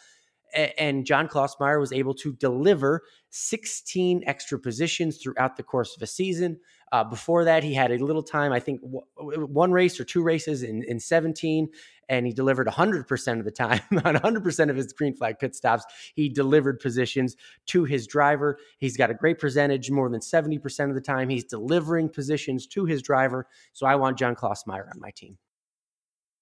and 0.54 1.06
John 1.06 1.28
Klausmeier 1.28 1.80
was 1.80 1.92
able 1.92 2.14
to 2.14 2.32
deliver 2.32 3.02
16 3.30 4.22
extra 4.26 4.58
positions 4.58 5.18
throughout 5.18 5.56
the 5.56 5.62
course 5.62 5.96
of 5.96 6.02
a 6.02 6.06
season. 6.06 6.58
Uh, 6.92 7.04
before 7.04 7.44
that, 7.44 7.62
he 7.62 7.72
had 7.72 7.92
a 7.92 8.04
little 8.04 8.22
time, 8.22 8.52
I 8.52 8.58
think 8.58 8.80
w- 8.82 9.46
one 9.46 9.70
race 9.70 10.00
or 10.00 10.04
two 10.04 10.22
races 10.22 10.64
in, 10.64 10.82
in 10.82 10.98
17, 10.98 11.68
and 12.08 12.26
he 12.26 12.32
delivered 12.32 12.66
100% 12.66 13.38
of 13.38 13.44
the 13.44 13.50
time. 13.52 13.80
On 14.04 14.14
100% 14.16 14.70
of 14.70 14.76
his 14.76 14.92
green 14.92 15.14
flag 15.14 15.38
pit 15.38 15.54
stops, 15.54 15.84
he 16.16 16.28
delivered 16.28 16.80
positions 16.80 17.36
to 17.66 17.84
his 17.84 18.08
driver. 18.08 18.58
He's 18.78 18.96
got 18.96 19.10
a 19.10 19.14
great 19.14 19.38
percentage, 19.38 19.90
more 19.90 20.08
than 20.08 20.20
70% 20.20 20.88
of 20.88 20.94
the 20.96 21.00
time. 21.00 21.28
He's 21.28 21.44
delivering 21.44 22.08
positions 22.08 22.66
to 22.68 22.84
his 22.86 23.02
driver. 23.02 23.46
So 23.72 23.86
I 23.86 23.94
want 23.94 24.18
John 24.18 24.34
Klausmeier 24.34 24.90
on 24.92 24.98
my 25.00 25.10
team 25.14 25.38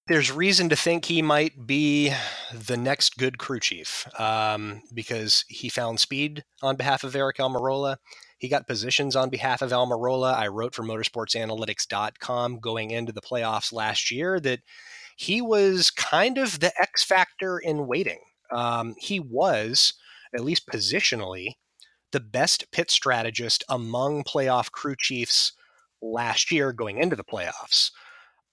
there's 0.09 0.33
reason 0.33 0.71
to 0.71 0.77
think 0.77 1.05
he 1.05 1.21
might 1.21 1.67
be 1.67 2.13
the 2.53 2.77
next 2.77 3.19
good 3.19 3.39
crew 3.39 3.61
chief 3.61 4.09
um, 4.19 4.83
because 4.95 5.45
he 5.49 5.69
found 5.69 6.01
speed 6.01 6.45
on 6.63 6.77
behalf 6.77 7.05
of 7.05 7.15
Eric 7.15 7.37
Almirola. 7.37 7.97
He 8.39 8.49
got 8.49 8.67
positions 8.67 9.15
on 9.15 9.29
behalf 9.29 9.61
of 9.61 9.71
Almirola. 9.71 10.35
I 10.35 10.49
wrote 10.49 10.75
for 10.75 10.83
motorsportsanalytics.com 10.83 12.61
going 12.61 12.91
into 12.91 13.13
the 13.13 13.21
playoffs 13.21 13.73
last 13.73 14.11
year 14.11 14.41
that 14.41 14.61
he 15.17 15.43
was 15.43 15.91
kind 15.91 16.39
of 16.39 16.61
the 16.61 16.73
X 16.81 17.05
factor 17.05 17.59
in 17.59 17.87
waiting. 17.87 18.21
Um, 18.51 18.95
he 18.99 19.21
was, 19.21 19.93
at 20.35 20.45
least 20.45 20.69
positionally, 20.69 21.55
the 22.13 22.21
best 22.21 22.73
pit 22.73 22.91
strategist 22.91 23.63
among 23.69 24.25
playoff 24.25 24.71
crew 24.71 24.97
chiefs 24.99 25.53
last 26.01 26.51
year 26.51 26.73
going 26.73 26.97
into 26.97 27.17
the 27.17 27.25
playoffs. 27.25 27.91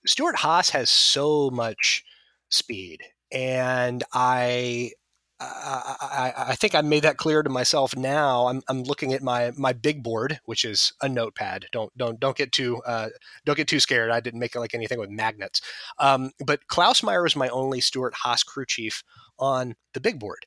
Stewart-Haas 0.06 0.70
has 0.70 0.90
so 0.90 1.50
much 1.50 2.04
speed, 2.50 3.02
and 3.32 4.04
I, 4.14 4.92
I, 5.40 6.34
I 6.50 6.56
think 6.56 6.76
I 6.76 6.82
made 6.82 7.04
that 7.04 7.18
clear 7.18 7.44
to 7.44 7.50
myself. 7.50 7.96
Now 7.96 8.48
I'm, 8.48 8.62
I'm 8.70 8.84
looking 8.84 9.14
at 9.14 9.22
my 9.22 9.52
my 9.58 9.74
big 9.74 10.04
board, 10.04 10.40
which 10.46 10.64
is 10.64 10.94
a 11.02 11.10
notepad. 11.10 11.66
Don't 11.72 11.92
don't 11.98 12.20
don't 12.20 12.38
get 12.38 12.52
too 12.52 12.82
uh, 12.86 13.10
don't 13.46 13.58
get 13.58 13.68
too 13.68 13.80
scared. 13.80 14.12
I 14.12 14.20
didn't 14.20 14.40
make 14.40 14.56
it 14.56 14.60
like 14.60 14.74
anything 14.74 15.00
with 15.00 15.10
magnets. 15.10 15.60
Um, 16.00 16.32
but 16.46 16.68
Klausmeier 16.68 17.26
is 17.28 17.36
my 17.36 17.50
only 17.50 17.82
Stewart-Haas 17.82 18.44
crew 18.44 18.66
chief 18.66 19.04
on 19.38 19.76
the 19.94 20.00
big 20.00 20.20
board, 20.20 20.46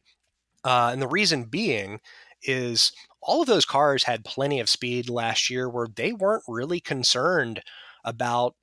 uh, 0.64 0.90
and 0.92 1.02
the 1.02 1.08
reason 1.08 1.44
being 1.44 2.00
is 2.42 2.92
all 3.20 3.42
of 3.42 3.48
those 3.48 3.64
cars 3.64 4.04
had 4.04 4.24
plenty 4.24 4.60
of 4.60 4.68
speed 4.68 5.10
last 5.10 5.50
year, 5.50 5.68
where 5.68 5.88
they 5.94 6.12
weren't 6.12 6.44
really 6.46 6.80
concerned 6.80 7.60
about 8.04 8.54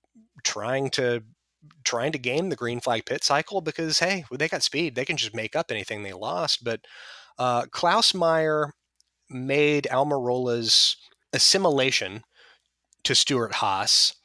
trying 0.43 0.89
to 0.91 1.23
trying 1.83 2.11
to 2.11 2.19
game 2.19 2.49
the 2.49 2.55
green 2.55 2.79
flag 2.79 3.05
pit 3.05 3.23
cycle 3.23 3.61
because 3.61 3.99
hey, 3.99 4.25
they 4.31 4.47
got 4.47 4.63
speed. 4.63 4.95
They 4.95 5.05
can 5.05 5.17
just 5.17 5.35
make 5.35 5.55
up 5.55 5.71
anything 5.71 6.03
they 6.03 6.13
lost. 6.13 6.63
But 6.63 6.81
uh, 7.37 7.63
Klausmeier 7.65 8.71
made 9.29 9.87
Almirola's 9.91 10.97
assimilation 11.33 12.23
to 13.03 13.15
Stewart-Haas 13.15 14.15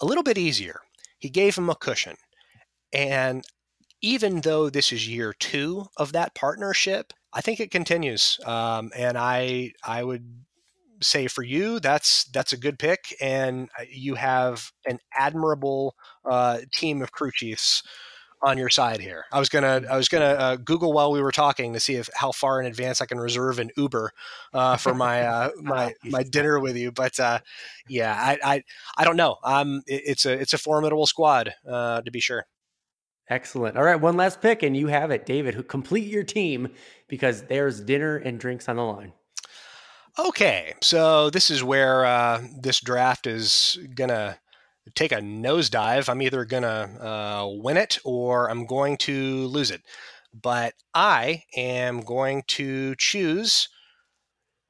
a 0.00 0.06
little 0.06 0.22
bit 0.22 0.38
easier. 0.38 0.80
He 1.18 1.28
gave 1.28 1.56
him 1.56 1.70
a 1.70 1.74
cushion. 1.74 2.16
And 2.92 3.44
even 4.02 4.40
though 4.40 4.68
this 4.68 4.92
is 4.92 5.08
year 5.08 5.32
two 5.32 5.86
of 5.96 6.12
that 6.12 6.34
partnership, 6.34 7.12
I 7.32 7.40
think 7.40 7.60
it 7.60 7.70
continues. 7.70 8.38
Um, 8.44 8.90
and 8.96 9.16
I 9.16 9.72
I 9.84 10.02
would 10.02 10.44
say 11.02 11.28
for 11.28 11.42
you, 11.42 11.80
that's 11.80 12.24
that's 12.24 12.52
a 12.52 12.56
good 12.56 12.78
pick, 12.78 13.14
and 13.20 13.68
uh, 13.78 13.84
you 13.90 14.14
have 14.14 14.70
an 14.86 14.98
admirable 15.14 15.94
uh, 16.24 16.60
team 16.72 17.02
of 17.02 17.12
crew 17.12 17.30
chiefs 17.32 17.82
on 18.42 18.58
your 18.58 18.68
side 18.68 19.00
here. 19.00 19.24
I 19.32 19.38
was 19.38 19.48
gonna 19.48 19.82
I 19.88 19.96
was 19.96 20.08
gonna 20.08 20.24
uh, 20.24 20.56
Google 20.56 20.92
while 20.92 21.12
we 21.12 21.22
were 21.22 21.32
talking 21.32 21.72
to 21.72 21.80
see 21.80 21.94
if 21.94 22.08
how 22.14 22.32
far 22.32 22.60
in 22.60 22.66
advance 22.66 23.00
I 23.00 23.06
can 23.06 23.18
reserve 23.18 23.58
an 23.58 23.70
Uber 23.76 24.10
uh, 24.52 24.76
for 24.76 24.94
my 24.94 25.22
uh, 25.22 25.50
my 25.62 25.94
my 26.04 26.22
dinner 26.22 26.58
with 26.58 26.76
you. 26.76 26.90
But 26.92 27.18
uh, 27.20 27.38
yeah, 27.88 28.14
I, 28.14 28.38
I 28.44 28.62
I 28.96 29.04
don't 29.04 29.16
know. 29.16 29.36
Um, 29.44 29.82
it, 29.86 30.02
it's 30.06 30.26
a 30.26 30.32
it's 30.32 30.52
a 30.52 30.58
formidable 30.58 31.06
squad 31.06 31.54
uh, 31.68 32.02
to 32.02 32.10
be 32.10 32.20
sure. 32.20 32.46
Excellent. 33.30 33.76
All 33.76 33.84
right, 33.84 34.00
one 34.00 34.16
last 34.16 34.42
pick, 34.42 34.62
and 34.62 34.76
you 34.76 34.88
have 34.88 35.10
it, 35.10 35.24
David. 35.24 35.54
Who 35.54 35.62
complete 35.62 36.08
your 36.08 36.24
team 36.24 36.68
because 37.08 37.44
there's 37.44 37.80
dinner 37.80 38.16
and 38.16 38.38
drinks 38.38 38.68
on 38.68 38.76
the 38.76 38.82
line. 38.82 39.12
Okay, 40.18 40.74
so 40.82 41.30
this 41.30 41.50
is 41.50 41.64
where 41.64 42.04
uh, 42.04 42.42
this 42.60 42.80
draft 42.80 43.26
is 43.26 43.78
gonna 43.94 44.38
take 44.94 45.12
a 45.12 45.16
nosedive. 45.16 46.08
I'm 46.08 46.20
either 46.20 46.44
gonna 46.44 46.98
uh, 47.00 47.48
win 47.48 47.78
it 47.78 47.98
or 48.04 48.50
I'm 48.50 48.66
going 48.66 48.98
to 48.98 49.46
lose 49.46 49.70
it. 49.70 49.82
But 50.34 50.74
I 50.94 51.44
am 51.56 52.00
going 52.00 52.42
to 52.48 52.94
choose 52.96 53.68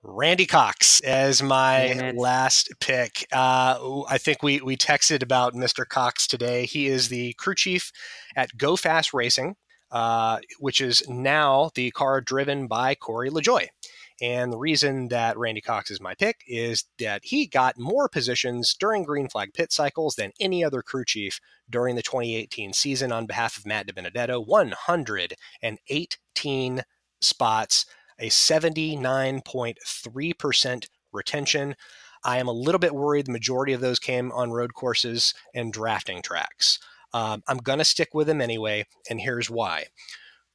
Randy 0.04 0.46
Cox 0.46 1.00
as 1.00 1.42
my 1.42 2.12
last 2.14 2.70
pick. 2.80 3.26
Uh, 3.32 4.02
I 4.08 4.18
think 4.18 4.42
we 4.42 4.60
we 4.60 4.76
texted 4.76 5.22
about 5.22 5.54
Mr. 5.54 5.86
Cox 5.86 6.26
today. 6.26 6.66
He 6.66 6.86
is 6.86 7.08
the 7.08 7.32
crew 7.34 7.54
chief 7.56 7.90
at 8.36 8.56
Go 8.56 8.76
Fast 8.76 9.12
Racing, 9.12 9.56
uh, 9.90 10.38
which 10.60 10.80
is 10.80 11.08
now 11.08 11.70
the 11.74 11.90
car 11.92 12.20
driven 12.20 12.66
by 12.68 12.94
Corey 12.94 13.30
LaJoie. 13.30 13.68
And 14.22 14.50
the 14.52 14.58
reason 14.58 15.08
that 15.08 15.36
Randy 15.36 15.60
Cox 15.60 15.90
is 15.90 16.00
my 16.00 16.14
pick 16.14 16.44
is 16.46 16.84
that 17.00 17.22
he 17.24 17.44
got 17.44 17.76
more 17.76 18.08
positions 18.08 18.72
during 18.78 19.02
green 19.02 19.28
flag 19.28 19.52
pit 19.52 19.72
cycles 19.72 20.14
than 20.14 20.30
any 20.38 20.64
other 20.64 20.80
crew 20.80 21.04
chief 21.04 21.40
during 21.68 21.96
the 21.96 22.02
2018 22.02 22.72
season 22.72 23.10
on 23.10 23.26
behalf 23.26 23.56
of 23.56 23.66
Matt 23.66 23.88
DiBenedetto. 23.88 24.46
118 24.46 26.82
spots, 27.20 27.86
a 28.20 28.28
79.3% 28.28 30.86
retention. 31.12 31.74
I 32.24 32.38
am 32.38 32.46
a 32.46 32.52
little 32.52 32.78
bit 32.78 32.94
worried 32.94 33.26
the 33.26 33.32
majority 33.32 33.72
of 33.72 33.80
those 33.80 33.98
came 33.98 34.30
on 34.30 34.52
road 34.52 34.74
courses 34.74 35.34
and 35.52 35.72
drafting 35.72 36.22
tracks. 36.22 36.78
Um, 37.12 37.42
I'm 37.48 37.58
going 37.58 37.80
to 37.80 37.84
stick 37.84 38.10
with 38.14 38.28
him 38.28 38.40
anyway, 38.40 38.86
and 39.10 39.20
here's 39.20 39.50
why. 39.50 39.86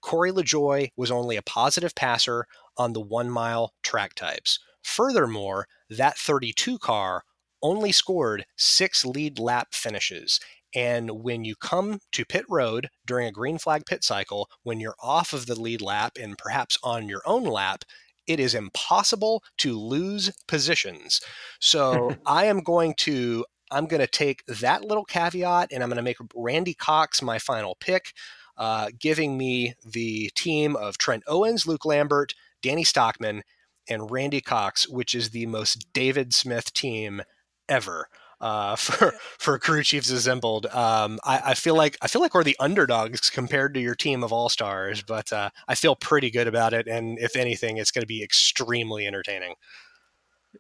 Corey 0.01 0.32
LaJoie 0.32 0.91
was 0.95 1.11
only 1.11 1.36
a 1.36 1.41
positive 1.41 1.93
passer 1.93 2.47
on 2.78 2.93
the 2.93 3.01
one 3.01 3.30
mile 3.30 3.73
track 3.84 4.13
types. 4.15 4.59
Furthermore, 4.82 5.67
that 5.89 6.17
32 6.17 6.78
car 6.80 7.23
only 7.61 7.91
scored 7.91 8.45
six 8.55 9.05
lead 9.05 9.39
lap 9.39 9.69
finishes. 9.73 10.39
And 10.75 11.23
when 11.23 11.45
you 11.45 11.55
come 11.55 11.99
to 12.11 12.25
pit 12.25 12.45
road 12.49 12.89
during 13.05 13.28
a 13.28 13.32
green 13.32 13.57
flag 13.57 13.86
pit 13.86 14.03
cycle, 14.03 14.49
when 14.63 14.80
you're 14.80 14.95
off 15.01 15.34
of 15.34 15.45
the 15.45 15.59
lead 15.59 15.82
lap 15.82 16.17
and 16.21 16.38
perhaps 16.38 16.78
on 16.84 17.09
your 17.09 17.21
own 17.25 17.43
lap, 17.43 17.84
it 18.28 18.39
is 18.39 18.53
impossible 18.53 19.43
to 19.59 19.78
lose 19.80 20.32
positions. 20.47 21.21
So 21.59 22.15
I 22.25 22.45
am 22.45 22.61
going 22.61 22.93
to 22.99 23.45
I'm 23.69 23.88
going 23.88 24.01
to 24.01 24.07
take 24.07 24.45
that 24.45 24.86
little 24.86 25.03
caveat 25.03 25.71
and 25.73 25.84
I'm 25.84 25.89
going 25.89 25.97
to 25.97 26.03
make 26.03 26.17
Randy 26.34 26.73
Cox 26.73 27.21
my 27.21 27.38
final 27.38 27.75
pick, 27.82 28.13
uh, 28.57 28.91
giving 28.97 29.38
me 29.38 29.73
the 29.86 30.32
team 30.36 30.78
of 30.78 30.97
Trent 30.97 31.23
Owens, 31.28 31.67
Luke 31.67 31.84
Lambert, 31.84 32.34
Danny 32.62 32.84
Stockman, 32.84 33.43
and 33.89 34.12
Randy 34.12 34.41
Cox, 34.41 34.88
which 34.88 35.16
is 35.16 35.30
the 35.30 35.45
most 35.45 35.91
David 35.93 36.34
Smith 36.34 36.74
team 36.74 37.22
ever. 37.70 38.08
Uh, 38.39 38.76
for 38.76 39.14
for 39.39 39.58
crew 39.58 39.84
chiefs 39.84 40.12
assembled, 40.12 40.68
um, 40.68 41.20
I, 41.24 41.41
I, 41.45 41.53
feel 41.55 41.76
like 41.76 41.97
I 42.03 42.08
feel 42.08 42.22
like 42.22 42.36
we're 42.36 42.43
the 42.43 42.58
underdogs 42.60 43.32
compared 43.32 43.74
to 43.74 43.80
your 43.80 43.95
team 43.95 44.24
of 44.24 44.32
all 44.32 44.49
stars, 44.49 45.01
but 45.01 45.34
uh, 45.34 45.49
I 45.68 45.74
feel 45.74 45.95
pretty 45.95 46.30
good 46.30 46.47
about 46.47 46.74
it. 46.74 46.88
And 46.88 47.18
if 47.18 47.36
anything, 47.36 47.78
it's 47.78 47.89
going 47.89 48.03
to 48.03 48.08
be 48.08 48.24
extremely 48.24 49.08
entertaining. 49.08 49.55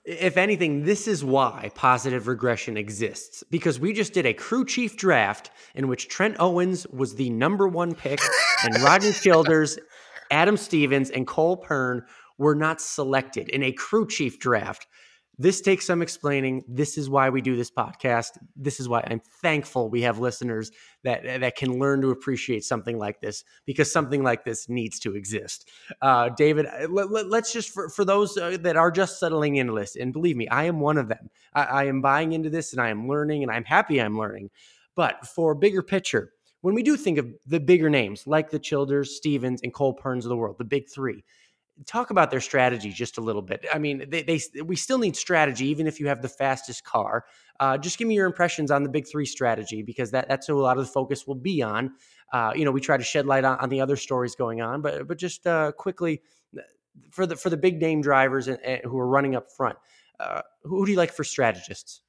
If 0.05 0.37
anything, 0.37 0.83
this 0.85 1.07
is 1.07 1.23
why 1.23 1.71
positive 1.75 2.27
regression 2.27 2.77
exists 2.77 3.43
because 3.49 3.79
we 3.79 3.93
just 3.93 4.13
did 4.13 4.25
a 4.25 4.33
crew 4.33 4.65
chief 4.65 4.97
draft 4.97 5.49
in 5.75 5.87
which 5.87 6.07
Trent 6.07 6.35
Owens 6.39 6.87
was 6.87 7.15
the 7.15 7.29
number 7.29 7.67
one 7.67 7.93
pick 7.93 8.19
and 8.63 8.81
Rodney 8.81 9.11
Childers 9.21 9.77
Adam 10.31 10.57
Stevens 10.57 11.09
and 11.09 11.27
Cole 11.27 11.57
Pearn 11.57 12.03
were 12.37 12.55
not 12.55 12.81
selected 12.81 13.49
in 13.49 13.63
a 13.63 13.71
crew 13.71 14.07
chief 14.07 14.39
draft. 14.39 14.87
This 15.39 15.61
takes 15.61 15.85
some 15.85 16.01
explaining. 16.01 16.63
This 16.67 16.97
is 16.97 17.11
why 17.11 17.29
we 17.29 17.41
do 17.41 17.55
this 17.55 17.69
podcast. 17.69 18.39
This 18.55 18.79
is 18.79 18.89
why 18.89 19.05
I'm 19.05 19.21
thankful 19.41 19.87
we 19.87 20.01
have 20.01 20.17
listeners 20.17 20.71
that 21.03 21.23
that 21.41 21.55
can 21.55 21.77
learn 21.77 22.01
to 22.01 22.09
appreciate 22.09 22.63
something 22.63 22.97
like 22.97 23.21
this 23.21 23.43
because 23.65 23.91
something 23.91 24.23
like 24.23 24.45
this 24.45 24.67
needs 24.67 24.99
to 25.01 25.15
exist. 25.15 25.69
Uh, 26.01 26.29
David, 26.29 26.65
uh, 26.65 26.87
let, 26.89 27.43
us 27.43 27.53
just 27.53 27.69
for, 27.69 27.87
for 27.87 28.03
those 28.03 28.35
uh, 28.35 28.57
that 28.61 28.77
are 28.77 28.89
just 28.89 29.19
settling 29.19 29.57
into 29.57 29.73
this, 29.73 29.95
and 29.95 30.11
believe 30.11 30.37
me, 30.37 30.47
I 30.47 30.63
am 30.63 30.79
one 30.79 30.97
of 30.97 31.07
them. 31.07 31.29
I, 31.53 31.63
I 31.63 31.83
am 31.83 32.01
buying 32.01 32.33
into 32.33 32.49
this, 32.49 32.73
and 32.73 32.81
I 32.81 32.89
am 32.89 33.07
learning, 33.07 33.43
and 33.43 33.51
I'm 33.51 33.65
happy 33.65 34.01
I'm 34.01 34.17
learning. 34.17 34.49
But 34.95 35.27
for 35.27 35.53
bigger 35.53 35.83
picture, 35.83 36.33
when 36.67 36.75
we 36.75 36.83
do 36.83 36.97
think 36.97 37.17
of 37.17 37.33
the 37.45 37.61
bigger 37.61 37.89
names 37.89 38.27
like 38.27 38.49
the 38.49 38.59
Childers, 38.59 39.15
Stevens, 39.15 39.61
and 39.63 39.73
Cole 39.73 39.93
Pearns 39.93 40.25
of 40.25 40.29
the 40.29 40.35
world, 40.35 40.57
the 40.57 40.65
big 40.65 40.89
three, 40.89 41.23
talk 41.85 42.09
about 42.09 42.29
their 42.29 42.41
strategy 42.41 42.91
just 42.91 43.17
a 43.17 43.21
little 43.21 43.41
bit. 43.41 43.65
I 43.73 43.79
mean, 43.79 44.03
they, 44.09 44.21
they 44.21 44.41
we 44.61 44.75
still 44.75 44.97
need 44.97 45.15
strategy, 45.15 45.65
even 45.69 45.87
if 45.87 45.97
you 45.97 46.09
have 46.09 46.21
the 46.21 46.27
fastest 46.27 46.83
car. 46.83 47.23
Uh, 47.61 47.77
just 47.77 47.97
give 47.97 48.05
me 48.05 48.15
your 48.15 48.25
impressions 48.25 48.69
on 48.69 48.83
the 48.83 48.89
big 48.89 49.07
three 49.07 49.25
strategy 49.25 49.81
because 49.81 50.11
that, 50.11 50.27
that's 50.27 50.45
who 50.45 50.59
a 50.59 50.61
lot 50.61 50.77
of 50.77 50.85
the 50.85 50.91
focus 50.91 51.25
will 51.25 51.35
be 51.35 51.61
on. 51.61 51.93
Uh, 52.33 52.51
you 52.53 52.65
know, 52.65 52.71
we 52.71 52.81
try 52.81 52.97
to 52.97 53.03
shed 53.03 53.25
light 53.25 53.45
on, 53.45 53.57
on 53.59 53.69
the 53.69 53.79
other 53.79 53.95
stories 53.95 54.35
going 54.35 54.59
on, 54.59 54.81
but 54.81 55.07
but 55.07 55.17
just 55.17 55.47
uh, 55.47 55.71
quickly 55.71 56.21
for 57.11 57.25
the 57.25 57.37
for 57.37 57.49
the 57.49 57.55
big 57.55 57.79
name 57.79 58.01
drivers 58.01 58.49
and, 58.49 58.59
and 58.59 58.81
who 58.83 58.99
are 58.99 59.07
running 59.07 59.37
up 59.37 59.49
front, 59.55 59.77
uh, 60.19 60.41
who 60.63 60.85
do 60.85 60.91
you 60.91 60.97
like 60.97 61.13
for 61.13 61.23
strategists? 61.23 62.01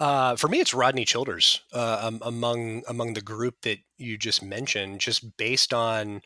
Uh, 0.00 0.34
for 0.34 0.48
me, 0.48 0.60
it's 0.60 0.74
Rodney 0.74 1.04
Childers 1.04 1.60
uh, 1.72 2.00
um, 2.02 2.18
among 2.22 2.82
among 2.88 3.14
the 3.14 3.20
group 3.20 3.60
that 3.62 3.78
you 3.96 4.18
just 4.18 4.42
mentioned, 4.42 5.00
just 5.00 5.36
based 5.36 5.72
on 5.72 6.20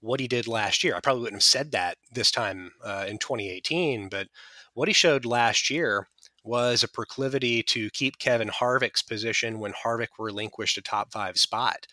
what 0.00 0.20
he 0.20 0.28
did 0.28 0.46
last 0.46 0.84
year. 0.84 0.94
I 0.94 1.00
probably 1.00 1.22
wouldn't 1.22 1.42
have 1.42 1.42
said 1.42 1.72
that 1.72 1.96
this 2.12 2.30
time 2.30 2.72
uh, 2.84 3.06
in 3.08 3.18
2018, 3.18 4.08
but 4.10 4.28
what 4.74 4.88
he 4.88 4.94
showed 4.94 5.24
last 5.24 5.70
year 5.70 6.08
was 6.44 6.82
a 6.82 6.88
proclivity 6.88 7.62
to 7.62 7.88
keep 7.90 8.18
Kevin 8.18 8.50
Harvick's 8.50 9.00
position 9.00 9.58
when 9.58 9.72
Harvick 9.72 10.08
relinquished 10.18 10.76
a 10.76 10.82
top 10.82 11.10
five 11.10 11.38
spot. 11.38 11.86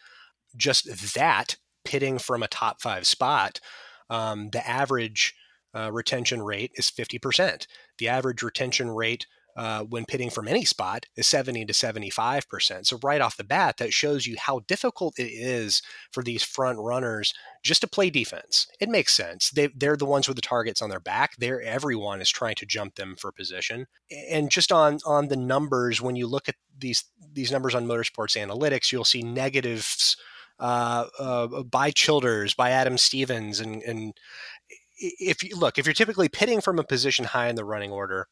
Just 0.57 1.13
that 1.15 1.55
pitting 1.85 2.19
from 2.19 2.43
a 2.43 2.49
top 2.49 2.81
five 2.81 3.07
spot, 3.07 3.61
um, 4.09 4.49
the 4.49 4.67
average 4.67 5.33
uh, 5.73 5.89
retention 5.89 6.41
rate 6.41 6.71
is 6.75 6.91
50%. 6.91 7.65
The 7.97 8.09
average 8.09 8.43
retention 8.43 8.89
rate 8.89 9.25
uh, 9.61 9.83
when 9.83 10.05
pitting 10.05 10.31
from 10.31 10.47
any 10.47 10.65
spot 10.65 11.05
is 11.15 11.27
70 11.27 11.65
to 11.65 11.73
75%. 11.73 12.87
So, 12.87 12.97
right 13.03 13.21
off 13.21 13.37
the 13.37 13.43
bat, 13.43 13.77
that 13.77 13.93
shows 13.93 14.25
you 14.25 14.35
how 14.39 14.61
difficult 14.67 15.19
it 15.19 15.29
is 15.29 15.83
for 16.11 16.23
these 16.23 16.41
front 16.41 16.79
runners 16.79 17.31
just 17.61 17.81
to 17.81 17.87
play 17.87 18.09
defense. 18.09 18.65
It 18.79 18.89
makes 18.89 19.13
sense. 19.13 19.51
They, 19.51 19.67
they're 19.67 19.95
the 19.95 20.03
ones 20.03 20.27
with 20.27 20.35
the 20.35 20.41
targets 20.41 20.81
on 20.81 20.89
their 20.89 20.99
back. 20.99 21.35
They're, 21.37 21.61
everyone 21.61 22.21
is 22.21 22.31
trying 22.31 22.55
to 22.55 22.65
jump 22.65 22.95
them 22.95 23.15
for 23.15 23.31
position. 23.31 23.85
And 24.31 24.49
just 24.49 24.71
on, 24.71 24.97
on 25.05 25.27
the 25.27 25.37
numbers, 25.37 26.01
when 26.01 26.15
you 26.15 26.25
look 26.25 26.49
at 26.49 26.55
these, 26.75 27.03
these 27.31 27.51
numbers 27.51 27.75
on 27.75 27.85
motorsports 27.85 28.35
analytics, 28.35 28.91
you'll 28.91 29.05
see 29.05 29.21
negatives 29.21 30.17
uh, 30.59 31.05
uh, 31.19 31.61
by 31.61 31.91
Childers, 31.91 32.55
by 32.55 32.71
Adam 32.71 32.97
Stevens. 32.97 33.59
And, 33.59 33.83
and 33.83 34.13
if 34.97 35.43
you 35.43 35.55
look, 35.55 35.77
if 35.77 35.85
you're 35.85 35.93
typically 35.93 36.29
pitting 36.29 36.61
from 36.61 36.79
a 36.79 36.83
position 36.83 37.25
high 37.25 37.49
in 37.49 37.55
the 37.55 37.63
running 37.63 37.91
order, 37.91 38.25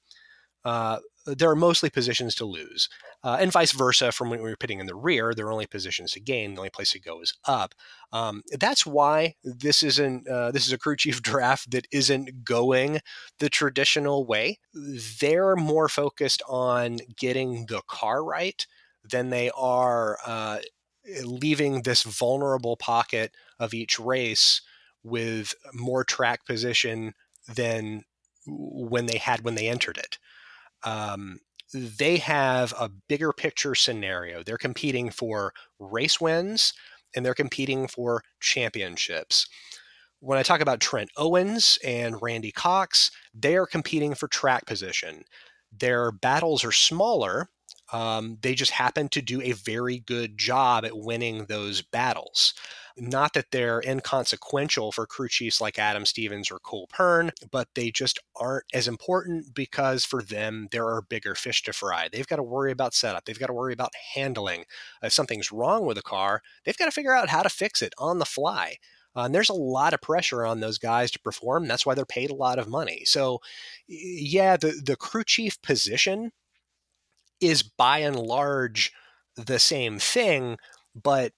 uh, 0.65 0.99
there 1.37 1.49
are 1.49 1.55
mostly 1.55 1.89
positions 1.89 2.35
to 2.35 2.45
lose. 2.45 2.89
Uh, 3.23 3.37
and 3.39 3.51
vice 3.51 3.71
versa 3.71 4.11
from 4.11 4.29
when 4.29 4.41
we 4.41 4.49
were 4.49 4.55
pitting 4.55 4.79
in 4.79 4.85
the 4.85 4.95
rear, 4.95 5.33
there 5.33 5.47
are 5.47 5.51
only 5.51 5.67
positions 5.67 6.11
to 6.13 6.19
gain. 6.19 6.53
The 6.53 6.59
only 6.59 6.69
place 6.69 6.91
to 6.91 6.99
go 6.99 7.21
is 7.21 7.33
up. 7.45 7.75
Um, 8.11 8.43
that's 8.51 8.85
why 8.85 9.35
this 9.43 9.83
isn't 9.83 10.27
uh, 10.27 10.51
this 10.51 10.67
is 10.67 10.73
a 10.73 10.77
crew 10.77 10.95
chief 10.95 11.21
draft 11.21 11.71
that 11.71 11.87
isn't 11.91 12.43
going 12.43 12.99
the 13.39 13.49
traditional 13.49 14.25
way. 14.25 14.59
They're 14.73 15.55
more 15.55 15.89
focused 15.89 16.41
on 16.47 16.99
getting 17.17 17.65
the 17.67 17.81
car 17.87 18.23
right 18.23 18.65
than 19.03 19.29
they 19.29 19.49
are 19.51 20.17
uh, 20.25 20.59
leaving 21.23 21.83
this 21.83 22.03
vulnerable 22.03 22.77
pocket 22.77 23.33
of 23.59 23.73
each 23.73 23.99
race 23.99 24.61
with 25.03 25.53
more 25.73 26.03
track 26.03 26.45
position 26.45 27.13
than 27.47 28.03
when 28.45 29.05
they 29.05 29.17
had 29.17 29.41
when 29.41 29.55
they 29.55 29.67
entered 29.67 29.97
it 29.97 30.17
um, 30.83 31.39
they 31.73 32.17
have 32.17 32.73
a 32.79 32.89
bigger 32.89 33.31
picture 33.31 33.75
scenario. 33.75 34.43
They're 34.43 34.57
competing 34.57 35.09
for 35.09 35.53
race 35.79 36.19
wins 36.19 36.73
and 37.15 37.25
they're 37.25 37.33
competing 37.33 37.87
for 37.87 38.23
championships. 38.39 39.47
When 40.19 40.37
I 40.37 40.43
talk 40.43 40.61
about 40.61 40.81
Trent 40.81 41.09
Owens 41.15 41.77
and 41.85 42.21
Randy 42.21 42.51
Cox, 42.51 43.11
they 43.33 43.55
are 43.55 43.65
competing 43.65 44.15
for 44.15 44.27
track 44.27 44.65
position. 44.65 45.23
Their 45.71 46.11
battles 46.11 46.65
are 46.65 46.71
smaller. 46.71 47.49
Um, 47.91 48.37
they 48.41 48.55
just 48.55 48.71
happen 48.71 49.09
to 49.09 49.21
do 49.21 49.41
a 49.41 49.53
very 49.53 49.99
good 49.99 50.37
job 50.37 50.85
at 50.85 50.97
winning 50.97 51.45
those 51.45 51.81
battles. 51.81 52.53
Not 52.97 53.33
that 53.33 53.51
they're 53.51 53.81
inconsequential 53.85 54.91
for 54.91 55.05
crew 55.05 55.29
chiefs 55.29 55.61
like 55.61 55.79
Adam 55.79 56.05
Stevens 56.05 56.51
or 56.51 56.59
Cole 56.59 56.87
Pearn, 56.91 57.31
but 57.49 57.69
they 57.73 57.91
just 57.91 58.19
aren't 58.35 58.65
as 58.73 58.87
important 58.87 59.53
because 59.53 60.03
for 60.05 60.21
them, 60.21 60.67
there 60.71 60.85
are 60.85 61.01
bigger 61.01 61.33
fish 61.33 61.63
to 61.63 61.73
fry. 61.73 62.09
They've 62.11 62.27
got 62.27 62.37
to 62.37 62.43
worry 62.43 62.71
about 62.71 62.93
setup, 62.93 63.25
they've 63.25 63.39
got 63.39 63.47
to 63.47 63.53
worry 63.53 63.73
about 63.73 63.93
handling. 64.15 64.65
If 65.01 65.13
something's 65.13 65.51
wrong 65.51 65.85
with 65.85 65.97
a 65.97 66.03
car, 66.03 66.41
they've 66.65 66.77
got 66.77 66.85
to 66.85 66.91
figure 66.91 67.13
out 67.13 67.29
how 67.29 67.43
to 67.43 67.49
fix 67.49 67.81
it 67.81 67.93
on 67.97 68.19
the 68.19 68.25
fly. 68.25 68.75
Uh, 69.15 69.21
and 69.21 69.33
there's 69.33 69.49
a 69.49 69.53
lot 69.53 69.93
of 69.93 70.01
pressure 70.01 70.45
on 70.45 70.59
those 70.59 70.77
guys 70.77 71.09
to 71.11 71.19
perform. 71.19 71.67
That's 71.67 71.85
why 71.85 71.95
they're 71.95 72.05
paid 72.05 72.29
a 72.29 72.35
lot 72.35 72.59
of 72.59 72.67
money. 72.67 73.03
So, 73.05 73.39
yeah, 73.87 74.55
the, 74.55 74.79
the 74.83 74.95
crew 74.95 75.23
chief 75.23 75.61
position 75.61 76.31
is 77.41 77.63
by 77.63 77.99
and 77.99 78.15
large 78.15 78.91
the 79.35 79.59
same 79.59 79.99
thing, 79.99 80.57
but 80.95 81.33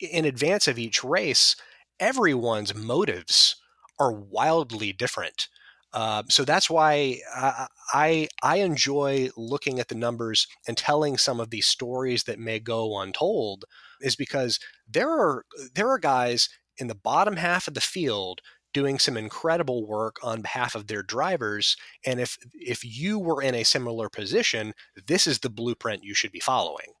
in 0.00 0.24
advance 0.24 0.68
of 0.68 0.78
each 0.78 1.04
race, 1.04 1.56
everyone's 1.98 2.74
motives 2.74 3.56
are 3.98 4.12
wildly 4.12 4.92
different. 4.92 5.48
Uh, 5.92 6.22
so 6.28 6.44
that's 6.44 6.70
why 6.70 7.18
I, 7.34 7.66
I, 7.92 8.28
I 8.42 8.56
enjoy 8.56 9.30
looking 9.36 9.80
at 9.80 9.88
the 9.88 9.94
numbers 9.94 10.46
and 10.68 10.76
telling 10.76 11.18
some 11.18 11.40
of 11.40 11.50
these 11.50 11.66
stories 11.66 12.24
that 12.24 12.38
may 12.38 12.60
go 12.60 12.98
untold, 13.00 13.64
is 14.00 14.16
because 14.16 14.60
there 14.88 15.10
are 15.10 15.44
there 15.74 15.90
are 15.90 15.98
guys 15.98 16.48
in 16.78 16.86
the 16.86 16.94
bottom 16.94 17.36
half 17.36 17.66
of 17.66 17.74
the 17.74 17.80
field 17.80 18.40
doing 18.72 18.98
some 18.98 19.16
incredible 19.16 19.86
work 19.86 20.16
on 20.22 20.42
behalf 20.42 20.74
of 20.74 20.86
their 20.86 21.02
drivers 21.02 21.76
and 22.04 22.20
if 22.20 22.38
if 22.54 22.84
you 22.84 23.18
were 23.18 23.42
in 23.42 23.54
a 23.54 23.64
similar 23.64 24.08
position 24.08 24.72
this 25.06 25.26
is 25.26 25.40
the 25.40 25.50
blueprint 25.50 26.04
you 26.04 26.14
should 26.14 26.32
be 26.32 26.40
following 26.40 26.92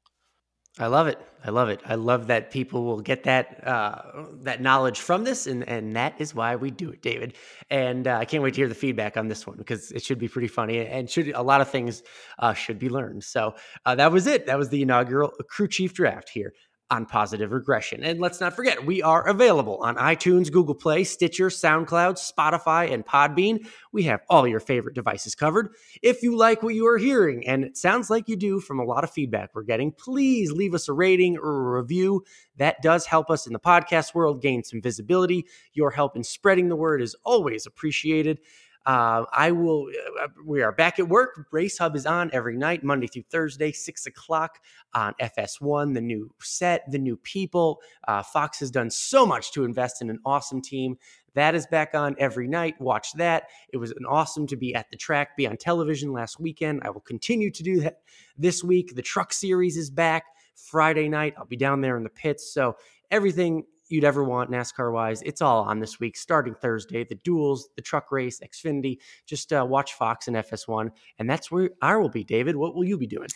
I 0.78 0.86
love 0.86 1.08
it. 1.08 1.18
I 1.44 1.50
love 1.50 1.68
it. 1.68 1.80
I 1.84 1.96
love 1.96 2.28
that 2.28 2.50
people 2.50 2.84
will 2.84 3.00
get 3.00 3.24
that 3.24 3.66
uh, 3.66 4.02
that 4.42 4.62
knowledge 4.62 5.00
from 5.00 5.24
this, 5.24 5.46
and 5.46 5.68
and 5.68 5.96
that 5.96 6.14
is 6.18 6.34
why 6.34 6.54
we 6.56 6.70
do 6.70 6.90
it, 6.90 7.02
David. 7.02 7.34
And 7.70 8.06
uh, 8.06 8.16
I 8.16 8.24
can't 8.24 8.42
wait 8.42 8.54
to 8.54 8.60
hear 8.60 8.68
the 8.68 8.74
feedback 8.74 9.16
on 9.16 9.28
this 9.28 9.46
one 9.46 9.56
because 9.56 9.90
it 9.90 10.02
should 10.02 10.18
be 10.18 10.28
pretty 10.28 10.48
funny, 10.48 10.78
and 10.78 11.10
should 11.10 11.28
a 11.30 11.42
lot 11.42 11.60
of 11.60 11.68
things 11.68 12.02
uh, 12.38 12.54
should 12.54 12.78
be 12.78 12.88
learned. 12.88 13.24
So 13.24 13.56
uh, 13.84 13.96
that 13.96 14.12
was 14.12 14.26
it. 14.26 14.46
That 14.46 14.58
was 14.58 14.68
the 14.68 14.82
inaugural 14.82 15.32
crew 15.48 15.66
chief 15.66 15.92
draft 15.92 16.28
here 16.28 16.52
on 16.90 17.06
positive 17.06 17.52
regression. 17.52 18.02
And 18.02 18.20
let's 18.20 18.40
not 18.40 18.54
forget, 18.54 18.84
we 18.84 19.00
are 19.02 19.26
available 19.26 19.78
on 19.82 19.96
iTunes, 19.96 20.50
Google 20.50 20.74
Play, 20.74 21.04
Stitcher, 21.04 21.48
SoundCloud, 21.48 22.18
Spotify, 22.18 22.92
and 22.92 23.06
Podbean. 23.06 23.66
We 23.92 24.02
have 24.04 24.20
all 24.28 24.46
your 24.46 24.60
favorite 24.60 24.94
devices 24.94 25.34
covered. 25.34 25.70
If 26.02 26.22
you 26.22 26.36
like 26.36 26.62
what 26.62 26.74
you 26.74 26.86
are 26.86 26.98
hearing, 26.98 27.46
and 27.46 27.64
it 27.64 27.76
sounds 27.76 28.10
like 28.10 28.28
you 28.28 28.36
do 28.36 28.60
from 28.60 28.80
a 28.80 28.84
lot 28.84 29.04
of 29.04 29.10
feedback 29.10 29.50
we're 29.54 29.62
getting, 29.62 29.92
please 29.92 30.50
leave 30.52 30.74
us 30.74 30.88
a 30.88 30.92
rating 30.92 31.38
or 31.38 31.76
a 31.76 31.80
review. 31.80 32.24
That 32.56 32.82
does 32.82 33.06
help 33.06 33.30
us 33.30 33.46
in 33.46 33.52
the 33.52 33.60
podcast 33.60 34.14
world 34.14 34.42
gain 34.42 34.64
some 34.64 34.82
visibility. 34.82 35.46
Your 35.72 35.90
help 35.90 36.16
in 36.16 36.24
spreading 36.24 36.68
the 36.68 36.76
word 36.76 37.02
is 37.02 37.16
always 37.24 37.66
appreciated. 37.66 38.40
Uh, 38.86 39.24
I 39.32 39.50
will. 39.52 39.88
Uh, 40.22 40.28
we 40.44 40.62
are 40.62 40.72
back 40.72 40.98
at 40.98 41.08
work. 41.08 41.46
Race 41.52 41.76
Hub 41.78 41.94
is 41.96 42.06
on 42.06 42.30
every 42.32 42.56
night, 42.56 42.82
Monday 42.82 43.06
through 43.06 43.24
Thursday, 43.30 43.72
six 43.72 44.06
o'clock 44.06 44.58
on 44.94 45.14
FS1. 45.20 45.94
The 45.94 46.00
new 46.00 46.34
set, 46.40 46.90
the 46.90 46.98
new 46.98 47.16
people. 47.18 47.80
Uh, 48.08 48.22
Fox 48.22 48.58
has 48.60 48.70
done 48.70 48.90
so 48.90 49.26
much 49.26 49.52
to 49.52 49.64
invest 49.64 50.00
in 50.00 50.08
an 50.08 50.18
awesome 50.24 50.62
team. 50.62 50.96
That 51.34 51.54
is 51.54 51.66
back 51.66 51.94
on 51.94 52.16
every 52.18 52.48
night. 52.48 52.80
Watch 52.80 53.12
that. 53.14 53.44
It 53.72 53.76
was 53.76 53.90
an 53.92 54.06
awesome 54.08 54.46
to 54.48 54.56
be 54.56 54.74
at 54.74 54.90
the 54.90 54.96
track, 54.96 55.36
be 55.36 55.46
on 55.46 55.56
television 55.56 56.12
last 56.12 56.40
weekend. 56.40 56.80
I 56.82 56.90
will 56.90 57.02
continue 57.02 57.50
to 57.50 57.62
do 57.62 57.80
that 57.80 57.98
this 58.36 58.64
week. 58.64 58.96
The 58.96 59.02
Truck 59.02 59.32
Series 59.32 59.76
is 59.76 59.90
back 59.90 60.24
Friday 60.56 61.08
night. 61.08 61.34
I'll 61.38 61.44
be 61.44 61.56
down 61.56 61.82
there 61.82 61.96
in 61.96 62.02
the 62.02 62.10
pits. 62.10 62.52
So 62.52 62.76
everything 63.10 63.64
you'd 63.90 64.04
ever 64.04 64.24
want 64.24 64.50
NASCAR 64.50 64.92
wise. 64.92 65.22
It's 65.22 65.42
all 65.42 65.62
on 65.62 65.80
this 65.80 66.00
week, 66.00 66.16
starting 66.16 66.54
Thursday. 66.54 67.04
The 67.04 67.16
duels, 67.16 67.68
the 67.76 67.82
truck 67.82 68.12
race, 68.12 68.40
Xfinity. 68.40 68.98
Just 69.26 69.52
uh, 69.52 69.66
watch 69.68 69.94
Fox 69.94 70.28
and 70.28 70.36
FS1, 70.36 70.90
and 71.18 71.28
that's 71.28 71.50
where 71.50 71.70
I 71.82 71.96
will 71.96 72.08
be. 72.08 72.24
David, 72.24 72.56
what 72.56 72.74
will 72.74 72.84
you 72.84 72.98
be 72.98 73.06
doing? 73.06 73.28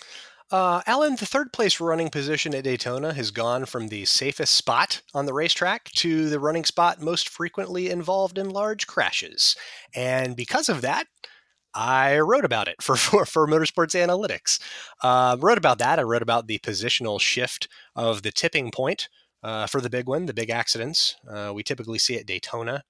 Uh, 0.51 0.83
Alan, 0.87 1.17
the 1.17 1.27
third 1.27 1.53
place 1.53 1.81
running 1.81 2.11
position 2.11 2.55
at 2.55 2.65
Daytona 2.65 3.15
has 3.15 3.31
gone 3.31 3.65
from 3.65 3.89
the 3.89 4.05
safest 4.05 4.55
spot 4.55 5.01
on 5.15 5.27
the 5.27 5.33
racetrack 5.33 5.91
to 5.93 6.29
the 6.29 6.39
running 6.39 6.65
spot 6.65 7.01
most 7.01 7.29
frequently 7.29 7.89
involved 7.89 8.39
in 8.39 8.51
large 8.51 8.87
crashes. 8.87 9.57
And 9.95 10.37
because 10.37 10.69
of 10.69 10.83
that, 10.83 11.07
I 11.75 12.19
wrote 12.19 12.45
about 12.45 12.69
it 12.69 12.83
for, 12.83 12.97
for, 12.97 13.25
for 13.25 13.49
Motorsports 13.49 13.95
Analytics. 13.95 14.61
Uh, 15.03 15.37
wrote 15.41 15.59
about 15.59 15.79
that. 15.79 15.99
I 15.99 16.03
wrote 16.03 16.23
about 16.23 16.47
the 16.47 16.59
positional 16.59 17.21
shift 17.21 17.69
of 17.97 18.23
the 18.23 18.31
tipping 18.31 18.71
point 18.71 19.09
uh, 19.45 19.67
for 19.67 19.81
the 19.83 19.91
big 19.91 20.09
one, 20.09 20.27
the 20.27 20.35
big 20.35 20.51
accidents. 20.51 21.15
Uh, 21.31 21.53
we 21.55 21.63
typically 21.63 21.99
see 21.99 22.17
at 22.17 22.27
Daytona. 22.27 22.83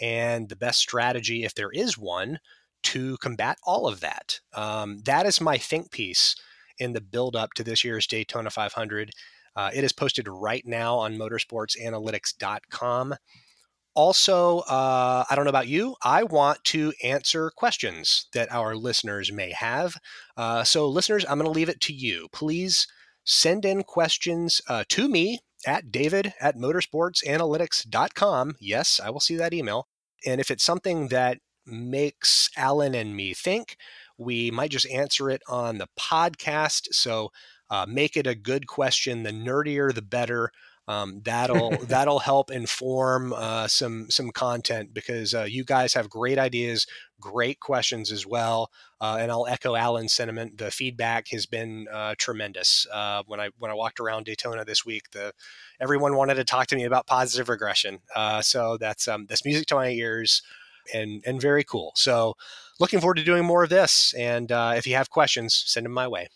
And 0.00 0.48
the 0.48 0.56
best 0.56 0.78
strategy, 0.78 1.44
if 1.44 1.54
there 1.54 1.70
is 1.70 1.98
one, 1.98 2.38
to 2.84 3.18
combat 3.18 3.58
all 3.64 3.86
of 3.86 4.00
that. 4.00 4.40
Um, 4.54 5.00
that 5.04 5.26
is 5.26 5.42
my 5.42 5.58
think 5.58 5.90
piece 5.90 6.34
in 6.78 6.94
the 6.94 7.02
build 7.02 7.36
up 7.36 7.52
to 7.54 7.62
this 7.62 7.84
year's 7.84 8.06
Daytona 8.06 8.48
500. 8.48 9.10
Uh, 9.54 9.70
it 9.74 9.84
is 9.84 9.92
posted 9.92 10.26
right 10.26 10.62
now 10.64 10.96
on 10.96 11.18
motorsportsanalytics.com. 11.18 13.14
Also, 13.94 14.60
uh, 14.60 15.24
I 15.28 15.34
don't 15.34 15.44
know 15.44 15.50
about 15.50 15.68
you, 15.68 15.96
I 16.02 16.22
want 16.22 16.64
to 16.66 16.94
answer 17.02 17.50
questions 17.54 18.28
that 18.32 18.50
our 18.50 18.74
listeners 18.76 19.30
may 19.32 19.50
have. 19.50 19.96
Uh, 20.36 20.64
so, 20.64 20.88
listeners, 20.88 21.26
I'm 21.28 21.38
going 21.38 21.52
to 21.52 21.58
leave 21.58 21.68
it 21.68 21.80
to 21.82 21.92
you. 21.92 22.28
Please 22.32 22.86
send 23.24 23.66
in 23.66 23.82
questions 23.82 24.62
uh, 24.68 24.84
to 24.88 25.08
me 25.08 25.40
at 25.66 25.92
david 25.92 26.34
at 26.40 26.56
motorsportsanalytics.com. 26.56 28.56
Yes, 28.60 29.00
I 29.02 29.10
will 29.10 29.20
see 29.20 29.36
that 29.36 29.54
email. 29.54 29.86
And 30.26 30.40
if 30.40 30.50
it's 30.50 30.64
something 30.64 31.08
that 31.08 31.38
makes 31.66 32.48
Alan 32.56 32.94
and 32.94 33.16
me 33.16 33.34
think, 33.34 33.76
we 34.18 34.50
might 34.50 34.70
just 34.70 34.90
answer 34.90 35.30
it 35.30 35.42
on 35.48 35.78
the 35.78 35.88
podcast. 35.98 36.88
So 36.92 37.30
uh, 37.70 37.86
make 37.88 38.16
it 38.16 38.26
a 38.26 38.34
good 38.34 38.66
question. 38.66 39.22
The 39.22 39.30
nerdier, 39.30 39.94
the 39.94 40.02
better. 40.02 40.50
Um, 40.90 41.20
that'll 41.24 41.70
that'll 41.86 42.18
help 42.18 42.50
inform 42.50 43.32
uh, 43.32 43.68
some 43.68 44.10
some 44.10 44.30
content 44.32 44.92
because 44.92 45.34
uh, 45.34 45.44
you 45.44 45.64
guys 45.64 45.94
have 45.94 46.10
great 46.10 46.36
ideas, 46.36 46.86
great 47.20 47.60
questions 47.60 48.10
as 48.10 48.26
well. 48.26 48.70
Uh, 49.00 49.18
and 49.20 49.30
I'll 49.30 49.46
echo 49.46 49.76
Alan's 49.76 50.12
sentiment. 50.12 50.58
The 50.58 50.72
feedback 50.72 51.28
has 51.28 51.46
been 51.46 51.86
uh, 51.92 52.16
tremendous. 52.18 52.88
Uh, 52.92 53.22
when 53.26 53.38
I 53.38 53.50
when 53.58 53.70
I 53.70 53.74
walked 53.74 54.00
around 54.00 54.24
Daytona 54.24 54.64
this 54.64 54.84
week, 54.84 55.10
the 55.12 55.32
everyone 55.80 56.16
wanted 56.16 56.34
to 56.34 56.44
talk 56.44 56.66
to 56.68 56.76
me 56.76 56.84
about 56.84 57.06
positive 57.06 57.48
regression. 57.48 58.00
Uh, 58.16 58.42
so 58.42 58.76
that's 58.76 59.06
um, 59.06 59.26
that's 59.28 59.44
music 59.44 59.68
to 59.68 59.76
my 59.76 59.90
ears, 59.90 60.42
and 60.92 61.22
and 61.24 61.40
very 61.40 61.62
cool. 61.62 61.92
So 61.94 62.34
looking 62.80 62.98
forward 62.98 63.18
to 63.18 63.24
doing 63.24 63.44
more 63.44 63.62
of 63.62 63.70
this. 63.70 64.12
And 64.18 64.50
if 64.50 64.88
you 64.88 64.96
have 64.96 65.08
questions, 65.08 65.54
send 65.54 65.86
them 65.86 65.92
my 65.92 66.08
way. 66.08 66.30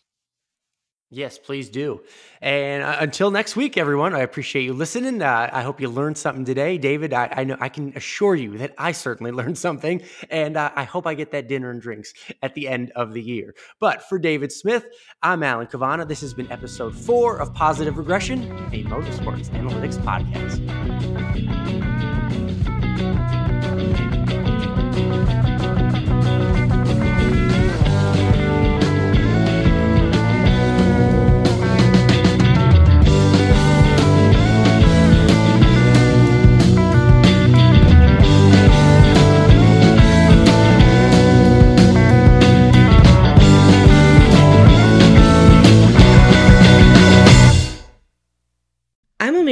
Yes, 1.14 1.38
please 1.38 1.68
do. 1.68 2.00
And 2.42 2.82
uh, 2.82 2.96
until 2.98 3.30
next 3.30 3.54
week, 3.54 3.76
everyone, 3.76 4.14
I 4.14 4.20
appreciate 4.20 4.64
you 4.64 4.72
listening. 4.72 5.22
Uh, 5.22 5.48
I 5.52 5.62
hope 5.62 5.80
you 5.80 5.88
learned 5.88 6.18
something 6.18 6.44
today, 6.44 6.76
David. 6.76 7.12
I, 7.12 7.28
I, 7.30 7.44
know 7.44 7.56
I 7.60 7.68
can 7.68 7.92
assure 7.94 8.34
you 8.34 8.58
that 8.58 8.74
I 8.78 8.90
certainly 8.90 9.30
learned 9.40 9.56
something, 9.56 10.02
and 10.28 10.56
uh, 10.56 10.72
I 10.74 10.82
hope 10.82 11.06
I 11.06 11.14
get 11.14 11.30
that 11.30 11.46
dinner 11.46 11.70
and 11.70 11.80
drinks 11.80 12.14
at 12.42 12.54
the 12.54 12.66
end 12.66 12.90
of 12.96 13.14
the 13.14 13.22
year. 13.22 13.54
But 13.78 14.02
for 14.08 14.18
David 14.18 14.50
Smith, 14.50 14.86
I'm 15.22 15.44
Alan 15.44 15.68
Cavanna. 15.68 16.04
This 16.04 16.20
has 16.22 16.34
been 16.34 16.50
episode 16.50 16.96
four 16.96 17.38
of 17.38 17.54
Positive 17.54 17.96
Regression, 17.96 18.42
a 18.72 18.82
motorsports 18.82 19.48
analytics 19.50 19.96
podcast. 19.98 21.63